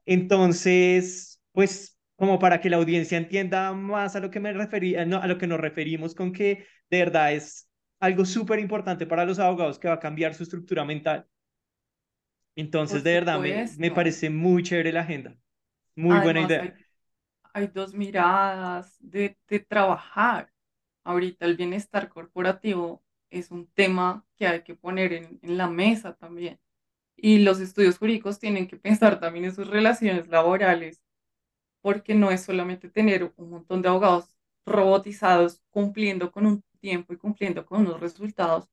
Entonces, 0.06 1.40
pues 1.52 1.96
como 2.16 2.40
para 2.40 2.60
que 2.60 2.68
la 2.68 2.78
audiencia 2.78 3.16
entienda 3.16 3.72
más 3.72 4.16
a 4.16 4.20
lo 4.20 4.32
que 4.32 4.40
me 4.40 4.52
refería, 4.52 5.04
no, 5.04 5.18
a 5.22 5.28
lo 5.28 5.38
que 5.38 5.46
nos 5.46 5.60
referimos 5.60 6.16
con 6.16 6.32
que 6.32 6.66
de 6.90 6.98
verdad 6.98 7.32
es 7.32 7.70
algo 8.00 8.24
súper 8.24 8.58
importante 8.58 9.06
para 9.06 9.24
los 9.24 9.38
abogados 9.38 9.78
que 9.78 9.86
va 9.86 9.94
a 9.94 10.00
cambiar 10.00 10.34
su 10.34 10.42
estructura 10.42 10.84
mental. 10.84 11.28
Entonces, 12.56 13.04
de 13.04 13.12
verdad, 13.12 13.38
me, 13.38 13.66
me 13.78 13.92
parece 13.92 14.30
muy 14.30 14.64
chévere 14.64 14.92
la 14.92 15.02
agenda. 15.02 15.36
Muy 15.94 16.18
buena 16.20 16.40
Además, 16.40 16.42
idea. 16.42 16.60
hay, 16.60 16.74
hay 17.54 17.68
dos 17.68 17.94
miradas 17.94 18.96
de, 19.00 19.38
de 19.48 19.60
trabajar. 19.60 20.52
Ahorita 21.04 21.46
el 21.46 21.56
bienestar 21.56 22.08
corporativo 22.08 23.02
es 23.30 23.50
un 23.50 23.66
tema 23.68 24.26
que 24.36 24.46
hay 24.46 24.62
que 24.64 24.74
poner 24.74 25.12
en, 25.12 25.38
en 25.42 25.56
la 25.58 25.68
mesa 25.68 26.14
también. 26.16 26.60
Y 27.16 27.40
los 27.40 27.60
estudios 27.60 27.98
jurídicos 27.98 28.38
tienen 28.40 28.68
que 28.68 28.76
pensar 28.78 29.20
también 29.20 29.46
en 29.46 29.54
sus 29.54 29.68
relaciones 29.68 30.28
laborales, 30.28 31.02
porque 31.82 32.14
no 32.14 32.30
es 32.30 32.42
solamente 32.44 32.88
tener 32.90 33.32
un 33.36 33.50
montón 33.50 33.82
de 33.82 33.88
abogados 33.88 34.36
robotizados 34.66 35.62
cumpliendo 35.70 36.32
con 36.32 36.46
un 36.46 36.62
tiempo 36.80 37.12
y 37.12 37.16
cumpliendo 37.18 37.66
con 37.66 37.82
unos 37.82 38.00
resultados, 38.00 38.68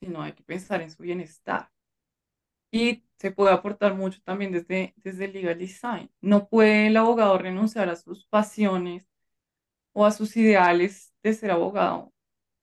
sino 0.00 0.22
hay 0.22 0.32
que 0.34 0.44
pensar 0.44 0.82
en 0.82 0.90
su 0.92 1.02
bienestar. 1.02 1.70
Y 2.74 3.04
se 3.20 3.30
puede 3.30 3.52
aportar 3.52 3.94
mucho 3.94 4.20
también 4.24 4.50
desde, 4.50 4.94
desde 4.96 5.28
legal 5.28 5.56
design. 5.56 6.10
No 6.20 6.48
puede 6.48 6.88
el 6.88 6.96
abogado 6.96 7.38
renunciar 7.38 7.88
a 7.88 7.94
sus 7.94 8.26
pasiones 8.26 9.06
o 9.92 10.06
a 10.06 10.10
sus 10.10 10.36
ideales 10.36 11.14
de 11.22 11.34
ser 11.34 11.52
abogado, 11.52 12.12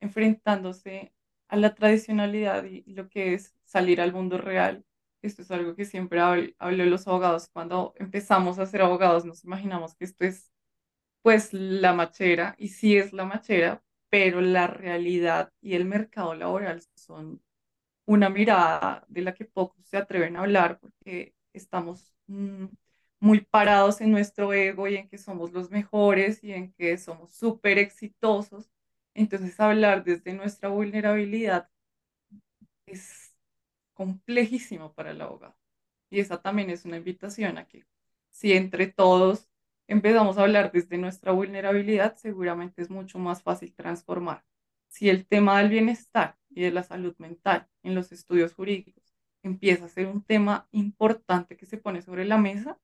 enfrentándose 0.02 1.14
a 1.48 1.56
la 1.56 1.76
tradicionalidad 1.76 2.66
y 2.66 2.84
lo 2.94 3.08
que 3.10 3.34
es 3.36 3.56
salir 3.64 4.02
al 4.02 4.12
mundo 4.12 4.38
real. 4.38 4.86
Esto 5.22 5.44
es 5.44 5.52
algo 5.52 5.76
que 5.76 5.86
siempre 5.86 6.20
hablo, 6.20 6.52
hablo 6.60 6.84
de 6.84 6.90
los 6.90 7.08
abogados. 7.08 7.48
Cuando 7.54 7.94
empezamos 7.98 8.60
a 8.60 8.66
ser 8.66 8.82
abogados, 8.82 9.24
nos 9.24 9.46
imaginamos 9.46 9.96
que 9.96 10.04
esto 10.06 10.26
es 10.26 10.52
pues 11.22 11.54
la 11.54 11.94
machera, 11.94 12.56
y 12.58 12.70
sí 12.70 12.98
es 12.98 13.14
la 13.14 13.26
machera, 13.26 13.82
pero 14.10 14.42
la 14.42 14.68
realidad 14.68 15.54
y 15.62 15.76
el 15.76 15.86
mercado 15.86 16.36
laboral 16.36 16.84
son 16.96 17.42
una 18.12 18.30
mirada 18.30 19.06
de 19.08 19.22
la 19.22 19.34
que 19.34 19.46
pocos 19.46 19.86
se 19.88 19.98
atreven 19.98 20.36
a 20.36 20.42
hablar 20.42 20.80
porque 20.80 21.34
estamos 21.54 22.14
mm, 22.28 22.66
muy 23.22 23.42
parados 23.42 24.02
en 24.02 24.12
nuestro 24.12 24.54
ego 24.54 24.88
y 24.88 24.98
en 24.98 25.08
que 25.10 25.18
somos 25.18 25.52
los 25.54 25.72
mejores 25.72 26.44
y 26.44 26.52
en 26.54 26.74
que 26.74 26.98
somos 26.98 27.32
súper 27.34 27.78
exitosos. 27.80 28.70
Entonces, 29.14 29.60
hablar 29.60 30.04
desde 30.04 30.34
nuestra 30.34 30.70
vulnerabilidad 30.70 31.70
es 32.86 33.36
complejísimo 33.94 34.94
para 34.94 35.12
el 35.12 35.22
abogado. 35.22 35.56
Y 36.10 36.20
esa 36.22 36.42
también 36.42 36.70
es 36.72 36.86
una 36.86 36.98
invitación 36.98 37.58
a 37.58 37.68
que 37.68 37.86
si 38.32 38.54
entre 38.54 38.88
todos 38.88 39.50
empezamos 39.88 40.38
a 40.38 40.44
hablar 40.44 40.72
desde 40.72 40.98
nuestra 40.98 41.32
vulnerabilidad, 41.34 42.18
seguramente 42.18 42.82
es 42.82 42.90
mucho 42.90 43.20
más 43.20 43.44
fácil 43.44 43.74
transformar. 43.76 44.44
Si 44.92 45.10
el 45.10 45.26
tema 45.26 45.58
del 45.58 45.70
bienestar 45.70 46.38
y 46.50 46.64
de 46.64 46.72
la 46.72 46.84
salud 46.84 47.16
mental 47.18 47.66
en 47.82 47.96
los 47.96 48.12
estudios 48.12 48.54
jurídicos 48.54 49.16
empieza 49.42 49.86
a 49.86 49.90
ser 49.90 50.08
un 50.08 50.22
tema 50.22 50.68
importante 50.72 51.56
que 51.56 51.66
se 51.66 51.78
pone 51.78 52.02
sobre 52.02 52.26
la 52.26 52.38
mesa, 52.38 52.78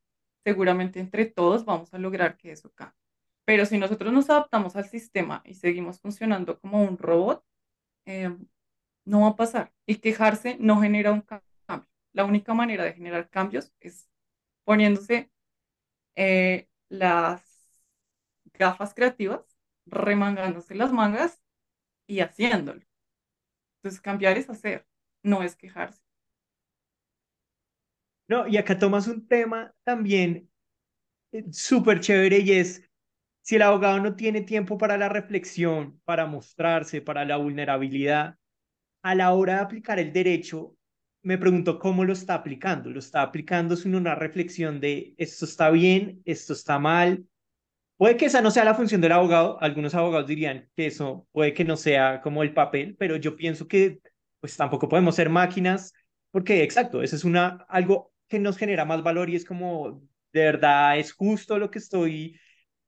seguramente 0.45 1.01
entre 1.01 1.25
todos 1.25 1.65
vamos 1.65 1.93
a 1.93 1.97
lograr 1.97 2.37
que 2.37 2.51
eso 2.53 2.71
cambie. 2.73 2.97
Pero 3.43 3.65
si 3.65 3.77
nosotros 3.77 4.13
nos 4.13 4.29
adaptamos 4.29 4.77
al 4.77 4.85
sistema 4.85 5.41
y 5.45 5.55
seguimos 5.55 5.99
funcionando 5.99 6.57
como 6.61 6.81
un 6.81 6.97
robot, 6.97 7.43
eh, 8.05 8.35
no 9.03 9.21
va 9.21 9.27
a 9.29 9.35
pasar. 9.35 9.73
Y 9.85 9.95
quejarse 9.97 10.55
no 10.61 10.79
genera 10.79 11.11
un 11.11 11.21
cambio. 11.21 11.45
La 12.13 12.23
única 12.23 12.53
manera 12.53 12.85
de 12.85 12.93
generar 12.93 13.29
cambios 13.29 13.73
es 13.81 14.09
poniéndose 14.63 15.29
eh, 16.15 16.69
las 16.87 17.43
gafas 18.53 18.93
creativas, 18.93 19.57
remangándose 19.85 20.73
las 20.73 20.93
mangas 20.93 21.41
y 22.07 22.21
haciéndolo. 22.21 22.81
Entonces, 23.77 24.01
cambiar 24.01 24.37
es 24.37 24.49
hacer, 24.49 24.87
no 25.23 25.43
es 25.43 25.55
quejarse. 25.55 26.01
No, 28.27 28.47
y 28.47 28.57
acá 28.57 28.77
tomas 28.77 29.07
un 29.07 29.27
tema 29.27 29.73
también 29.83 30.49
eh, 31.31 31.45
súper 31.51 31.99
chévere 31.99 32.39
y 32.39 32.51
es 32.53 32.83
si 33.41 33.55
el 33.55 33.61
abogado 33.61 33.99
no 34.01 34.15
tiene 34.15 34.41
tiempo 34.41 34.77
para 34.77 34.97
la 34.97 35.07
reflexión, 35.07 36.01
para 36.03 36.25
mostrarse, 36.25 37.01
para 37.01 37.23
la 37.23 37.37
vulnerabilidad, 37.37 38.37
a 39.03 39.15
la 39.15 39.31
hora 39.31 39.55
de 39.55 39.59
aplicar 39.61 39.99
el 39.99 40.11
derecho, 40.11 40.75
me 41.23 41.37
pregunto 41.37 41.79
cómo 41.79 42.03
lo 42.03 42.11
está 42.11 42.33
aplicando. 42.33 42.89
Lo 42.89 42.99
está 42.99 43.21
aplicando 43.21 43.77
sin 43.77 43.95
una 43.95 44.15
reflexión 44.15 44.81
de 44.81 45.13
esto 45.17 45.45
está 45.45 45.69
bien, 45.69 46.21
esto 46.25 46.51
está 46.51 46.77
mal. 46.79 47.25
Puede 47.97 48.17
que 48.17 48.25
esa 48.27 48.41
no 48.41 48.51
sea 48.51 48.63
la 48.63 48.75
función 48.75 49.01
del 49.01 49.11
abogado. 49.11 49.57
Algunos 49.61 49.95
abogados 49.95 50.27
dirían 50.27 50.69
que 50.75 50.87
eso 50.87 51.27
puede 51.31 51.53
que 51.53 51.65
no 51.65 51.77
sea 51.77 52.21
como 52.21 52.43
el 52.43 52.53
papel, 52.53 52.95
pero 52.99 53.15
yo 53.17 53.35
pienso 53.35 53.67
que 53.67 53.99
pues 54.39 54.55
tampoco 54.55 54.87
podemos 54.87 55.15
ser 55.15 55.29
máquinas 55.29 55.93
porque 56.31 56.63
exacto, 56.63 57.01
eso 57.01 57.15
es 57.15 57.23
una 57.23 57.65
algo 57.69 58.13
que 58.27 58.39
nos 58.39 58.57
genera 58.57 58.85
más 58.85 59.01
valor 59.03 59.29
y 59.29 59.35
es 59.35 59.45
como 59.45 60.01
de 60.33 60.41
verdad 60.41 60.99
es 60.99 61.13
justo 61.13 61.57
lo 61.57 61.71
que 61.71 61.79
estoy 61.79 62.39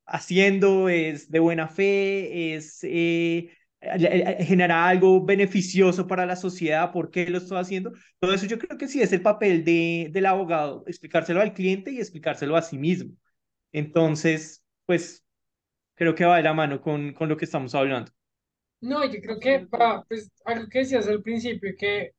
haciendo, 0.06 0.90
es 0.90 1.30
de 1.32 1.40
buena 1.40 1.68
fe, 1.68 2.56
es 2.56 2.80
eh, 2.84 3.52
algo 3.82 5.26
beneficioso 5.26 6.08
para 6.08 6.26
la 6.26 6.36
sociedad, 6.36 6.92
por 6.92 7.12
qué 7.12 7.28
lo 7.30 7.38
estoy 7.38 7.60
haciendo. 7.60 7.94
Todo 8.20 8.34
eso 8.34 8.46
yo 8.46 8.60
creo 8.60 8.78
que 8.78 8.88
sí 8.88 9.02
es 9.02 9.14
el 9.14 9.22
papel 9.22 9.64
de, 9.64 10.10
del 10.12 10.26
abogado, 10.26 10.84
explicárselo 10.88 11.42
al 11.42 11.54
cliente 11.54 11.92
y 11.92 12.00
explicárselo 12.00 12.56
a 12.56 12.62
sí 12.62 12.78
mismo. 12.78 13.14
Entonces, 13.72 14.59
pues 14.90 15.24
creo 15.94 16.16
que 16.16 16.26
va 16.26 16.38
de 16.38 16.42
la 16.42 16.54
mano 16.56 16.82
con, 16.82 17.14
con 17.14 17.30
lo 17.30 17.38
que 17.38 17.46
estamos 17.46 17.76
hablando. 17.76 18.12
No, 18.82 19.06
yo 19.06 19.22
creo 19.22 19.40
que 19.40 19.60
para, 19.60 20.02
pues, 20.06 20.32
algo 20.44 20.68
que 20.68 20.80
decías 20.80 21.08
al 21.08 21.22
principio, 21.22 21.76
que 21.78 22.16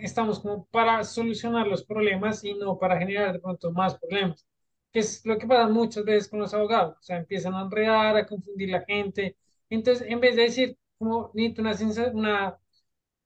estamos 0.00 0.40
como 0.40 0.64
para 0.68 1.04
solucionar 1.04 1.66
los 1.66 1.84
problemas 1.84 2.42
y 2.42 2.54
no 2.54 2.78
para 2.78 2.98
generar 2.98 3.34
de 3.34 3.40
pronto 3.40 3.70
más 3.72 3.98
problemas, 3.98 4.46
que 4.90 5.00
es 5.00 5.20
lo 5.26 5.36
que 5.36 5.46
pasa 5.46 5.68
muchas 5.68 6.02
veces 6.06 6.30
con 6.30 6.38
los 6.38 6.54
abogados, 6.54 6.96
o 6.98 7.02
sea, 7.02 7.18
empiezan 7.18 7.52
a 7.52 7.60
enredar, 7.60 8.16
a 8.16 8.26
confundir 8.26 8.70
la 8.70 8.80
gente. 8.86 9.36
Entonces, 9.68 10.08
en 10.08 10.18
vez 10.18 10.34
de 10.34 10.42
decir, 10.44 10.78
como 10.96 11.30
necesito 11.34 11.60
una, 11.60 11.74
una, 12.14 12.58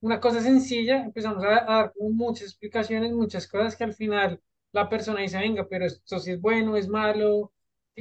una 0.01 0.21
cosa 0.21 0.41
sencilla, 0.41 1.05
empezamos 1.05 1.45
a, 1.45 1.49
dar 1.65 1.93
muchas 2.01 2.49
explicaciones, 2.49 3.13
muchas 3.13 3.47
cosas 3.47 3.77
que 3.77 3.85
al 3.85 3.95
final 3.95 4.43
la 4.73 4.89
persona 4.89 5.21
dice, 5.21 5.39
venga, 5.39 5.69
pero 5.69 5.87
esto 5.87 6.19
sí 6.19 6.33
es 6.33 6.41
bueno, 6.41 6.77
es 6.77 6.89
malo, 6.89 7.53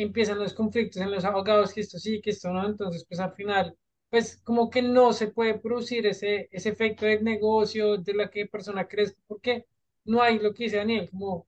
empiezan 0.04 0.40
los 0.40 0.54
conflictos 0.54 1.02
en 1.02 1.12
los 1.12 1.26
abogados, 1.26 1.74
que 1.74 1.82
esto 1.82 1.98
sí, 2.00 2.22
que 2.22 2.32
esto 2.32 2.50
no, 2.52 2.66
entonces 2.66 3.06
pues 3.08 3.20
al 3.20 3.34
final, 3.34 3.78
pues 4.10 4.38
como 4.44 4.70
que 4.70 4.82
no 4.82 5.14
se 5.14 5.28
puede 5.28 5.60
producir 5.60 6.06
ese, 6.08 6.50
ese 6.52 6.70
efecto 6.70 7.06
del 7.06 7.24
negocio, 7.24 7.98
de 7.98 8.14
la 8.14 8.30
que 8.30 8.46
persona 8.48 8.88
crezca, 8.88 9.20
porque 9.28 9.66
no 10.06 10.22
hay 10.22 10.40
lo 10.40 10.54
que 10.54 10.66
dice 10.66 10.78
Daniel, 10.78 11.10
como 11.10 11.48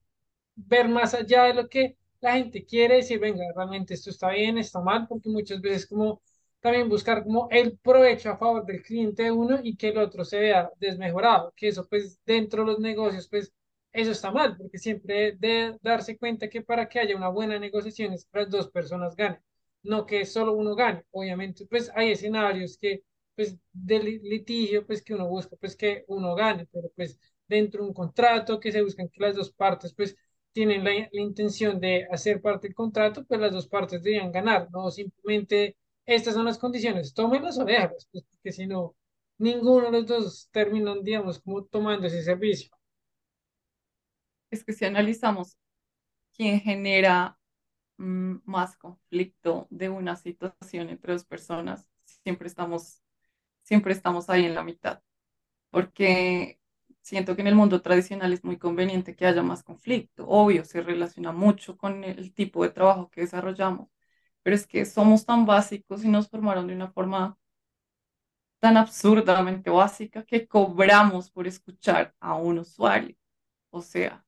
ver 0.55 0.89
más 0.89 1.13
allá 1.13 1.43
de 1.45 1.53
lo 1.53 1.69
que 1.69 1.97
la 2.21 2.33
gente 2.33 2.65
quiere 2.65 2.95
decir, 2.97 3.19
venga, 3.19 3.43
realmente 3.55 3.93
esto 3.93 4.09
está 4.09 4.29
bien, 4.31 4.57
está 4.57 4.81
mal, 4.81 5.07
porque 5.07 5.29
muchas 5.29 5.61
veces 5.61 5.87
como 5.87 6.21
también 6.59 6.89
buscar 6.89 7.23
como 7.23 7.47
el 7.51 7.77
provecho 7.77 8.29
a 8.31 8.37
favor 8.37 8.65
del 8.65 8.81
cliente 8.83 9.23
de 9.23 9.31
uno 9.31 9.59
y 9.63 9.77
que 9.77 9.89
el 9.89 9.97
otro 9.97 10.25
se 10.25 10.39
vea 10.39 10.69
desmejorado, 10.79 11.53
que 11.55 11.69
eso 11.69 11.87
pues 11.87 12.19
dentro 12.25 12.63
de 12.63 12.71
los 12.71 12.79
negocios 12.79 13.27
pues 13.29 13.53
eso 13.91 14.11
está 14.11 14.31
mal, 14.31 14.55
porque 14.57 14.77
siempre 14.77 15.33
de 15.33 15.77
darse 15.81 16.17
cuenta 16.17 16.49
que 16.49 16.61
para 16.61 16.87
que 16.89 16.99
haya 16.99 17.15
una 17.15 17.29
buena 17.29 17.59
negociación 17.59 18.13
es 18.13 18.25
que 18.25 18.39
las 18.39 18.49
dos 18.49 18.69
personas 18.69 19.15
ganen, 19.15 19.41
no 19.83 20.05
que 20.05 20.25
solo 20.25 20.53
uno 20.53 20.75
gane. 20.75 21.03
Obviamente 21.11 21.65
pues 21.65 21.91
hay 21.95 22.11
escenarios 22.11 22.77
que 22.77 23.03
pues 23.35 23.57
de 23.71 23.99
litigio 23.99 24.85
pues 24.85 25.01
que 25.03 25.13
uno 25.13 25.27
busca 25.27 25.55
pues 25.57 25.75
que 25.75 26.03
uno 26.07 26.35
gane, 26.35 26.67
pero 26.71 26.89
pues 26.95 27.17
dentro 27.47 27.81
de 27.83 27.87
un 27.89 27.93
contrato 27.93 28.59
que 28.59 28.71
se 28.71 28.81
buscan 28.81 29.09
que 29.09 29.21
las 29.21 29.35
dos 29.35 29.51
partes 29.51 29.93
pues 29.93 30.15
tienen 30.51 30.83
la, 30.83 30.91
la 31.11 31.21
intención 31.21 31.79
de 31.79 32.07
hacer 32.11 32.41
parte 32.41 32.67
del 32.67 32.75
contrato, 32.75 33.23
pues 33.25 33.39
las 33.39 33.51
dos 33.51 33.67
partes 33.67 34.01
deberían 34.03 34.31
ganar, 34.31 34.67
no 34.71 34.89
simplemente 34.91 35.77
estas 36.05 36.33
son 36.33 36.45
las 36.45 36.57
condiciones, 36.57 37.13
tómenlas 37.13 37.57
o 37.59 37.65
déjalas, 37.65 38.07
pues, 38.11 38.23
porque 38.31 38.51
si 38.51 38.65
no, 38.67 38.95
ninguno 39.37 39.85
de 39.85 39.91
los 39.91 40.05
dos 40.07 40.49
terminan, 40.51 41.03
digamos, 41.03 41.39
como 41.39 41.65
tomando 41.65 42.07
ese 42.07 42.23
servicio. 42.23 42.71
Es 44.51 44.63
que 44.63 44.73
si 44.73 44.85
analizamos 44.85 45.57
quién 46.33 46.59
genera 46.61 47.39
mm, 47.97 48.37
más 48.45 48.77
conflicto 48.77 49.67
de 49.69 49.89
una 49.89 50.15
situación 50.15 50.89
entre 50.89 51.13
dos 51.13 51.25
personas, 51.25 51.89
siempre 52.23 52.47
estamos, 52.47 53.03
siempre 53.63 53.93
estamos 53.93 54.29
ahí 54.29 54.45
en 54.45 54.55
la 54.55 54.63
mitad, 54.63 55.01
porque 55.71 56.59
siento 57.01 57.35
que 57.35 57.41
en 57.41 57.47
el 57.49 57.55
mundo 57.55 57.81
tradicional 57.81 58.33
es 58.33 58.43
muy 58.43 58.57
conveniente 58.57 59.15
que 59.15 59.25
haya 59.27 59.43
más 59.43 59.63
conflicto. 59.63 60.27
Obvio, 60.27 60.65
se 60.65 60.81
relaciona 60.81 61.31
mucho 61.31 61.77
con 61.77 62.03
el 62.03 62.33
tipo 62.33 62.63
de 62.63 62.71
trabajo 62.71 63.09
que 63.11 63.21
desarrollamos, 63.21 63.89
pero 64.43 64.55
es 64.55 64.67
que 64.67 64.85
somos 64.85 65.25
tan 65.25 65.45
básicos 65.45 66.03
y 66.05 66.09
nos 66.09 66.29
formaron 66.29 66.67
de 66.67 66.75
una 66.75 66.89
forma 66.91 67.37
tan 68.59 68.77
absurdamente 68.77 69.69
básica 69.69 70.23
que 70.25 70.47
cobramos 70.47 71.29
por 71.31 71.47
escuchar 71.47 72.15
a 72.19 72.35
un 72.35 72.59
usuario. 72.59 73.15
O 73.71 73.81
sea, 73.81 74.25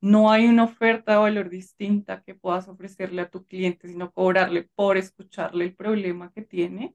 no 0.00 0.30
hay 0.30 0.46
una 0.46 0.64
oferta 0.64 1.12
de 1.12 1.18
valor 1.18 1.50
distinta 1.50 2.22
que 2.22 2.34
puedas 2.34 2.68
ofrecerle 2.68 3.22
a 3.22 3.30
tu 3.30 3.44
cliente, 3.46 3.88
sino 3.88 4.12
cobrarle 4.12 4.68
por 4.74 4.96
escucharle 4.96 5.64
el 5.64 5.74
problema 5.74 6.32
que 6.32 6.42
tiene. 6.42 6.94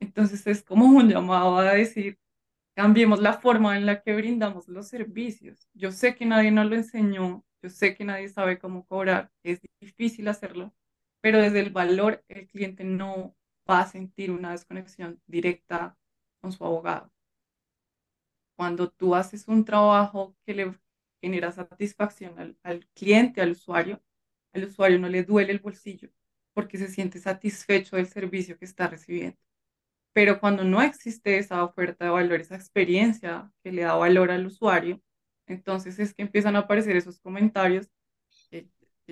Entonces 0.00 0.46
es 0.46 0.62
como 0.62 0.86
un 0.86 1.08
llamado 1.08 1.58
a 1.58 1.74
decir, 1.74 2.18
cambiemos 2.74 3.20
la 3.20 3.34
forma 3.34 3.76
en 3.76 3.86
la 3.86 4.02
que 4.02 4.14
brindamos 4.16 4.68
los 4.68 4.88
servicios. 4.88 5.68
Yo 5.74 5.92
sé 5.92 6.14
que 6.16 6.26
nadie 6.26 6.50
nos 6.50 6.66
lo 6.66 6.76
enseñó, 6.76 7.44
yo 7.62 7.70
sé 7.70 7.94
que 7.94 8.04
nadie 8.04 8.28
sabe 8.28 8.58
cómo 8.58 8.86
cobrar, 8.86 9.30
es 9.42 9.60
difícil 9.80 10.28
hacerlo, 10.28 10.74
pero 11.20 11.38
desde 11.38 11.60
el 11.60 11.70
valor 11.70 12.24
el 12.28 12.46
cliente 12.48 12.84
no 12.84 13.36
va 13.68 13.80
a 13.80 13.86
sentir 13.86 14.30
una 14.30 14.52
desconexión 14.52 15.20
directa 15.26 15.96
con 16.40 16.52
su 16.52 16.64
abogado. 16.64 17.12
Cuando 18.56 18.90
tú 18.90 19.14
haces 19.14 19.48
un 19.48 19.64
trabajo 19.64 20.36
que 20.46 20.54
le 20.54 20.74
genera 21.20 21.52
satisfacción 21.52 22.56
al, 22.62 22.86
cliente, 22.94 23.40
al 23.40 23.52
usuario, 23.52 24.02
al 24.52 24.64
usuario 24.64 24.98
no 24.98 25.08
le 25.08 25.24
duele 25.24 25.52
el 25.52 25.60
bolsillo 25.60 26.10
porque 26.54 26.78
se 26.78 26.88
siente 26.88 27.18
satisfecho 27.20 27.96
del 27.96 28.08
servicio 28.08 28.58
que 28.58 28.64
está 28.64 28.88
recibiendo. 28.88 29.38
Pero 30.12 30.40
cuando 30.40 30.64
no 30.64 30.82
existe 30.82 31.38
esa 31.38 31.64
oferta 31.64 32.04
de 32.06 32.10
valor, 32.10 32.40
esa 32.40 32.56
experiencia 32.56 33.52
que 33.62 33.72
le 33.72 33.82
da 33.82 33.94
valor 33.94 34.30
al 34.30 34.46
usuario, 34.46 35.00
entonces 35.46 35.98
es 36.00 36.14
que 36.14 36.22
empiezan 36.22 36.56
a 36.56 36.60
aparecer 36.60 36.96
esos 36.96 37.20
comentarios 37.20 37.90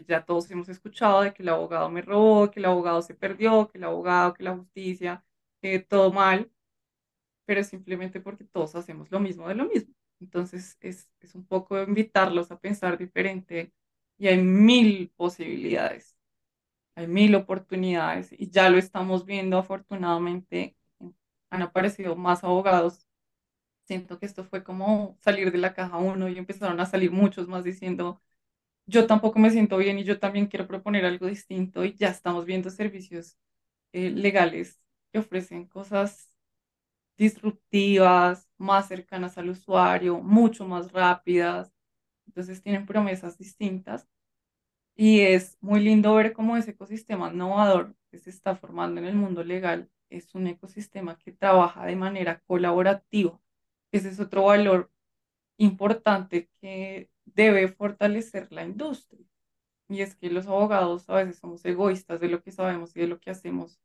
ya 0.06 0.24
todos 0.24 0.50
hemos 0.50 0.68
escuchado 0.68 1.22
de 1.22 1.32
que 1.34 1.42
el 1.42 1.48
abogado 1.48 1.90
me 1.90 2.02
robó, 2.02 2.50
que 2.50 2.60
el 2.60 2.66
abogado 2.66 3.02
se 3.02 3.14
perdió, 3.14 3.68
que 3.68 3.78
el 3.78 3.84
abogado, 3.84 4.34
que 4.34 4.44
la 4.44 4.56
justicia, 4.56 5.24
que 5.60 5.78
todo 5.80 6.12
mal, 6.12 6.50
pero 7.46 7.64
simplemente 7.64 8.20
porque 8.20 8.44
todos 8.44 8.74
hacemos 8.74 9.10
lo 9.10 9.20
mismo 9.20 9.48
de 9.48 9.54
lo 9.54 9.66
mismo. 9.66 9.94
Entonces 10.20 10.76
es, 10.80 11.08
es 11.20 11.34
un 11.34 11.46
poco 11.46 11.80
invitarlos 11.82 12.50
a 12.50 12.58
pensar 12.60 12.98
diferente 12.98 13.72
y 14.18 14.28
hay 14.28 14.38
mil 14.42 15.10
posibilidades, 15.16 16.16
hay 16.96 17.06
mil 17.08 17.34
oportunidades 17.36 18.32
y 18.32 18.50
ya 18.50 18.70
lo 18.70 18.78
estamos 18.78 19.24
viendo 19.26 19.58
afortunadamente. 19.58 20.76
Han 21.50 21.62
aparecido 21.62 22.16
más 22.16 22.44
abogados. 22.44 23.06
Siento 23.84 24.18
que 24.18 24.26
esto 24.26 24.44
fue 24.44 24.62
como 24.64 25.16
salir 25.20 25.50
de 25.50 25.58
la 25.58 25.72
caja 25.74 25.96
uno 25.98 26.28
y 26.28 26.36
empezaron 26.38 26.78
a 26.80 26.86
salir 26.86 27.10
muchos 27.10 27.48
más 27.48 27.64
diciendo, 27.64 28.20
yo 28.86 29.06
tampoco 29.06 29.38
me 29.40 29.50
siento 29.50 29.78
bien 29.78 29.98
y 29.98 30.04
yo 30.04 30.18
también 30.20 30.46
quiero 30.48 30.66
proponer 30.68 31.04
algo 31.06 31.26
distinto 31.28 31.84
y 31.84 31.94
ya 31.96 32.08
estamos 32.10 32.46
viendo 32.46 32.70
servicios 32.70 33.38
eh, 33.92 34.10
legales 34.10 34.80
que 35.12 35.20
ofrecen 35.20 35.66
cosas 35.68 36.27
disruptivas, 37.18 38.48
más 38.58 38.88
cercanas 38.88 39.38
al 39.38 39.50
usuario, 39.50 40.20
mucho 40.20 40.66
más 40.66 40.92
rápidas. 40.92 41.72
Entonces 42.26 42.62
tienen 42.62 42.86
promesas 42.86 43.38
distintas 43.38 44.08
y 44.96 45.20
es 45.20 45.56
muy 45.60 45.80
lindo 45.80 46.14
ver 46.14 46.32
cómo 46.32 46.56
ese 46.56 46.72
ecosistema 46.72 47.32
innovador 47.32 47.94
que 48.10 48.18
se 48.18 48.30
está 48.30 48.56
formando 48.56 49.00
en 49.00 49.06
el 49.06 49.14
mundo 49.16 49.44
legal 49.44 49.90
es 50.10 50.34
un 50.34 50.46
ecosistema 50.48 51.18
que 51.18 51.32
trabaja 51.32 51.86
de 51.86 51.96
manera 51.96 52.40
colaborativa. 52.46 53.40
Ese 53.92 54.08
es 54.10 54.20
otro 54.20 54.44
valor 54.44 54.90
importante 55.58 56.48
que 56.60 57.10
debe 57.26 57.68
fortalecer 57.68 58.50
la 58.52 58.64
industria. 58.64 59.24
Y 59.88 60.02
es 60.02 60.16
que 60.16 60.30
los 60.30 60.46
abogados 60.46 61.08
a 61.10 61.16
veces 61.16 61.38
somos 61.38 61.64
egoístas 61.64 62.20
de 62.20 62.28
lo 62.28 62.42
que 62.42 62.52
sabemos 62.52 62.96
y 62.96 63.00
de 63.00 63.06
lo 63.08 63.20
que 63.20 63.30
hacemos 63.30 63.80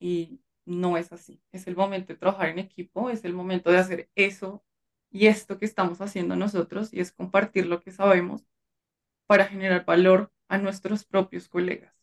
y 0.00 0.40
no 0.68 0.96
es 0.98 1.12
así. 1.12 1.42
Es 1.52 1.66
el 1.66 1.76
momento 1.76 2.12
de 2.12 2.18
trabajar 2.18 2.50
en 2.50 2.58
equipo, 2.60 3.10
es 3.10 3.24
el 3.24 3.34
momento 3.34 3.70
de 3.70 3.78
hacer 3.78 4.10
eso 4.14 4.64
y 5.10 5.26
esto 5.26 5.58
que 5.58 5.66
estamos 5.66 6.00
haciendo 6.00 6.36
nosotros 6.36 6.92
y 6.92 7.00
es 7.00 7.12
compartir 7.12 7.66
lo 7.66 7.80
que 7.82 7.92
sabemos 7.92 8.46
para 9.26 9.46
generar 9.46 9.84
valor 9.86 10.32
a 10.48 10.58
nuestros 10.58 11.04
propios 11.04 11.48
colegas. 11.48 11.94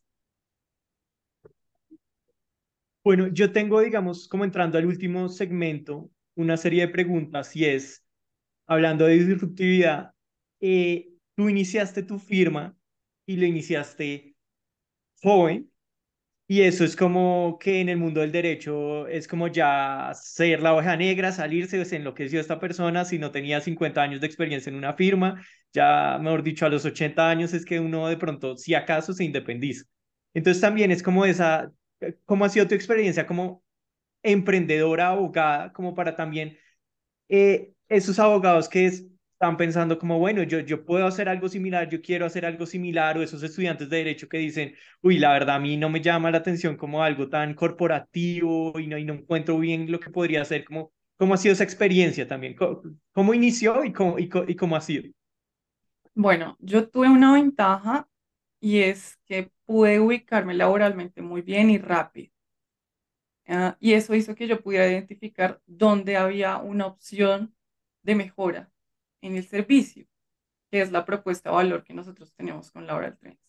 Bueno, 3.03 3.27
yo 3.27 3.51
tengo, 3.51 3.81
digamos, 3.81 4.27
como 4.27 4.43
entrando 4.45 4.77
al 4.77 4.85
último 4.85 5.29
segmento, 5.29 6.09
una 6.35 6.57
serie 6.57 6.87
de 6.87 6.91
preguntas 6.93 7.55
y 7.55 7.65
es, 7.65 8.03
hablando 8.67 9.05
de 9.05 9.15
disruptividad, 9.15 10.13
eh, 10.61 11.09
tú 11.35 11.49
iniciaste 11.49 12.03
tu 12.03 12.19
firma 12.19 12.77
y 13.27 13.37
lo 13.37 13.45
iniciaste 13.45 14.35
joven 15.21 15.71
y 16.47 16.61
eso 16.61 16.83
es 16.85 16.95
como 16.95 17.57
que 17.59 17.81
en 17.81 17.89
el 17.89 17.97
mundo 17.97 18.21
del 18.21 18.31
derecho 18.31 19.07
es 19.07 19.27
como 19.27 19.47
ya 19.47 20.11
ser 20.13 20.61
la 20.61 20.73
oveja 20.75 20.95
negra, 20.95 21.31
salirse, 21.31 21.83
se 21.85 22.39
esta 22.39 22.59
persona, 22.59 23.03
si 23.03 23.17
no 23.17 23.31
tenía 23.31 23.61
50 23.61 24.01
años 24.01 24.21
de 24.21 24.27
experiencia 24.27 24.69
en 24.69 24.75
una 24.75 24.93
firma, 24.93 25.43
ya 25.73 26.19
mejor 26.21 26.43
dicho, 26.43 26.65
a 26.65 26.69
los 26.69 26.85
80 26.85 27.29
años 27.29 27.53
es 27.53 27.65
que 27.65 27.79
uno 27.79 28.07
de 28.07 28.17
pronto, 28.17 28.57
si 28.57 28.75
acaso, 28.75 29.13
se 29.13 29.23
independiza. 29.23 29.85
Entonces 30.35 30.61
también 30.61 30.91
es 30.91 31.01
como 31.01 31.25
esa, 31.25 31.71
¿cómo 32.25 32.45
ha 32.45 32.49
sido 32.49 32.67
tu 32.67 32.75
experiencia 32.75 33.25
como 33.25 33.63
emprendedora, 34.23 35.09
abogada, 35.09 35.73
como 35.73 35.95
para 35.95 36.15
también 36.15 36.57
eh, 37.29 37.73
esos 37.89 38.19
abogados 38.19 38.69
que 38.69 38.85
es, 38.87 39.05
están 39.35 39.57
pensando 39.57 39.99
como, 39.99 40.19
bueno, 40.19 40.43
yo, 40.43 40.59
yo 40.61 40.85
puedo 40.85 41.05
hacer 41.07 41.29
algo 41.29 41.49
similar, 41.49 41.89
yo 41.89 42.01
quiero 42.01 42.25
hacer 42.25 42.45
algo 42.45 42.65
similar, 42.65 43.17
o 43.17 43.23
esos 43.23 43.43
estudiantes 43.43 43.89
de 43.89 43.97
derecho 43.97 44.29
que 44.29 44.37
dicen, 44.37 44.75
uy, 45.01 45.19
la 45.19 45.33
verdad 45.33 45.57
a 45.57 45.59
mí 45.59 45.77
no 45.77 45.89
me 45.89 46.01
llama 46.01 46.31
la 46.31 46.37
atención 46.39 46.77
como 46.77 47.03
algo 47.03 47.29
tan 47.29 47.53
corporativo 47.53 48.79
y 48.79 48.87
no, 48.87 48.97
y 48.97 49.03
no 49.05 49.13
encuentro 49.13 49.59
bien 49.59 49.91
lo 49.91 49.99
que 49.99 50.09
podría 50.09 50.41
hacer, 50.41 50.63
como, 50.65 50.91
¿cómo 51.17 51.33
ha 51.33 51.37
sido 51.37 51.53
esa 51.53 51.63
experiencia 51.65 52.27
también? 52.27 52.55
¿Cómo, 52.55 52.81
cómo 53.11 53.33
inició 53.33 53.83
y 53.83 53.91
cómo, 53.93 54.17
y, 54.19 54.29
y 54.47 54.55
cómo 54.55 54.75
ha 54.77 54.81
sido? 54.81 55.03
Bueno, 56.13 56.55
yo 56.59 56.89
tuve 56.89 57.09
una 57.09 57.33
ventaja 57.33 58.07
y 58.59 58.79
es 58.81 59.17
que 59.25 59.51
pude 59.65 59.99
ubicarme 59.99 60.53
laboralmente 60.53 61.21
muy 61.21 61.41
bien 61.41 61.69
y 61.69 61.77
rápido. 61.77 62.31
Ah, 63.47 63.77
y 63.79 63.93
eso 63.93 64.15
hizo 64.15 64.35
que 64.35 64.47
yo 64.47 64.61
pudiera 64.61 64.87
identificar 64.87 65.61
dónde 65.67 66.17
había 66.17 66.57
una 66.57 66.87
opción 66.87 67.55
de 68.03 68.15
mejora 68.15 68.71
en 69.25 69.35
el 69.37 69.47
servicio, 69.47 70.05
que 70.71 70.81
es 70.81 70.91
la 70.91 71.05
propuesta 71.05 71.49
de 71.49 71.55
valor 71.55 71.83
que 71.83 71.93
nosotros 71.93 72.33
tenemos 72.33 72.71
con 72.71 72.87
Laura 72.87 73.15
Trends. 73.15 73.39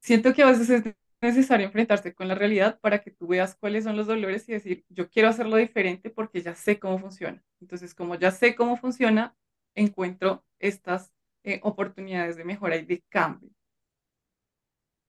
Siento 0.00 0.34
que 0.34 0.42
a 0.42 0.46
veces 0.46 0.68
es 0.70 0.94
necesario 1.20 1.66
enfrentarse 1.66 2.14
con 2.14 2.28
la 2.28 2.34
realidad 2.34 2.80
para 2.80 3.00
que 3.02 3.10
tú 3.10 3.28
veas 3.28 3.54
cuáles 3.56 3.84
son 3.84 3.96
los 3.96 4.06
dolores 4.06 4.48
y 4.48 4.52
decir, 4.52 4.84
yo 4.88 5.08
quiero 5.08 5.28
hacerlo 5.28 5.56
diferente 5.56 6.10
porque 6.10 6.42
ya 6.42 6.54
sé 6.54 6.78
cómo 6.78 6.98
funciona. 6.98 7.42
Entonces, 7.60 7.94
como 7.94 8.16
ya 8.16 8.30
sé 8.32 8.54
cómo 8.56 8.76
funciona, 8.76 9.36
encuentro 9.74 10.44
estas 10.58 11.12
eh, 11.44 11.60
oportunidades 11.62 12.36
de 12.36 12.44
mejora 12.44 12.76
y 12.76 12.84
de 12.84 13.02
cambio. 13.08 13.50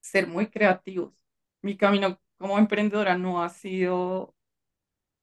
Ser 0.00 0.26
muy 0.28 0.46
creativos. 0.48 1.14
Mi 1.62 1.76
camino 1.76 2.20
como 2.38 2.58
emprendedora 2.58 3.16
no 3.18 3.42
ha 3.42 3.48
sido, 3.48 4.34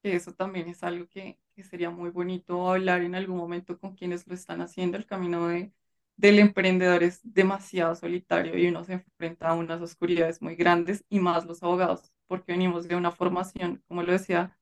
que 0.02 0.16
eso 0.16 0.34
también 0.34 0.68
es 0.68 0.82
algo 0.84 1.08
que, 1.08 1.38
que 1.54 1.62
sería 1.64 1.90
muy 1.90 2.10
bonito 2.10 2.70
hablar 2.70 3.02
en 3.02 3.14
algún 3.14 3.36
momento 3.36 3.78
con 3.78 3.94
quienes 3.96 4.26
lo 4.26 4.34
están 4.34 4.60
haciendo. 4.60 4.96
El 4.96 5.06
camino 5.06 5.48
de, 5.48 5.72
del 6.16 6.38
emprendedor 6.38 7.02
es 7.02 7.20
demasiado 7.22 7.94
solitario 7.94 8.56
y 8.58 8.66
uno 8.68 8.84
se 8.84 8.94
enfrenta 8.94 9.48
a 9.48 9.54
unas 9.54 9.80
oscuridades 9.82 10.40
muy 10.42 10.56
grandes 10.56 11.04
y 11.08 11.20
más 11.20 11.46
los 11.46 11.62
abogados, 11.62 12.12
porque 12.26 12.52
venimos 12.52 12.88
de 12.88 12.96
una 12.96 13.10
formación, 13.12 13.82
como 13.88 14.02
lo 14.02 14.12
decía 14.12 14.56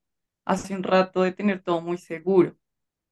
hace 0.45 0.75
un 0.75 0.83
rato, 0.83 1.23
de 1.23 1.33
tener 1.33 1.63
todo 1.63 1.81
muy 1.81 1.99
seguro 1.99 2.57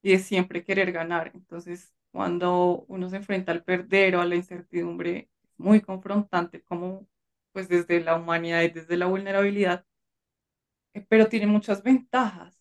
y 0.01 0.11
de 0.13 0.19
siempre 0.19 0.63
querer 0.63 0.91
ganar. 0.91 1.31
Entonces, 1.35 1.93
cuando 2.11 2.85
uno 2.87 3.09
se 3.09 3.17
enfrenta 3.17 3.51
al 3.51 3.63
perder 3.63 4.15
o 4.15 4.21
a 4.21 4.25
la 4.25 4.35
incertidumbre, 4.35 5.29
es 5.43 5.59
muy 5.59 5.81
confrontante, 5.81 6.61
como 6.63 7.07
pues 7.51 7.67
desde 7.69 8.01
la 8.01 8.15
humanidad 8.17 8.61
y 8.63 8.69
desde 8.69 8.97
la 8.97 9.07
vulnerabilidad, 9.07 9.85
eh, 10.93 11.05
pero 11.09 11.27
tiene 11.29 11.47
muchas 11.47 11.83
ventajas 11.83 12.58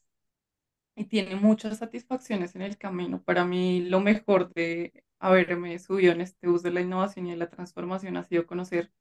y 0.99 1.05
tiene 1.05 1.37
muchas 1.37 1.79
satisfacciones 1.79 2.57
en 2.57 2.63
el 2.63 2.77
camino. 2.77 3.23
Para 3.23 3.45
mí, 3.45 3.83
lo 3.83 4.01
mejor 4.01 4.53
de 4.53 5.05
haberme 5.21 5.79
subido 5.79 6.13
en 6.13 6.21
este 6.21 6.49
bus 6.49 6.63
de 6.63 6.73
la 6.73 6.81
innovación 6.81 7.27
y 7.27 7.31
de 7.31 7.37
la 7.37 7.51
transformación 7.51 8.17
ha 8.17 8.25
sido 8.25 8.47
conocer 8.47 8.93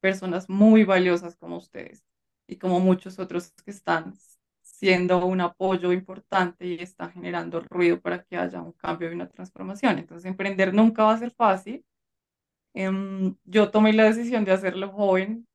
personas 0.00 0.48
muy 0.50 0.84
valiosas 0.84 1.36
como 1.36 1.56
ustedes 1.56 2.04
y 2.46 2.56
como 2.56 2.80
muchos 2.80 3.18
otros 3.18 3.52
que 3.64 3.70
están 3.70 4.14
siendo 4.62 5.24
un 5.24 5.40
apoyo 5.40 5.92
importante 5.92 6.66
y 6.66 6.74
está 6.74 7.08
generando 7.10 7.60
ruido 7.60 8.00
para 8.00 8.22
que 8.22 8.36
haya 8.36 8.60
un 8.60 8.72
cambio 8.72 9.10
y 9.10 9.14
una 9.14 9.28
transformación. 9.28 9.98
Entonces, 9.98 10.26
emprender 10.26 10.74
nunca 10.74 11.04
va 11.04 11.14
a 11.14 11.18
ser 11.18 11.32
fácil. 11.32 11.84
Em, 12.74 13.36
yo 13.44 13.70
tomé 13.70 13.92
la 13.94 14.04
decisión 14.04 14.44
de 14.44 14.52
hacerlo 14.52 14.90
joven 14.90 15.46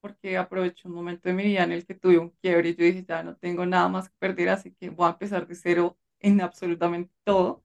porque 0.00 0.36
aproveché 0.38 0.88
un 0.88 0.94
momento 0.94 1.28
de 1.28 1.34
mi 1.34 1.44
vida 1.44 1.64
en 1.64 1.72
el 1.72 1.86
que 1.86 1.94
tuve 1.94 2.18
un 2.18 2.30
quiebre 2.30 2.70
y 2.70 2.74
yo 2.76 2.84
dije, 2.84 3.04
ya 3.06 3.22
no 3.22 3.36
tengo 3.36 3.66
nada 3.66 3.88
más 3.88 4.08
que 4.10 4.16
perder, 4.18 4.50
así 4.50 4.72
que 4.74 4.90
voy 4.90 5.06
a 5.08 5.10
empezar 5.12 5.46
de 5.46 5.54
cero 5.54 5.98
en 6.20 6.40
absolutamente 6.40 7.12
todo. 7.24 7.64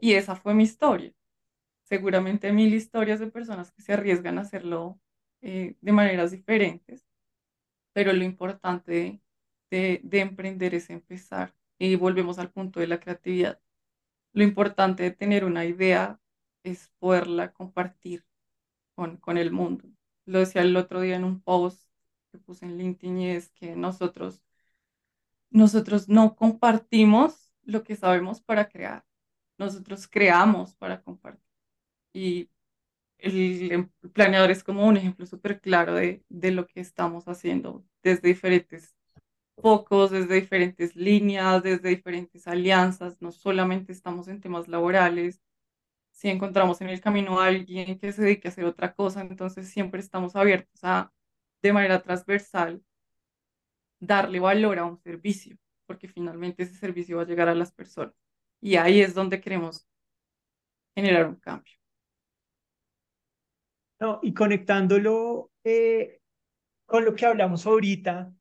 Y 0.00 0.14
esa 0.14 0.36
fue 0.36 0.54
mi 0.54 0.64
historia. 0.64 1.12
Seguramente 1.84 2.52
mil 2.52 2.74
historias 2.74 3.20
de 3.20 3.28
personas 3.30 3.72
que 3.72 3.82
se 3.82 3.94
arriesgan 3.94 4.38
a 4.38 4.42
hacerlo 4.42 5.00
eh, 5.42 5.76
de 5.80 5.92
maneras 5.92 6.32
diferentes, 6.32 7.06
pero 7.92 8.12
lo 8.12 8.24
importante 8.24 9.20
de, 9.70 10.00
de 10.04 10.20
emprender 10.20 10.74
es 10.74 10.90
empezar. 10.90 11.54
Y 11.78 11.96
volvemos 11.96 12.38
al 12.38 12.50
punto 12.52 12.80
de 12.80 12.86
la 12.88 13.00
creatividad. 13.00 13.60
Lo 14.34 14.44
importante 14.44 15.02
de 15.04 15.12
tener 15.12 15.44
una 15.46 15.64
idea 15.66 16.20
es 16.64 16.90
poderla 17.00 17.52
compartir 17.52 18.24
con, 18.96 19.18
con 19.18 19.38
el 19.38 19.52
mundo. 19.52 19.88
Lo 20.26 20.40
decía 20.40 20.62
el 20.62 20.76
otro 20.76 21.00
día 21.00 21.16
en 21.16 21.24
un 21.24 21.40
post 21.40 21.82
que 22.32 22.38
puse 22.38 22.66
en 22.66 22.78
LinkedIn 22.78 23.18
y 23.18 23.30
es 23.30 23.50
que 23.50 23.76
nosotros, 23.76 24.42
nosotros 25.50 26.08
no 26.08 26.34
compartimos 26.36 27.52
lo 27.64 27.82
que 27.84 27.96
sabemos 27.96 28.40
para 28.40 28.68
crear. 28.68 29.04
Nosotros 29.58 30.08
creamos 30.08 30.74
para 30.74 31.02
compartir. 31.02 31.42
Y 32.14 32.50
el, 33.18 33.72
em, 33.72 33.90
planeador 34.14 34.50
es 34.50 34.64
como 34.64 34.86
un 34.86 34.96
ejemplo 34.98 35.26
súper 35.26 35.60
claro 35.60 35.94
de, 35.94 36.24
de 36.30 36.52
lo 36.52 36.66
que 36.66 36.80
estamos 36.80 37.28
haciendo 37.28 37.84
desde 38.02 38.28
diferentes 38.28 38.96
focos, 39.58 40.10
desde 40.12 40.36
diferentes 40.36 40.96
líneas, 40.96 41.62
desde 41.62 41.90
diferentes 41.90 42.48
alianzas. 42.48 43.22
No 43.22 43.32
solamente 43.32 43.92
estamos 43.92 44.28
en 44.28 44.40
temas 44.40 44.68
laborales, 44.68 45.40
si 46.14 46.30
encontramos 46.30 46.80
en 46.80 46.88
el 46.90 47.00
camino 47.00 47.40
a 47.40 47.46
alguien 47.48 47.98
que 47.98 48.12
se 48.12 48.22
dedique 48.22 48.48
a 48.48 48.50
hacer 48.52 48.64
otra 48.64 48.94
cosa, 48.94 49.20
entonces 49.20 49.68
siempre 49.68 50.00
estamos 50.00 50.36
abiertos 50.36 50.78
a, 50.82 51.12
de 51.62 51.72
manera 51.72 52.02
transversal, 52.02 52.82
darle 54.00 54.38
valor 54.40 54.78
a 54.78 54.84
un 54.84 54.98
servicio, 54.98 55.56
porque 55.86 56.08
finalmente 56.08 56.62
ese 56.62 56.76
servicio 56.76 57.16
va 57.16 57.24
a 57.24 57.26
llegar 57.26 57.48
a 57.48 57.54
las 57.54 57.72
personas. 57.72 58.14
Y 58.60 58.76
ahí 58.76 59.00
es 59.00 59.14
donde 59.14 59.40
queremos 59.40 59.86
generar 60.94 61.26
un 61.28 61.36
cambio. 61.36 61.74
No, 64.00 64.20
y 64.22 64.34
conectándolo 64.34 65.50
eh, 65.64 66.20
con 66.86 67.04
lo 67.04 67.14
que 67.14 67.26
hablamos 67.26 67.66
ahorita, 67.66 68.32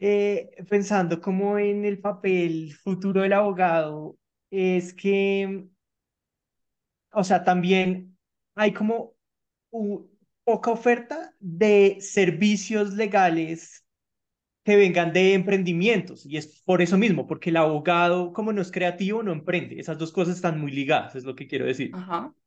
eh, 0.00 0.50
pensando 0.68 1.20
como 1.20 1.58
en 1.58 1.84
el 1.84 2.00
papel 2.00 2.74
futuro 2.74 3.22
del 3.22 3.34
abogado, 3.34 4.18
es 4.50 4.94
que 4.94 5.68
o 7.14 7.24
sea, 7.24 7.44
también 7.44 8.16
hay 8.54 8.72
como 8.72 9.14
poca 10.44 10.70
oferta 10.70 11.34
de 11.40 11.98
servicios 12.00 12.94
legales 12.94 13.84
que 14.64 14.76
vengan 14.76 15.12
de 15.12 15.34
emprendimientos. 15.34 16.24
Y 16.26 16.36
es 16.36 16.62
por 16.64 16.82
eso 16.82 16.96
mismo, 16.96 17.26
porque 17.26 17.50
el 17.50 17.56
abogado, 17.56 18.32
como 18.32 18.52
no 18.52 18.62
es 18.62 18.70
creativo, 18.70 19.22
no 19.22 19.32
emprende. 19.32 19.78
Esas 19.78 19.98
dos 19.98 20.12
cosas 20.12 20.36
están 20.36 20.60
muy 20.60 20.72
ligadas, 20.72 21.14
es 21.14 21.24
lo 21.24 21.34
que 21.34 21.46
quiero 21.46 21.66
decir. 21.66 21.92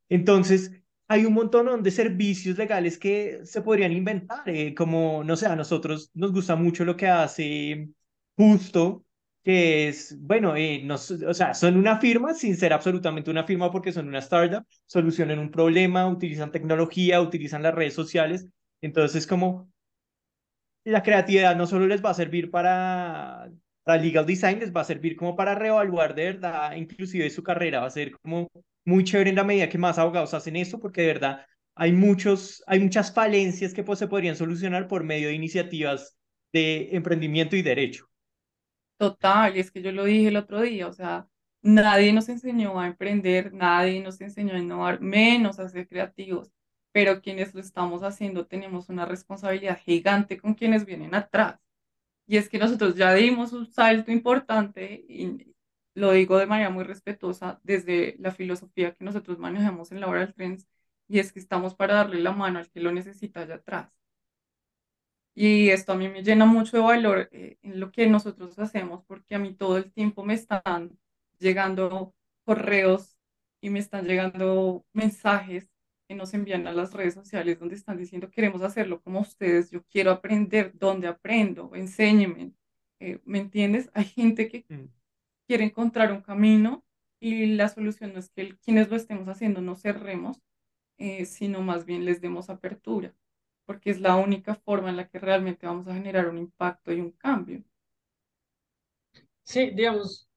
Entonces, 0.09 0.71
hay 1.07 1.25
un 1.25 1.33
montón 1.33 1.83
de 1.83 1.91
servicios 1.91 2.57
legales 2.57 2.97
que 2.97 3.45
se 3.45 3.61
podrían 3.61 3.91
inventar, 3.91 4.47
eh, 4.49 4.73
como, 4.73 5.23
no 5.23 5.35
sé, 5.35 5.45
a 5.45 5.55
nosotros 5.55 6.11
nos 6.13 6.33
gusta 6.33 6.55
mucho 6.55 6.85
lo 6.85 6.97
que 6.97 7.07
hace 7.07 7.89
Justo, 8.37 9.03
que 9.47 9.87
es, 9.87 10.13
bueno, 10.19 10.57
eh, 10.57 10.81
no, 10.83 10.95
o 10.95 11.33
sea, 11.33 11.53
son 11.53 11.77
una 11.77 11.99
firma 12.01 12.33
sin 12.33 12.57
ser 12.57 12.73
absolutamente 12.73 13.31
una 13.31 13.45
firma 13.45 13.71
porque 13.71 13.93
son 13.93 14.09
una 14.09 14.19
startup, 14.19 14.65
solucionan 14.85 15.39
un 15.39 15.51
problema, 15.51 16.05
utilizan 16.05 16.51
tecnología, 16.51 17.21
utilizan 17.21 17.63
las 17.63 17.73
redes 17.73 17.93
sociales. 17.93 18.45
Entonces, 18.81 19.25
como 19.25 19.71
la 20.83 21.01
creatividad 21.01 21.55
no 21.55 21.65
solo 21.65 21.87
les 21.87 22.03
va 22.03 22.09
a 22.09 22.13
servir 22.13 22.51
para, 22.51 23.49
para 23.83 24.01
legal 24.01 24.25
design, 24.25 24.59
les 24.59 24.75
va 24.75 24.81
a 24.81 24.83
servir 24.83 25.15
como 25.15 25.33
para 25.37 25.55
reevaluar 25.55 26.13
de 26.13 26.25
verdad, 26.25 26.75
inclusive 26.75 27.29
su 27.29 27.41
carrera, 27.41 27.79
va 27.79 27.87
a 27.87 27.89
ser 27.89 28.11
como 28.19 28.49
muy 28.83 29.05
chévere 29.05 29.29
en 29.29 29.37
la 29.37 29.45
medida 29.45 29.69
que 29.69 29.77
más 29.77 29.97
abogados 29.97 30.33
hacen 30.33 30.57
esto, 30.57 30.77
porque 30.77 31.03
de 31.03 31.07
verdad 31.07 31.45
hay, 31.73 31.93
muchos, 31.93 32.61
hay 32.67 32.81
muchas 32.81 33.13
falencias 33.13 33.73
que 33.73 33.83
pues, 33.83 33.99
se 33.99 34.09
podrían 34.09 34.35
solucionar 34.35 34.89
por 34.89 35.05
medio 35.05 35.29
de 35.29 35.35
iniciativas 35.35 36.17
de 36.51 36.89
emprendimiento 36.91 37.55
y 37.55 37.61
derecho. 37.61 38.06
Total, 38.97 39.55
y 39.55 39.59
es 39.59 39.69
que 39.71 39.81
yo 39.83 39.91
lo 39.91 40.05
dije 40.05 40.29
el 40.29 40.37
otro 40.37 40.61
día, 40.61 40.87
o 40.87 40.93
sea, 40.93 41.27
nadie 41.61 42.11
nos 42.13 42.29
enseñó 42.29 42.79
a 42.79 42.87
emprender, 42.87 43.53
nadie 43.53 44.01
nos 44.01 44.19
enseñó 44.21 44.55
a 44.55 44.59
innovar, 44.59 45.01
menos 45.01 45.59
a 45.59 45.69
ser 45.69 45.87
creativos, 45.87 46.51
pero 46.91 47.21
quienes 47.21 47.53
lo 47.53 47.59
estamos 47.61 48.01
haciendo 48.01 48.47
tenemos 48.47 48.89
una 48.89 49.05
responsabilidad 49.05 49.79
gigante 49.79 50.39
con 50.39 50.55
quienes 50.55 50.85
vienen 50.85 51.13
atrás. 51.13 51.59
Y 52.27 52.37
es 52.37 52.49
que 52.49 52.59
nosotros 52.59 52.95
ya 52.95 53.13
dimos 53.13 53.53
un 53.53 53.67
salto 53.67 54.11
importante 54.11 55.05
y 55.09 55.55
lo 55.95 56.11
digo 56.13 56.37
de 56.39 56.47
manera 56.47 56.69
muy 56.71 56.83
respetuosa 56.85 57.59
desde 57.63 58.15
la 58.19 58.31
filosofía 58.31 58.93
que 58.95 59.05
nosotros 59.05 59.39
manejamos 59.39 59.91
en 59.91 60.01
Laboral 60.01 60.33
Trends 60.35 60.67
y 61.07 61.19
es 61.19 61.33
que 61.33 61.39
estamos 61.39 61.75
para 61.75 61.95
darle 61.95 62.19
la 62.21 62.31
mano 62.33 62.59
al 62.59 62.69
que 62.71 62.81
lo 62.81 62.91
necesita 62.91 63.41
allá 63.41 63.55
atrás. 63.55 63.91
Y 65.39 65.69
esto 65.69 65.91
a 65.91 65.95
mí 65.95 66.09
me 66.09 66.23
llena 66.23 66.47
mucho 66.47 66.77
de 66.77 66.83
valor 66.83 67.29
eh, 67.31 67.59
en 67.61 67.79
lo 67.79 67.91
que 67.91 68.07
nosotros 68.07 68.57
hacemos, 68.57 69.03
porque 69.05 69.35
a 69.35 69.39
mí 69.39 69.53
todo 69.53 69.77
el 69.77 69.91
tiempo 69.91 70.25
me 70.25 70.33
están 70.33 70.97
llegando 71.37 72.15
correos 72.43 73.19
y 73.61 73.69
me 73.69 73.77
están 73.77 74.07
llegando 74.07 74.83
mensajes 74.93 75.69
que 76.07 76.15
nos 76.15 76.33
envían 76.33 76.65
a 76.65 76.71
las 76.73 76.91
redes 76.91 77.13
sociales 77.13 77.59
donde 77.59 77.75
están 77.75 77.97
diciendo 77.97 78.31
queremos 78.31 78.63
hacerlo 78.63 78.99
como 79.03 79.19
ustedes, 79.19 79.69
yo 79.69 79.83
quiero 79.83 80.09
aprender, 80.09 80.71
¿dónde 80.73 81.07
aprendo? 81.07 81.75
Enséñenme. 81.75 82.53
Eh, 82.99 83.19
¿Me 83.23 83.37
entiendes? 83.37 83.91
Hay 83.93 84.05
gente 84.05 84.47
que 84.47 84.65
mm. 84.67 84.89
quiere 85.45 85.65
encontrar 85.65 86.11
un 86.13 86.21
camino 86.21 86.83
y 87.19 87.45
la 87.45 87.69
solución 87.69 88.13
no 88.13 88.19
es 88.19 88.29
que 88.31 88.57
quienes 88.57 88.89
lo 88.89 88.95
estemos 88.95 89.27
haciendo 89.27 89.61
no 89.61 89.75
cerremos, 89.75 90.41
eh, 90.97 91.25
sino 91.25 91.61
más 91.61 91.85
bien 91.85 92.05
les 92.05 92.21
demos 92.21 92.49
apertura 92.49 93.13
porque 93.67 93.91
es 93.91 94.01
la 94.01 94.15
única 94.17 94.55
forma 94.55 94.89
en 94.89 94.97
la 94.97 95.09
que 95.09 95.19
realmente 95.19 95.67
vamos 95.67 95.87
a 95.87 95.93
generar 95.93 96.29
un 96.29 96.39
impacto 96.39 96.91
y 96.93 97.01
un 97.01 97.11
cambio. 97.11 97.63
Sí, 99.43 99.71
digamos, 99.71 100.27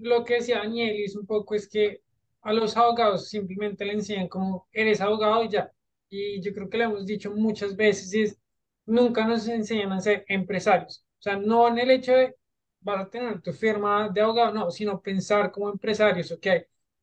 lo 0.00 0.24
que 0.24 0.34
decía 0.34 0.58
Daniel 0.58 0.96
es 1.04 1.16
un 1.16 1.26
poco 1.26 1.54
es 1.54 1.68
que 1.68 2.02
a 2.42 2.52
los 2.52 2.76
abogados 2.76 3.28
simplemente 3.28 3.84
le 3.84 3.94
enseñan 3.94 4.28
como 4.28 4.68
eres 4.72 5.00
abogado 5.00 5.44
y 5.44 5.48
ya. 5.50 5.70
Y 6.08 6.40
yo 6.40 6.52
creo 6.54 6.68
que 6.70 6.78
le 6.78 6.84
hemos 6.84 7.06
dicho 7.06 7.32
muchas 7.32 7.76
veces 7.76 8.14
es, 8.14 8.38
nunca 8.86 9.26
nos 9.26 9.48
enseñan 9.48 9.92
a 9.92 10.00
ser 10.00 10.24
empresarios. 10.28 11.04
O 11.18 11.22
sea, 11.22 11.36
no 11.36 11.68
en 11.68 11.78
el 11.78 11.90
hecho 11.90 12.12
de 12.12 12.36
vas 12.80 13.06
a 13.06 13.10
tener 13.10 13.42
tu 13.42 13.52
firma 13.52 14.08
de 14.10 14.20
abogado, 14.20 14.52
no, 14.54 14.70
sino 14.70 15.00
pensar 15.02 15.50
como 15.50 15.70
empresarios, 15.70 16.30
ok, 16.32 16.46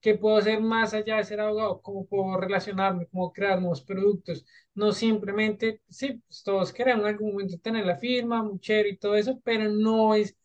¿Qué 0.04 0.16
puedo 0.18 0.38
hacer 0.38 0.62
más 0.62 0.94
allá 0.94 1.18
de 1.18 1.26
ser 1.26 1.42
abogado? 1.42 1.82
¿Cómo 1.82 2.06
puedo 2.08 2.38
relacionarme? 2.40 3.08
¿Cómo 3.08 3.34
crear 3.34 3.60
nuevos 3.62 3.82
productos? 3.84 4.46
No 4.76 4.94
simplemente, 4.94 5.82
sí, 5.90 6.22
pues 6.28 6.44
todos 6.44 6.74
queremos 6.74 7.04
en 7.06 7.12
algún 7.16 7.34
momento 7.34 7.58
tener 7.60 7.86
la 7.88 7.98
firma, 7.98 8.44
mucher 8.44 8.88
y 8.88 8.98
todo 8.98 9.16
eso, 9.16 9.42
pero 9.46 9.70
no 9.72 10.16
es, 10.16 10.34
o 10.34 10.36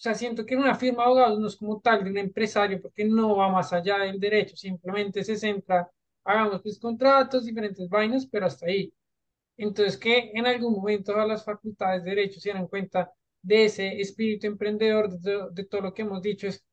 sea, 0.00 0.14
siento 0.14 0.46
que 0.46 0.56
una 0.56 0.74
firma 0.76 1.02
de 1.04 1.06
abogados 1.10 1.38
no 1.40 1.48
es 1.48 1.56
como 1.56 1.80
tal 1.80 2.04
de 2.04 2.10
un 2.10 2.18
empresario, 2.18 2.80
porque 2.82 3.04
no 3.04 3.36
va 3.36 3.48
más 3.50 3.72
allá 3.72 3.98
del 4.00 4.20
derecho, 4.20 4.56
simplemente 4.56 5.24
se 5.24 5.36
centra, 5.36 5.90
hagamos 6.24 6.62
pues 6.62 6.78
contratos, 6.80 7.44
diferentes 7.46 7.88
vainas, 7.88 8.26
pero 8.26 8.46
hasta 8.46 8.66
ahí. 8.66 8.92
Entonces, 9.56 9.96
que 9.98 10.30
en 10.34 10.46
algún 10.46 10.74
momento 10.74 11.14
a 11.16 11.26
las 11.26 11.44
facultades 11.44 12.04
de 12.04 12.10
derecho 12.10 12.40
se 12.40 12.50
dan 12.52 12.68
cuenta 12.68 13.12
de 13.42 13.64
ese 13.66 14.00
espíritu 14.00 14.46
emprendedor, 14.46 15.10
de, 15.20 15.48
de 15.52 15.64
todo 15.64 15.80
lo 15.82 15.94
que 15.94 16.02
hemos 16.02 16.22
dicho, 16.22 16.46
es 16.46 16.64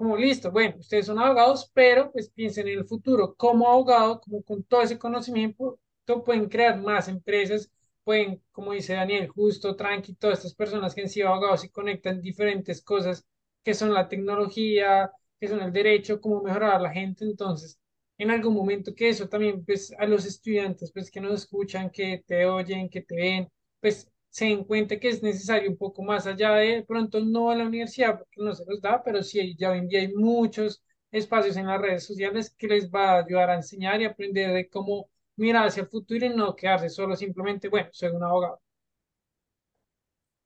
como 0.00 0.16
listo, 0.16 0.50
bueno, 0.50 0.76
ustedes 0.78 1.06
son 1.06 1.18
abogados, 1.18 1.70
pero 1.74 2.10
pues 2.10 2.30
piensen 2.30 2.68
en 2.68 2.78
el 2.78 2.86
futuro, 2.86 3.34
como 3.36 3.68
abogado, 3.68 4.20
como 4.20 4.42
con 4.42 4.64
todo 4.64 4.80
ese 4.82 4.98
conocimiento, 4.98 5.78
pueden 6.24 6.48
crear 6.48 6.80
más 6.80 7.08
empresas, 7.08 7.70
pueden, 8.02 8.42
como 8.50 8.72
dice 8.72 8.94
Daniel, 8.94 9.28
justo, 9.28 9.76
tranqui, 9.76 10.14
todas 10.14 10.38
estas 10.38 10.54
personas 10.54 10.94
que 10.94 11.02
han 11.02 11.08
sido 11.10 11.28
abogados 11.28 11.64
y 11.64 11.68
conectan 11.70 12.20
diferentes 12.22 12.82
cosas 12.82 13.26
que 13.62 13.74
son 13.74 13.92
la 13.94 14.08
tecnología, 14.08 15.12
que 15.38 15.48
son 15.48 15.60
el 15.60 15.72
derecho, 15.72 16.20
cómo 16.20 16.42
mejorar 16.42 16.74
a 16.76 16.80
la 16.80 16.90
gente, 16.92 17.24
entonces, 17.26 17.78
en 18.18 18.30
algún 18.30 18.54
momento 18.54 18.94
que 18.94 19.08
eso 19.10 19.28
también, 19.28 19.64
pues, 19.64 19.92
a 19.98 20.06
los 20.06 20.24
estudiantes, 20.26 20.92
pues, 20.92 21.10
que 21.10 21.20
nos 21.20 21.34
escuchan, 21.42 21.90
que 21.90 22.24
te 22.26 22.46
oyen, 22.46 22.88
que 22.88 23.02
te 23.02 23.16
ven, 23.16 23.48
pues, 23.80 24.09
se 24.30 24.46
den 24.46 24.64
cuenta 24.64 24.98
que 24.98 25.08
es 25.08 25.22
necesario 25.22 25.70
un 25.70 25.76
poco 25.76 26.02
más 26.02 26.26
allá 26.26 26.52
de 26.54 26.82
pronto 26.84 27.20
no 27.20 27.52
en 27.52 27.58
la 27.58 27.66
universidad, 27.66 28.18
porque 28.18 28.42
no 28.42 28.54
se 28.54 28.64
los 28.66 28.80
da, 28.80 29.02
pero 29.02 29.22
sí 29.22 29.54
ya 29.58 29.70
hoy 29.72 29.78
en 29.78 29.88
día 29.88 30.00
hay 30.00 30.12
muchos 30.14 30.82
espacios 31.10 31.56
en 31.56 31.66
las 31.66 31.80
redes 31.80 32.04
sociales 32.06 32.54
que 32.56 32.68
les 32.68 32.90
va 32.90 33.12
a 33.14 33.24
ayudar 33.24 33.50
a 33.50 33.56
enseñar 33.56 34.00
y 34.00 34.04
aprender 34.04 34.52
de 34.52 34.68
cómo 34.68 35.10
mirar 35.36 35.66
hacia 35.68 35.82
el 35.82 35.88
futuro 35.88 36.24
y 36.26 36.30
no 36.30 36.54
quedarse 36.54 36.88
solo 36.88 37.16
simplemente, 37.16 37.68
bueno, 37.68 37.88
soy 37.92 38.10
un 38.10 38.22
abogado. 38.22 38.60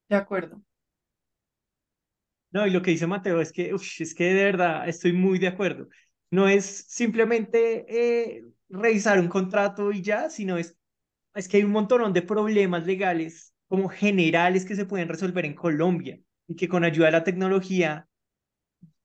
De 0.09 0.17
acuerdo. 0.17 0.63
No, 2.51 2.67
y 2.67 2.71
lo 2.71 2.83
que 2.83 2.93
dice 2.93 3.07
Mateo 3.07 3.41
es 3.41 3.53
que, 3.53 3.75
es 3.99 4.15
que 4.15 4.25
de 4.25 4.45
verdad 4.45 4.89
estoy 4.89 5.13
muy 5.13 5.39
de 5.39 5.49
acuerdo. 5.49 5.89
No 6.31 6.49
es 6.49 6.87
simplemente 6.89 7.85
eh, 8.37 8.45
revisar 8.69 9.19
un 9.19 9.29
contrato 9.29 9.91
y 9.93 10.03
ya, 10.03 10.31
sino 10.31 10.57
es, 10.57 10.77
es 11.35 11.49
que 11.49 11.59
hay 11.59 11.65
un 11.65 11.73
montón 11.73 12.13
de 12.13 12.23
problemas 12.23 12.87
legales 12.87 13.54
como 13.75 13.89
generales 13.89 14.65
que 14.65 14.77
se 14.77 14.87
pueden 14.87 15.09
resolver 15.09 15.45
en 15.45 15.55
Colombia 15.55 16.21
y 16.47 16.55
que 16.55 16.69
con 16.69 16.85
ayuda 16.85 17.07
de 17.07 17.13
la 17.13 17.25
tecnología 17.25 18.07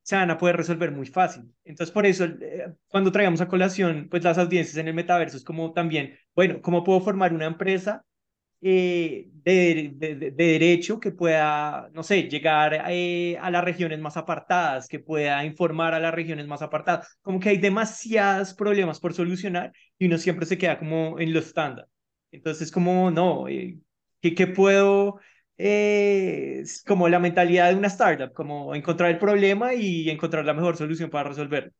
se 0.04 0.16
van 0.16 0.30
a 0.30 0.38
poder 0.38 0.58
resolver 0.58 0.92
muy 0.92 1.08
fácil. 1.08 1.52
Entonces, 1.64 1.92
por 1.92 2.06
eso, 2.06 2.26
eh, 2.26 2.72
cuando 2.88 3.12
traigamos 3.12 3.42
a 3.42 3.48
colación, 3.48 4.08
pues 4.12 4.24
las 4.24 4.38
audiencias 4.38 4.78
en 4.78 4.88
el 4.88 4.94
metaverso 4.94 5.38
es 5.38 5.44
como 5.44 5.74
también, 5.74 6.18
bueno, 6.36 6.62
¿cómo 6.62 6.84
puedo 6.84 7.02
formar 7.02 7.34
una 7.34 7.48
empresa 7.48 8.04
eh, 8.62 9.28
de, 9.34 9.92
de, 9.96 10.32
derecho 10.32 11.00
que 11.00 11.12
pueda, 11.12 11.90
no 11.94 12.04
sé, 12.04 12.30
llegar 12.30 12.86
eh, 12.90 13.38
a 13.42 13.50
las 13.50 13.64
regiones 13.64 14.00
más 14.00 14.18
apartadas, 14.18 14.88
que 14.88 15.00
pueda 15.00 15.44
informar 15.46 15.96
a 15.96 16.00
las 16.00 16.14
regiones 16.14 16.46
más 16.48 16.62
apartadas? 16.62 17.18
Como 17.22 17.40
que 17.40 17.50
hay 17.50 17.58
demasiados 17.58 18.54
problemas 18.54 19.00
por 19.00 19.16
solucionar 19.16 19.74
y 19.98 20.06
uno 20.06 20.20
siempre 20.20 20.46
se 20.46 20.60
queda 20.60 20.78
como 20.78 21.20
en 21.20 21.34
lo 21.34 21.40
estándar. 21.40 21.88
Entonces, 22.32 22.72
como, 22.72 23.10
no, 23.12 23.48
¿Qué, 24.22 24.48
puedo, 24.48 25.20
eh, 25.58 26.64
como 26.86 27.08
la 27.10 27.20
mentalidad 27.20 27.70
de 27.70 27.76
una 27.76 27.88
startup, 27.88 28.34
como 28.34 28.76
encontrar 28.76 29.12
el 29.12 29.20
problema 29.20 29.74
y 29.74 30.10
encontrar 30.10 30.46
la 30.46 30.54
mejor 30.54 30.78
solución 30.78 31.10
para 31.10 31.30
resolverlo? 31.30 31.72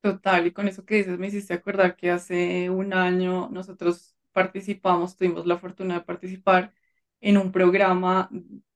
Total, 0.00 0.46
y 0.46 0.52
con 0.52 0.66
eso 0.66 0.84
que 0.84 0.96
dices 0.96 1.18
me 1.18 1.28
hiciste 1.28 1.54
acordar 1.54 1.96
que 1.96 2.10
hace 2.10 2.68
un 2.70 2.92
año 2.92 3.48
nosotros 3.50 4.16
participamos, 4.32 5.16
tuvimos 5.16 5.46
la 5.46 5.58
fortuna 5.58 5.94
de 5.94 6.00
participar 6.00 6.72
en 7.20 7.36
un 7.38 7.52
programa 7.52 8.28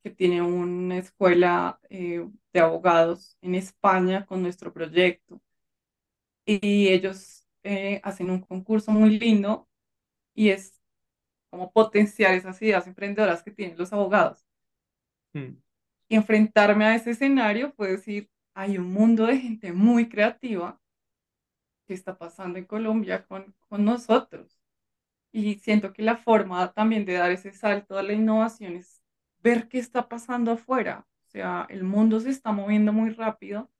que 0.05 0.11
tiene 0.11 0.41
una 0.43 0.99
escuela 0.99 1.81
eh, 1.91 2.25
de 2.53 2.61
abogados 2.61 3.37
en 3.41 3.57
España 3.57 4.25
con 4.27 4.43
nuestro 4.43 4.73
proyecto. 4.73 5.41
Y 6.45 6.89
ellos 6.89 7.47
eh, 7.65 8.01
hacen 8.05 8.31
un 8.31 8.41
concurso 8.41 8.93
muy 8.93 9.19
lindo 9.19 9.69
y 10.35 10.51
es 10.51 10.76
como 11.57 11.73
potenciar 11.73 12.35
esas 12.35 12.61
ideas 12.61 12.87
emprendedoras 12.87 13.43
que 13.43 13.51
tienen 13.51 13.79
los 13.79 13.91
abogados. 13.93 14.45
Mm. 15.33 15.57
Y 16.09 16.17
enfrentarme 16.17 16.85
a 16.85 16.95
ese 16.95 17.13
escenario 17.13 17.73
fue 17.73 17.93
decir, 17.93 18.31
hay 18.55 18.77
un 18.77 18.93
mundo 18.93 19.27
de 19.27 19.39
gente 19.39 19.73
muy 19.73 20.09
creativa 20.09 20.79
que 21.87 21.95
está 21.95 22.19
pasando 22.19 22.59
en 22.59 22.67
Colombia 22.67 23.25
con, 23.27 23.55
con 23.69 23.85
nosotros. 23.87 24.61
Y 25.33 25.55
siento 25.57 25.93
que 25.95 26.03
la 26.03 26.17
forma 26.17 26.73
también 26.73 27.07
de 27.07 27.15
dar 27.15 27.31
ese 27.31 27.53
salto 27.53 27.99
a 27.99 28.03
la 28.03 28.13
innovación 28.13 28.77
es 28.77 29.03
ver 29.43 29.69
qué 29.69 29.79
está 29.79 30.09
pasando 30.09 30.53
afuera. 30.53 31.07
O 31.27 31.29
sea, 31.31 31.67
el 31.71 31.85
mundo 31.85 32.21
se 32.21 32.31
está 32.31 32.53
moviendo 32.53 32.93
muy 32.93 33.11
rápido. 33.11 33.71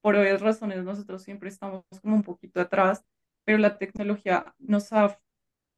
Por 0.00 0.14
obvias 0.14 0.40
razones, 0.40 0.84
nosotros 0.84 1.22
siempre 1.22 1.48
estamos 1.48 1.84
como 2.02 2.14
un 2.14 2.22
poquito 2.22 2.60
atrás, 2.60 3.04
pero 3.44 3.58
la 3.58 3.78
tecnología 3.78 4.54
nos 4.58 4.92
ha 4.92 5.18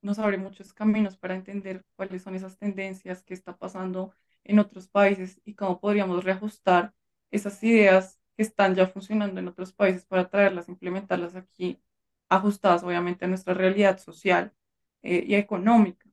nos 0.07 0.21
abre 0.21 0.39
muchos 0.39 0.73
caminos 0.73 1.17
para 1.17 1.35
entender 1.35 1.85
cuáles 1.97 2.23
son 2.23 2.37
esas 2.37 2.57
tendencias 2.57 3.25
que 3.25 3.35
está 3.35 3.57
pasando 3.57 4.15
en 4.45 4.61
otros 4.61 4.87
países 4.87 5.41
y 5.45 5.55
cómo 5.55 5.81
podríamos 5.81 6.23
reajustar 6.23 6.95
esas 7.33 7.63
ideas 7.65 8.21
que 8.37 8.45
están 8.45 8.77
ya 8.77 8.87
funcionando 8.87 9.41
en 9.41 9.49
otros 9.49 9.73
países 9.73 10.07
para 10.07 10.29
traerlas, 10.31 10.69
implementarlas 10.69 11.35
aquí, 11.35 11.83
ajustadas 12.29 12.85
obviamente 12.85 13.25
a 13.25 13.29
nuestra 13.29 13.53
realidad 13.53 13.99
social 13.99 14.55
eh, 15.03 15.25
y 15.27 15.35
económica. 15.35 16.09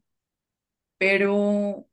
Pero 0.98 1.88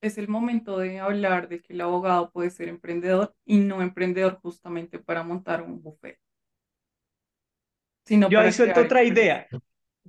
es 0.00 0.18
el 0.18 0.26
momento 0.26 0.78
de 0.78 0.98
hablar 0.98 1.48
de 1.48 1.62
que 1.62 1.74
el 1.74 1.80
abogado 1.80 2.32
puede 2.32 2.50
ser 2.50 2.68
emprendedor 2.68 3.36
y 3.44 3.58
no 3.58 3.82
emprendedor 3.82 4.40
justamente 4.42 4.98
para 4.98 5.22
montar 5.22 5.62
un 5.62 5.80
buffet. 5.80 6.18
Sino 8.04 8.28
Yo 8.28 8.40
ahí 8.40 8.50
suelto 8.52 8.80
otra 8.80 9.04
idea 9.04 9.46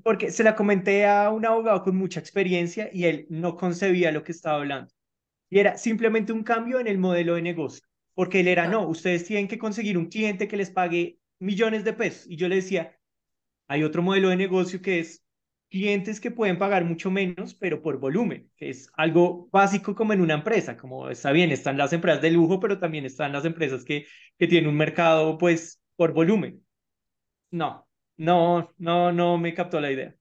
porque 0.04 0.32
se 0.32 0.43
la 0.43 0.56
comenté 0.56 1.06
a 1.06 1.30
un 1.32 1.46
abogado 1.46 1.84
con 1.84 1.96
mucha 1.96 2.20
experiencia 2.20 2.89
y 2.91 3.06
él 3.06 3.26
no 3.30 3.56
concebía 3.56 4.12
lo 4.12 4.24
que 4.24 4.32
estaba 4.32 4.58
hablando. 4.58 4.91
Y 5.50 5.60
era 5.60 5.78
simplemente 5.78 6.34
un 6.34 6.43
cambio 6.43 6.80
en 6.80 6.88
el 6.88 6.98
modelo 6.98 7.36
de 7.36 7.41
negocio, 7.41 7.86
porque 8.14 8.41
él 8.41 8.48
era, 8.48 8.68
no, 8.68 8.88
ustedes 8.88 9.26
tienen 9.26 9.48
que 9.48 9.58
conseguir 9.58 9.98
un 9.98 10.08
cliente 10.08 10.48
que 10.48 10.58
les 10.58 10.72
pague 10.72 11.20
millones 11.39 11.84
de 11.84 11.93
pesos. 11.93 12.26
Y 12.30 12.36
yo 12.36 12.48
le 12.48 12.58
decía, 12.58 12.98
hay 13.68 13.84
otro 13.84 14.02
modelo 14.02 14.30
de 14.30 14.36
negocio 14.38 14.82
que 14.82 15.00
es, 15.00 15.24
clientes 15.70 16.20
que 16.20 16.32
pueden 16.32 16.58
pagar 16.58 16.86
mucho 16.86 17.12
menos, 17.12 17.54
pero 17.56 17.82
por 17.82 18.00
volumen, 18.00 18.50
que 18.56 18.70
es 18.70 18.89
algo 18.96 19.50
básico 19.52 19.96
como 19.96 20.14
en 20.14 20.22
una 20.22 20.36
empresa, 20.36 20.78
como 20.78 21.10
está 21.10 21.32
bien, 21.32 21.52
están 21.52 21.78
las 21.78 21.91
empresas 21.93 22.22
de 22.22 22.32
lujo, 22.32 22.60
pero 22.60 22.80
también 22.80 23.06
están 23.06 23.34
las 23.34 23.46
empresas 23.46 23.84
que, 23.84 24.06
que 24.38 24.48
tienen 24.48 24.70
un 24.70 24.78
mercado, 24.78 25.38
pues, 25.38 25.82
por 25.96 26.14
volumen. 26.14 26.64
No, 27.52 27.88
no, 28.18 28.72
no, 28.78 29.11
no 29.11 29.38
me 29.38 29.53
captó 29.53 29.80
la 29.80 29.91
idea. 29.91 30.16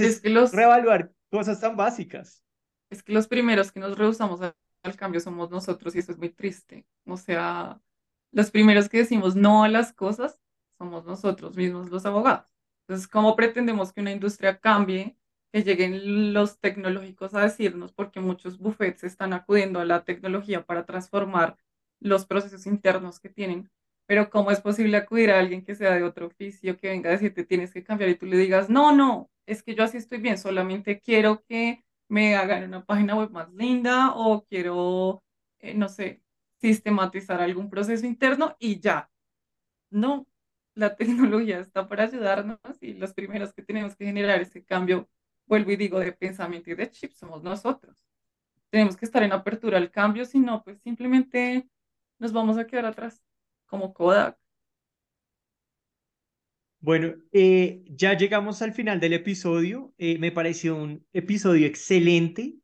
Es 0.00 0.18
Entonces, 0.18 0.20
que 0.20 0.30
los, 0.30 0.52
reevaluar 0.52 1.12
cosas 1.30 1.60
tan 1.60 1.76
básicas. 1.76 2.44
es 2.90 3.02
que 3.02 3.12
los 3.12 3.28
primeros 3.28 3.72
que 3.72 3.80
nos 3.80 3.98
rehusamos 3.98 4.40
al 4.82 4.96
cambio 4.96 5.20
somos 5.20 5.50
nosotros 5.50 5.94
y 5.94 5.98
eso 6.00 6.12
es 6.12 6.18
muy 6.18 6.30
triste. 6.30 6.86
O 7.06 7.16
sea, 7.16 7.80
los 8.32 8.50
primeros 8.50 8.88
que 8.88 8.98
decimos 8.98 9.36
no 9.36 9.64
a 9.64 9.68
las 9.68 9.92
cosas 9.92 10.40
somos 10.78 11.04
nosotros 11.04 11.56
mismos, 11.56 11.90
los 11.90 12.06
abogados. 12.06 12.54
Entonces, 12.86 13.08
¿cómo 13.08 13.36
pretendemos 13.36 13.92
que 13.92 14.00
una 14.00 14.12
industria 14.12 14.60
cambie, 14.60 15.16
que 15.52 15.62
lleguen 15.64 16.32
los 16.32 16.58
tecnológicos 16.60 17.34
a 17.34 17.42
decirnos, 17.42 17.92
porque 17.92 18.20
muchos 18.20 18.58
bufetes 18.58 19.04
están 19.04 19.32
acudiendo 19.32 19.80
a 19.80 19.84
la 19.84 20.04
tecnología 20.04 20.64
para 20.64 20.86
transformar 20.86 21.56
los 22.00 22.26
procesos 22.26 22.66
internos 22.66 23.18
que 23.20 23.28
tienen? 23.28 23.70
Pero 24.08 24.30
¿cómo 24.30 24.50
es 24.50 24.60
posible 24.62 24.96
acudir 24.96 25.30
a 25.30 25.38
alguien 25.38 25.62
que 25.62 25.74
sea 25.74 25.94
de 25.94 26.02
otro 26.02 26.28
oficio, 26.28 26.78
que 26.78 26.88
venga 26.88 27.10
a 27.10 27.12
decirte 27.12 27.44
tienes 27.44 27.72
que 27.72 27.84
cambiar 27.84 28.08
y 28.10 28.14
tú 28.16 28.24
le 28.24 28.38
digas, 28.38 28.70
no, 28.70 28.90
no, 28.96 29.30
es 29.46 29.62
que 29.62 29.74
yo 29.74 29.84
así 29.84 29.98
estoy 29.98 30.18
bien, 30.18 30.38
solamente 30.38 30.98
quiero 31.00 31.44
que 31.44 31.84
me 32.08 32.34
hagan 32.34 32.64
una 32.64 32.84
página 32.86 33.16
web 33.16 33.30
más 33.30 33.52
linda 33.52 34.14
o 34.14 34.44
quiero, 34.46 35.22
eh, 35.60 35.74
no 35.74 35.90
sé, 35.90 36.22
sistematizar 36.56 37.42
algún 37.42 37.68
proceso 37.68 38.06
interno 38.06 38.56
y 38.58 38.80
ya. 38.80 39.10
No, 39.90 40.26
la 40.74 40.96
tecnología 40.96 41.60
está 41.60 41.88
para 41.88 42.04
ayudarnos 42.04 42.58
y 42.80 42.94
los 42.94 43.12
primeros 43.14 43.52
que 43.52 43.62
tenemos 43.62 43.96
que 43.96 44.06
generar 44.06 44.40
ese 44.40 44.64
cambio, 44.64 45.08
vuelvo 45.46 45.72
y 45.72 45.76
digo, 45.76 46.00
de 46.00 46.12
pensamiento 46.12 46.70
y 46.70 46.76
de 46.76 46.90
chip 46.90 47.12
somos 47.12 47.42
nosotros. 47.42 47.96
Tenemos 48.70 48.96
que 48.96 49.04
estar 49.06 49.22
en 49.22 49.32
apertura 49.32 49.78
al 49.78 49.90
cambio, 49.90 50.24
si 50.24 50.38
no, 50.40 50.62
pues 50.64 50.80
simplemente 50.82 51.68
nos 52.18 52.32
vamos 52.32 52.58
a 52.58 52.66
quedar 52.66 52.86
atrás, 52.86 53.22
como 53.68 53.94
Kodak. 53.94 54.38
Bueno, 56.80 57.14
eh, 57.32 57.82
ya 57.88 58.16
llegamos 58.16 58.62
al 58.62 58.72
final 58.72 59.00
del 59.00 59.12
episodio. 59.14 59.92
Eh, 59.98 60.18
me 60.18 60.30
pareció 60.32 60.76
un 60.76 61.04
episodio 61.12 61.66
excelente, 61.66 62.54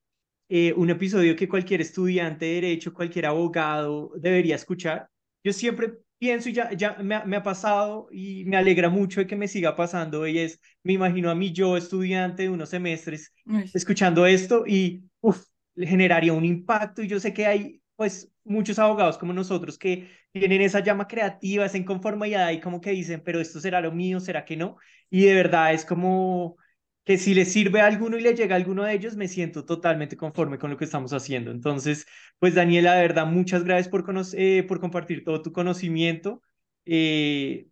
eh, 0.49 0.73
un 0.77 0.91
episodio 0.91 1.35
que 1.37 1.49
cualquier 1.49 1.81
estudiante 1.81 2.47
de 2.47 2.55
derecho, 2.55 2.95
cualquier 2.95 3.27
abogado 3.27 4.13
debería 4.17 4.55
escuchar. 4.57 5.09
Yo 5.43 5.53
siempre 5.53 5.95
pienso 6.19 6.49
y 6.49 6.53
ya, 6.53 6.73
ya 6.73 6.97
me, 7.03 7.17
ha- 7.17 7.25
me 7.25 7.37
ha 7.37 7.43
pasado 7.43 8.07
y 8.13 8.45
me 8.45 8.57
alegra 8.57 8.89
mucho 8.89 9.21
de 9.21 9.27
que 9.27 9.35
me 9.37 9.49
siga 9.49 9.75
pasando 9.77 10.27
y 10.29 10.39
es, 10.39 10.61
me 10.85 10.93
imagino 10.93 11.29
a 11.31 11.35
mí 11.35 11.53
yo, 11.53 11.77
estudiante 11.77 12.45
de 12.45 12.51
unos 12.51 12.69
semestres, 12.71 13.33
escuchando 13.73 14.27
esto 14.27 14.65
y 14.67 15.05
uf, 15.21 15.45
generaría 15.77 16.33
un 16.33 16.45
impacto 16.45 17.03
y 17.03 17.09
yo 17.09 17.19
sé 17.21 17.35
que 17.35 17.47
hay 17.47 17.83
pues 17.97 18.31
muchos 18.45 18.79
abogados 18.79 19.19
como 19.19 19.33
nosotros 19.33 19.79
que 19.79 20.11
tienen 20.33 20.63
esa 20.63 20.81
llama 20.81 21.07
creativa, 21.09 21.65
esa 21.67 21.79
inconformidad 21.79 22.51
y 22.51 22.61
como 22.61 22.81
que 22.81 22.91
dicen, 22.91 23.23
pero 23.25 23.41
esto 23.41 23.61
será 23.61 23.81
lo 23.81 23.93
mío, 23.93 24.21
será 24.21 24.45
que 24.45 24.57
no, 24.57 24.77
y 25.11 25.25
de 25.25 25.35
verdad 25.35 25.73
es 25.73 25.85
como 25.85 26.57
que 27.05 27.19
si 27.19 27.35
le 27.35 27.45
sirve 27.45 27.81
a 27.81 27.87
alguno 27.87 28.17
y 28.17 28.23
le 28.23 28.35
llega 28.35 28.55
a 28.55 28.59
alguno 28.59 28.85
de 28.85 28.95
ellos, 28.95 29.17
me 29.17 29.29
siento 29.29 29.65
totalmente 29.65 30.17
conforme 30.17 30.59
con 30.59 30.71
lo 30.71 30.77
que 30.79 30.85
estamos 30.87 31.13
haciendo. 31.13 31.51
Entonces, 31.51 32.07
pues 32.39 32.55
Daniela, 32.55 32.95
de 32.95 33.03
verdad, 33.03 33.27
muchas 33.27 33.63
gracias 33.65 33.89
por, 33.89 34.05
eh, 34.35 34.65
por 34.67 34.81
compartir 34.81 35.23
todo 35.25 35.43
tu 35.43 35.53
conocimiento. 35.53 36.43
Eh, 36.87 37.69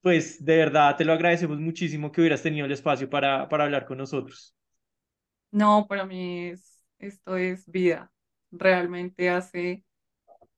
pues 0.00 0.44
de 0.44 0.56
verdad 0.56 0.96
te 0.96 1.04
lo 1.04 1.12
agradecemos 1.12 1.58
muchísimo 1.58 2.12
que 2.12 2.20
hubieras 2.20 2.42
tenido 2.42 2.66
el 2.66 2.72
espacio 2.72 3.10
para, 3.10 3.48
para 3.48 3.64
hablar 3.64 3.86
con 3.86 3.98
nosotros. 3.98 4.54
No, 5.50 5.86
para 5.88 6.04
mí 6.04 6.48
es, 6.50 6.84
esto 6.98 7.36
es 7.36 7.66
vida. 7.70 8.12
Realmente 8.50 9.30
hace, 9.30 9.84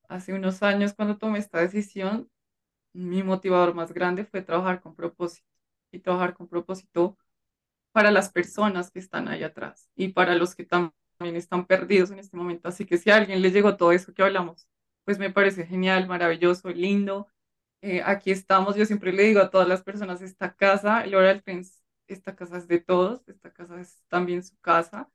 hace 0.08 0.34
unos 0.34 0.62
años 0.62 0.94
cuando 0.94 1.18
tomé 1.18 1.38
esta 1.40 1.60
decisión, 1.60 2.30
mi 2.94 3.22
motivador 3.24 3.74
más 3.74 3.92
grande 3.94 4.24
fue 4.24 4.42
trabajar 4.42 4.80
con 4.82 4.94
propósito 4.96 5.46
y 5.92 6.00
trabajar 6.00 6.34
con 6.34 6.48
propósito 6.48 7.18
para 7.92 8.10
las 8.10 8.30
personas 8.30 8.90
que 8.90 8.98
están 9.00 9.28
ahí 9.28 9.42
atrás 9.44 9.90
y 9.96 10.08
para 10.08 10.34
los 10.34 10.54
que 10.54 10.68
tam- 10.68 10.92
también 11.18 11.36
están 11.36 11.66
perdidos 11.66 12.10
en 12.10 12.18
este 12.20 12.36
momento. 12.36 12.68
Así 12.68 12.84
que 12.86 12.98
si 12.98 13.10
a 13.10 13.16
alguien 13.16 13.42
le 13.42 13.50
llegó 13.50 13.76
todo 13.76 13.92
eso 13.92 14.14
que 14.14 14.22
hablamos, 14.22 14.68
pues 15.04 15.18
me 15.18 15.30
parece 15.30 15.66
genial, 15.66 16.06
maravilloso, 16.08 16.70
lindo. 16.70 17.28
Eh, 17.82 18.02
aquí 18.04 18.30
estamos, 18.32 18.76
yo 18.76 18.86
siempre 18.86 19.12
le 19.12 19.24
digo 19.24 19.40
a 19.40 19.50
todas 19.50 19.68
las 19.68 19.82
personas, 19.82 20.22
esta 20.22 20.54
casa, 20.54 21.02
el 21.04 21.14
Oral 21.14 21.42
esta 22.08 22.34
casa 22.36 22.58
es 22.58 22.68
de 22.68 22.80
todos, 22.80 23.22
esta 23.28 23.52
casa 23.52 23.80
es 23.80 24.02
también 24.08 24.42
su 24.42 24.56
casa. 24.60 25.10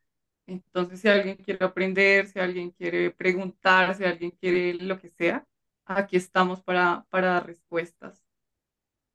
Entonces, 0.48 1.00
si 1.02 1.08
alguien 1.10 1.38
quiere 1.38 1.64
aprender, 1.66 2.28
si 2.28 2.40
alguien 2.40 2.72
quiere 2.72 3.12
preguntar, 3.12 3.96
si 3.96 4.04
alguien 4.06 4.32
quiere 4.32 4.74
lo 4.76 5.00
que 5.00 5.10
sea, 5.10 5.48
aquí 5.86 6.18
estamos 6.18 6.62
para, 6.64 7.06
para 7.10 7.28
dar 7.34 7.48
respuestas. 7.48 8.22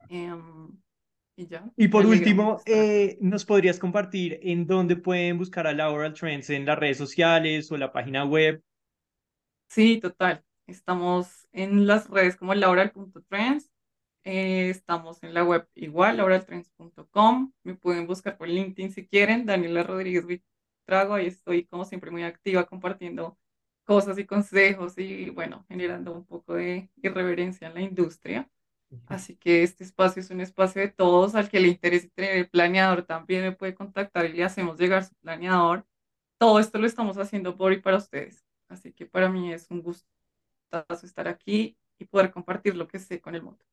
Em, 0.09 0.79
y 1.37 1.47
ya, 1.49 1.73
Y 1.77 1.89
por 1.89 2.05
último, 2.07 2.63
eh, 2.67 3.17
¿nos 3.23 3.45
podrías 3.47 3.79
compartir 3.79 4.39
en 4.43 4.67
dónde 4.67 4.97
pueden 4.97 5.39
buscar 5.39 5.67
a 5.67 5.73
Laboral 5.73 6.13
Trends 6.13 6.51
en 6.51 6.67
las 6.67 6.79
redes 6.79 6.99
sociales 6.99 7.71
o 7.73 7.77
la 7.79 7.91
página 7.93 8.25
web? 8.27 8.63
Sí, 9.69 10.01
total. 10.01 10.45
Estamos 10.67 11.49
en 11.53 11.87
las 11.87 12.09
redes 12.09 12.37
como 12.37 12.55
laurel.trends. 12.55 13.71
eh, 14.25 14.71
estamos 14.71 15.23
en 15.23 15.35
la 15.35 15.45
web 15.45 15.69
igual, 15.75 16.19
laureltrends.com. 16.19 17.53
Me 17.65 17.75
pueden 17.77 18.07
buscar 18.07 18.37
por 18.39 18.49
LinkedIn 18.49 18.93
si 18.93 19.07
quieren. 19.07 19.47
Daniela 19.47 19.83
Rodríguez 19.83 20.27
Buitrago. 20.89 21.15
Ahí 21.15 21.27
estoy 21.27 21.65
como 21.65 21.85
siempre 21.85 22.11
muy 22.11 22.25
activa 22.25 22.65
compartiendo 22.65 23.39
cosas 23.85 24.19
y 24.19 24.25
consejos 24.25 24.99
y 24.99 25.31
bueno, 25.31 25.65
generando 25.69 26.13
un 26.13 26.25
poco 26.25 26.55
de 26.55 26.91
irreverencia 27.03 27.69
en 27.69 27.75
la 27.75 27.81
industria. 27.83 28.51
Así 29.07 29.37
que 29.37 29.63
este 29.63 29.85
espacio 29.85 30.21
es 30.23 30.31
un 30.31 30.41
espacio 30.41 30.81
de 30.81 30.89
todos. 30.89 31.35
Al 31.35 31.51
que 31.51 31.61
le 31.61 31.69
interese 31.69 32.09
tener 32.09 32.37
el 32.37 32.49
planeador 32.49 33.03
también 33.03 33.43
me 33.43 33.53
puede 33.53 33.75
contactar 33.75 34.25
y 34.27 34.33
le 34.33 34.45
hacemos 34.45 34.79
llegar 34.79 35.05
su 35.05 35.15
planeador. 35.17 35.85
Todo 36.39 36.59
esto 36.59 36.79
lo 36.79 36.87
estamos 36.87 37.19
haciendo 37.19 37.57
por 37.57 37.73
y 37.73 37.81
para 37.81 37.99
ustedes. 37.99 38.45
Así 38.69 38.93
que 38.93 39.07
para 39.07 39.29
mí 39.29 39.53
es 39.53 39.71
un 39.71 39.83
gustazo 39.83 41.07
estar 41.07 41.29
aquí 41.29 41.77
y 41.99 42.05
poder 42.07 42.31
compartir 42.31 42.77
lo 42.77 42.89
que 42.89 42.99
sé 42.99 43.21
con 43.21 43.35
el 43.35 43.43
mundo. 43.43 43.65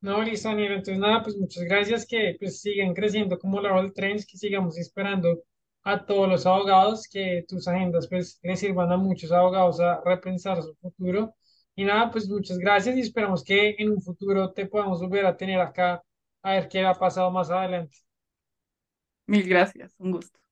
No, 0.00 0.22
listo, 0.22 0.48
Daniel. 0.48 0.72
Entonces, 0.72 0.98
nada, 0.98 1.22
pues 1.22 1.36
muchas 1.36 1.64
gracias. 1.64 2.06
Que 2.06 2.36
pues 2.38 2.60
sigan 2.60 2.92
creciendo 2.92 3.38
como 3.38 3.60
la 3.60 3.74
All 3.74 3.92
Trends, 3.92 4.26
que 4.26 4.36
sigamos 4.36 4.78
esperando 4.78 5.44
a 5.84 6.04
todos 6.06 6.28
los 6.28 6.46
abogados, 6.46 7.08
que 7.08 7.44
tus 7.48 7.68
agendas 7.68 8.08
pues 8.08 8.38
les 8.42 8.60
sirvan 8.60 8.92
a 8.92 8.96
muchos 8.96 9.32
abogados 9.32 9.80
a 9.80 10.00
repensar 10.04 10.62
su 10.62 10.74
futuro. 10.76 11.34
Y 11.76 11.84
nada, 11.84 12.10
pues 12.10 12.28
muchas 12.28 12.58
gracias 12.58 12.96
y 12.96 13.00
esperamos 13.00 13.44
que 13.44 13.74
en 13.78 13.90
un 13.90 14.02
futuro 14.02 14.52
te 14.52 14.66
podamos 14.66 15.00
volver 15.00 15.26
a 15.26 15.36
tener 15.36 15.60
acá 15.60 16.02
a 16.42 16.52
ver 16.52 16.68
qué 16.68 16.84
ha 16.84 16.94
pasado 16.94 17.30
más 17.30 17.50
adelante. 17.50 17.96
Mil 19.26 19.46
gracias, 19.48 19.94
un 19.98 20.12
gusto. 20.12 20.43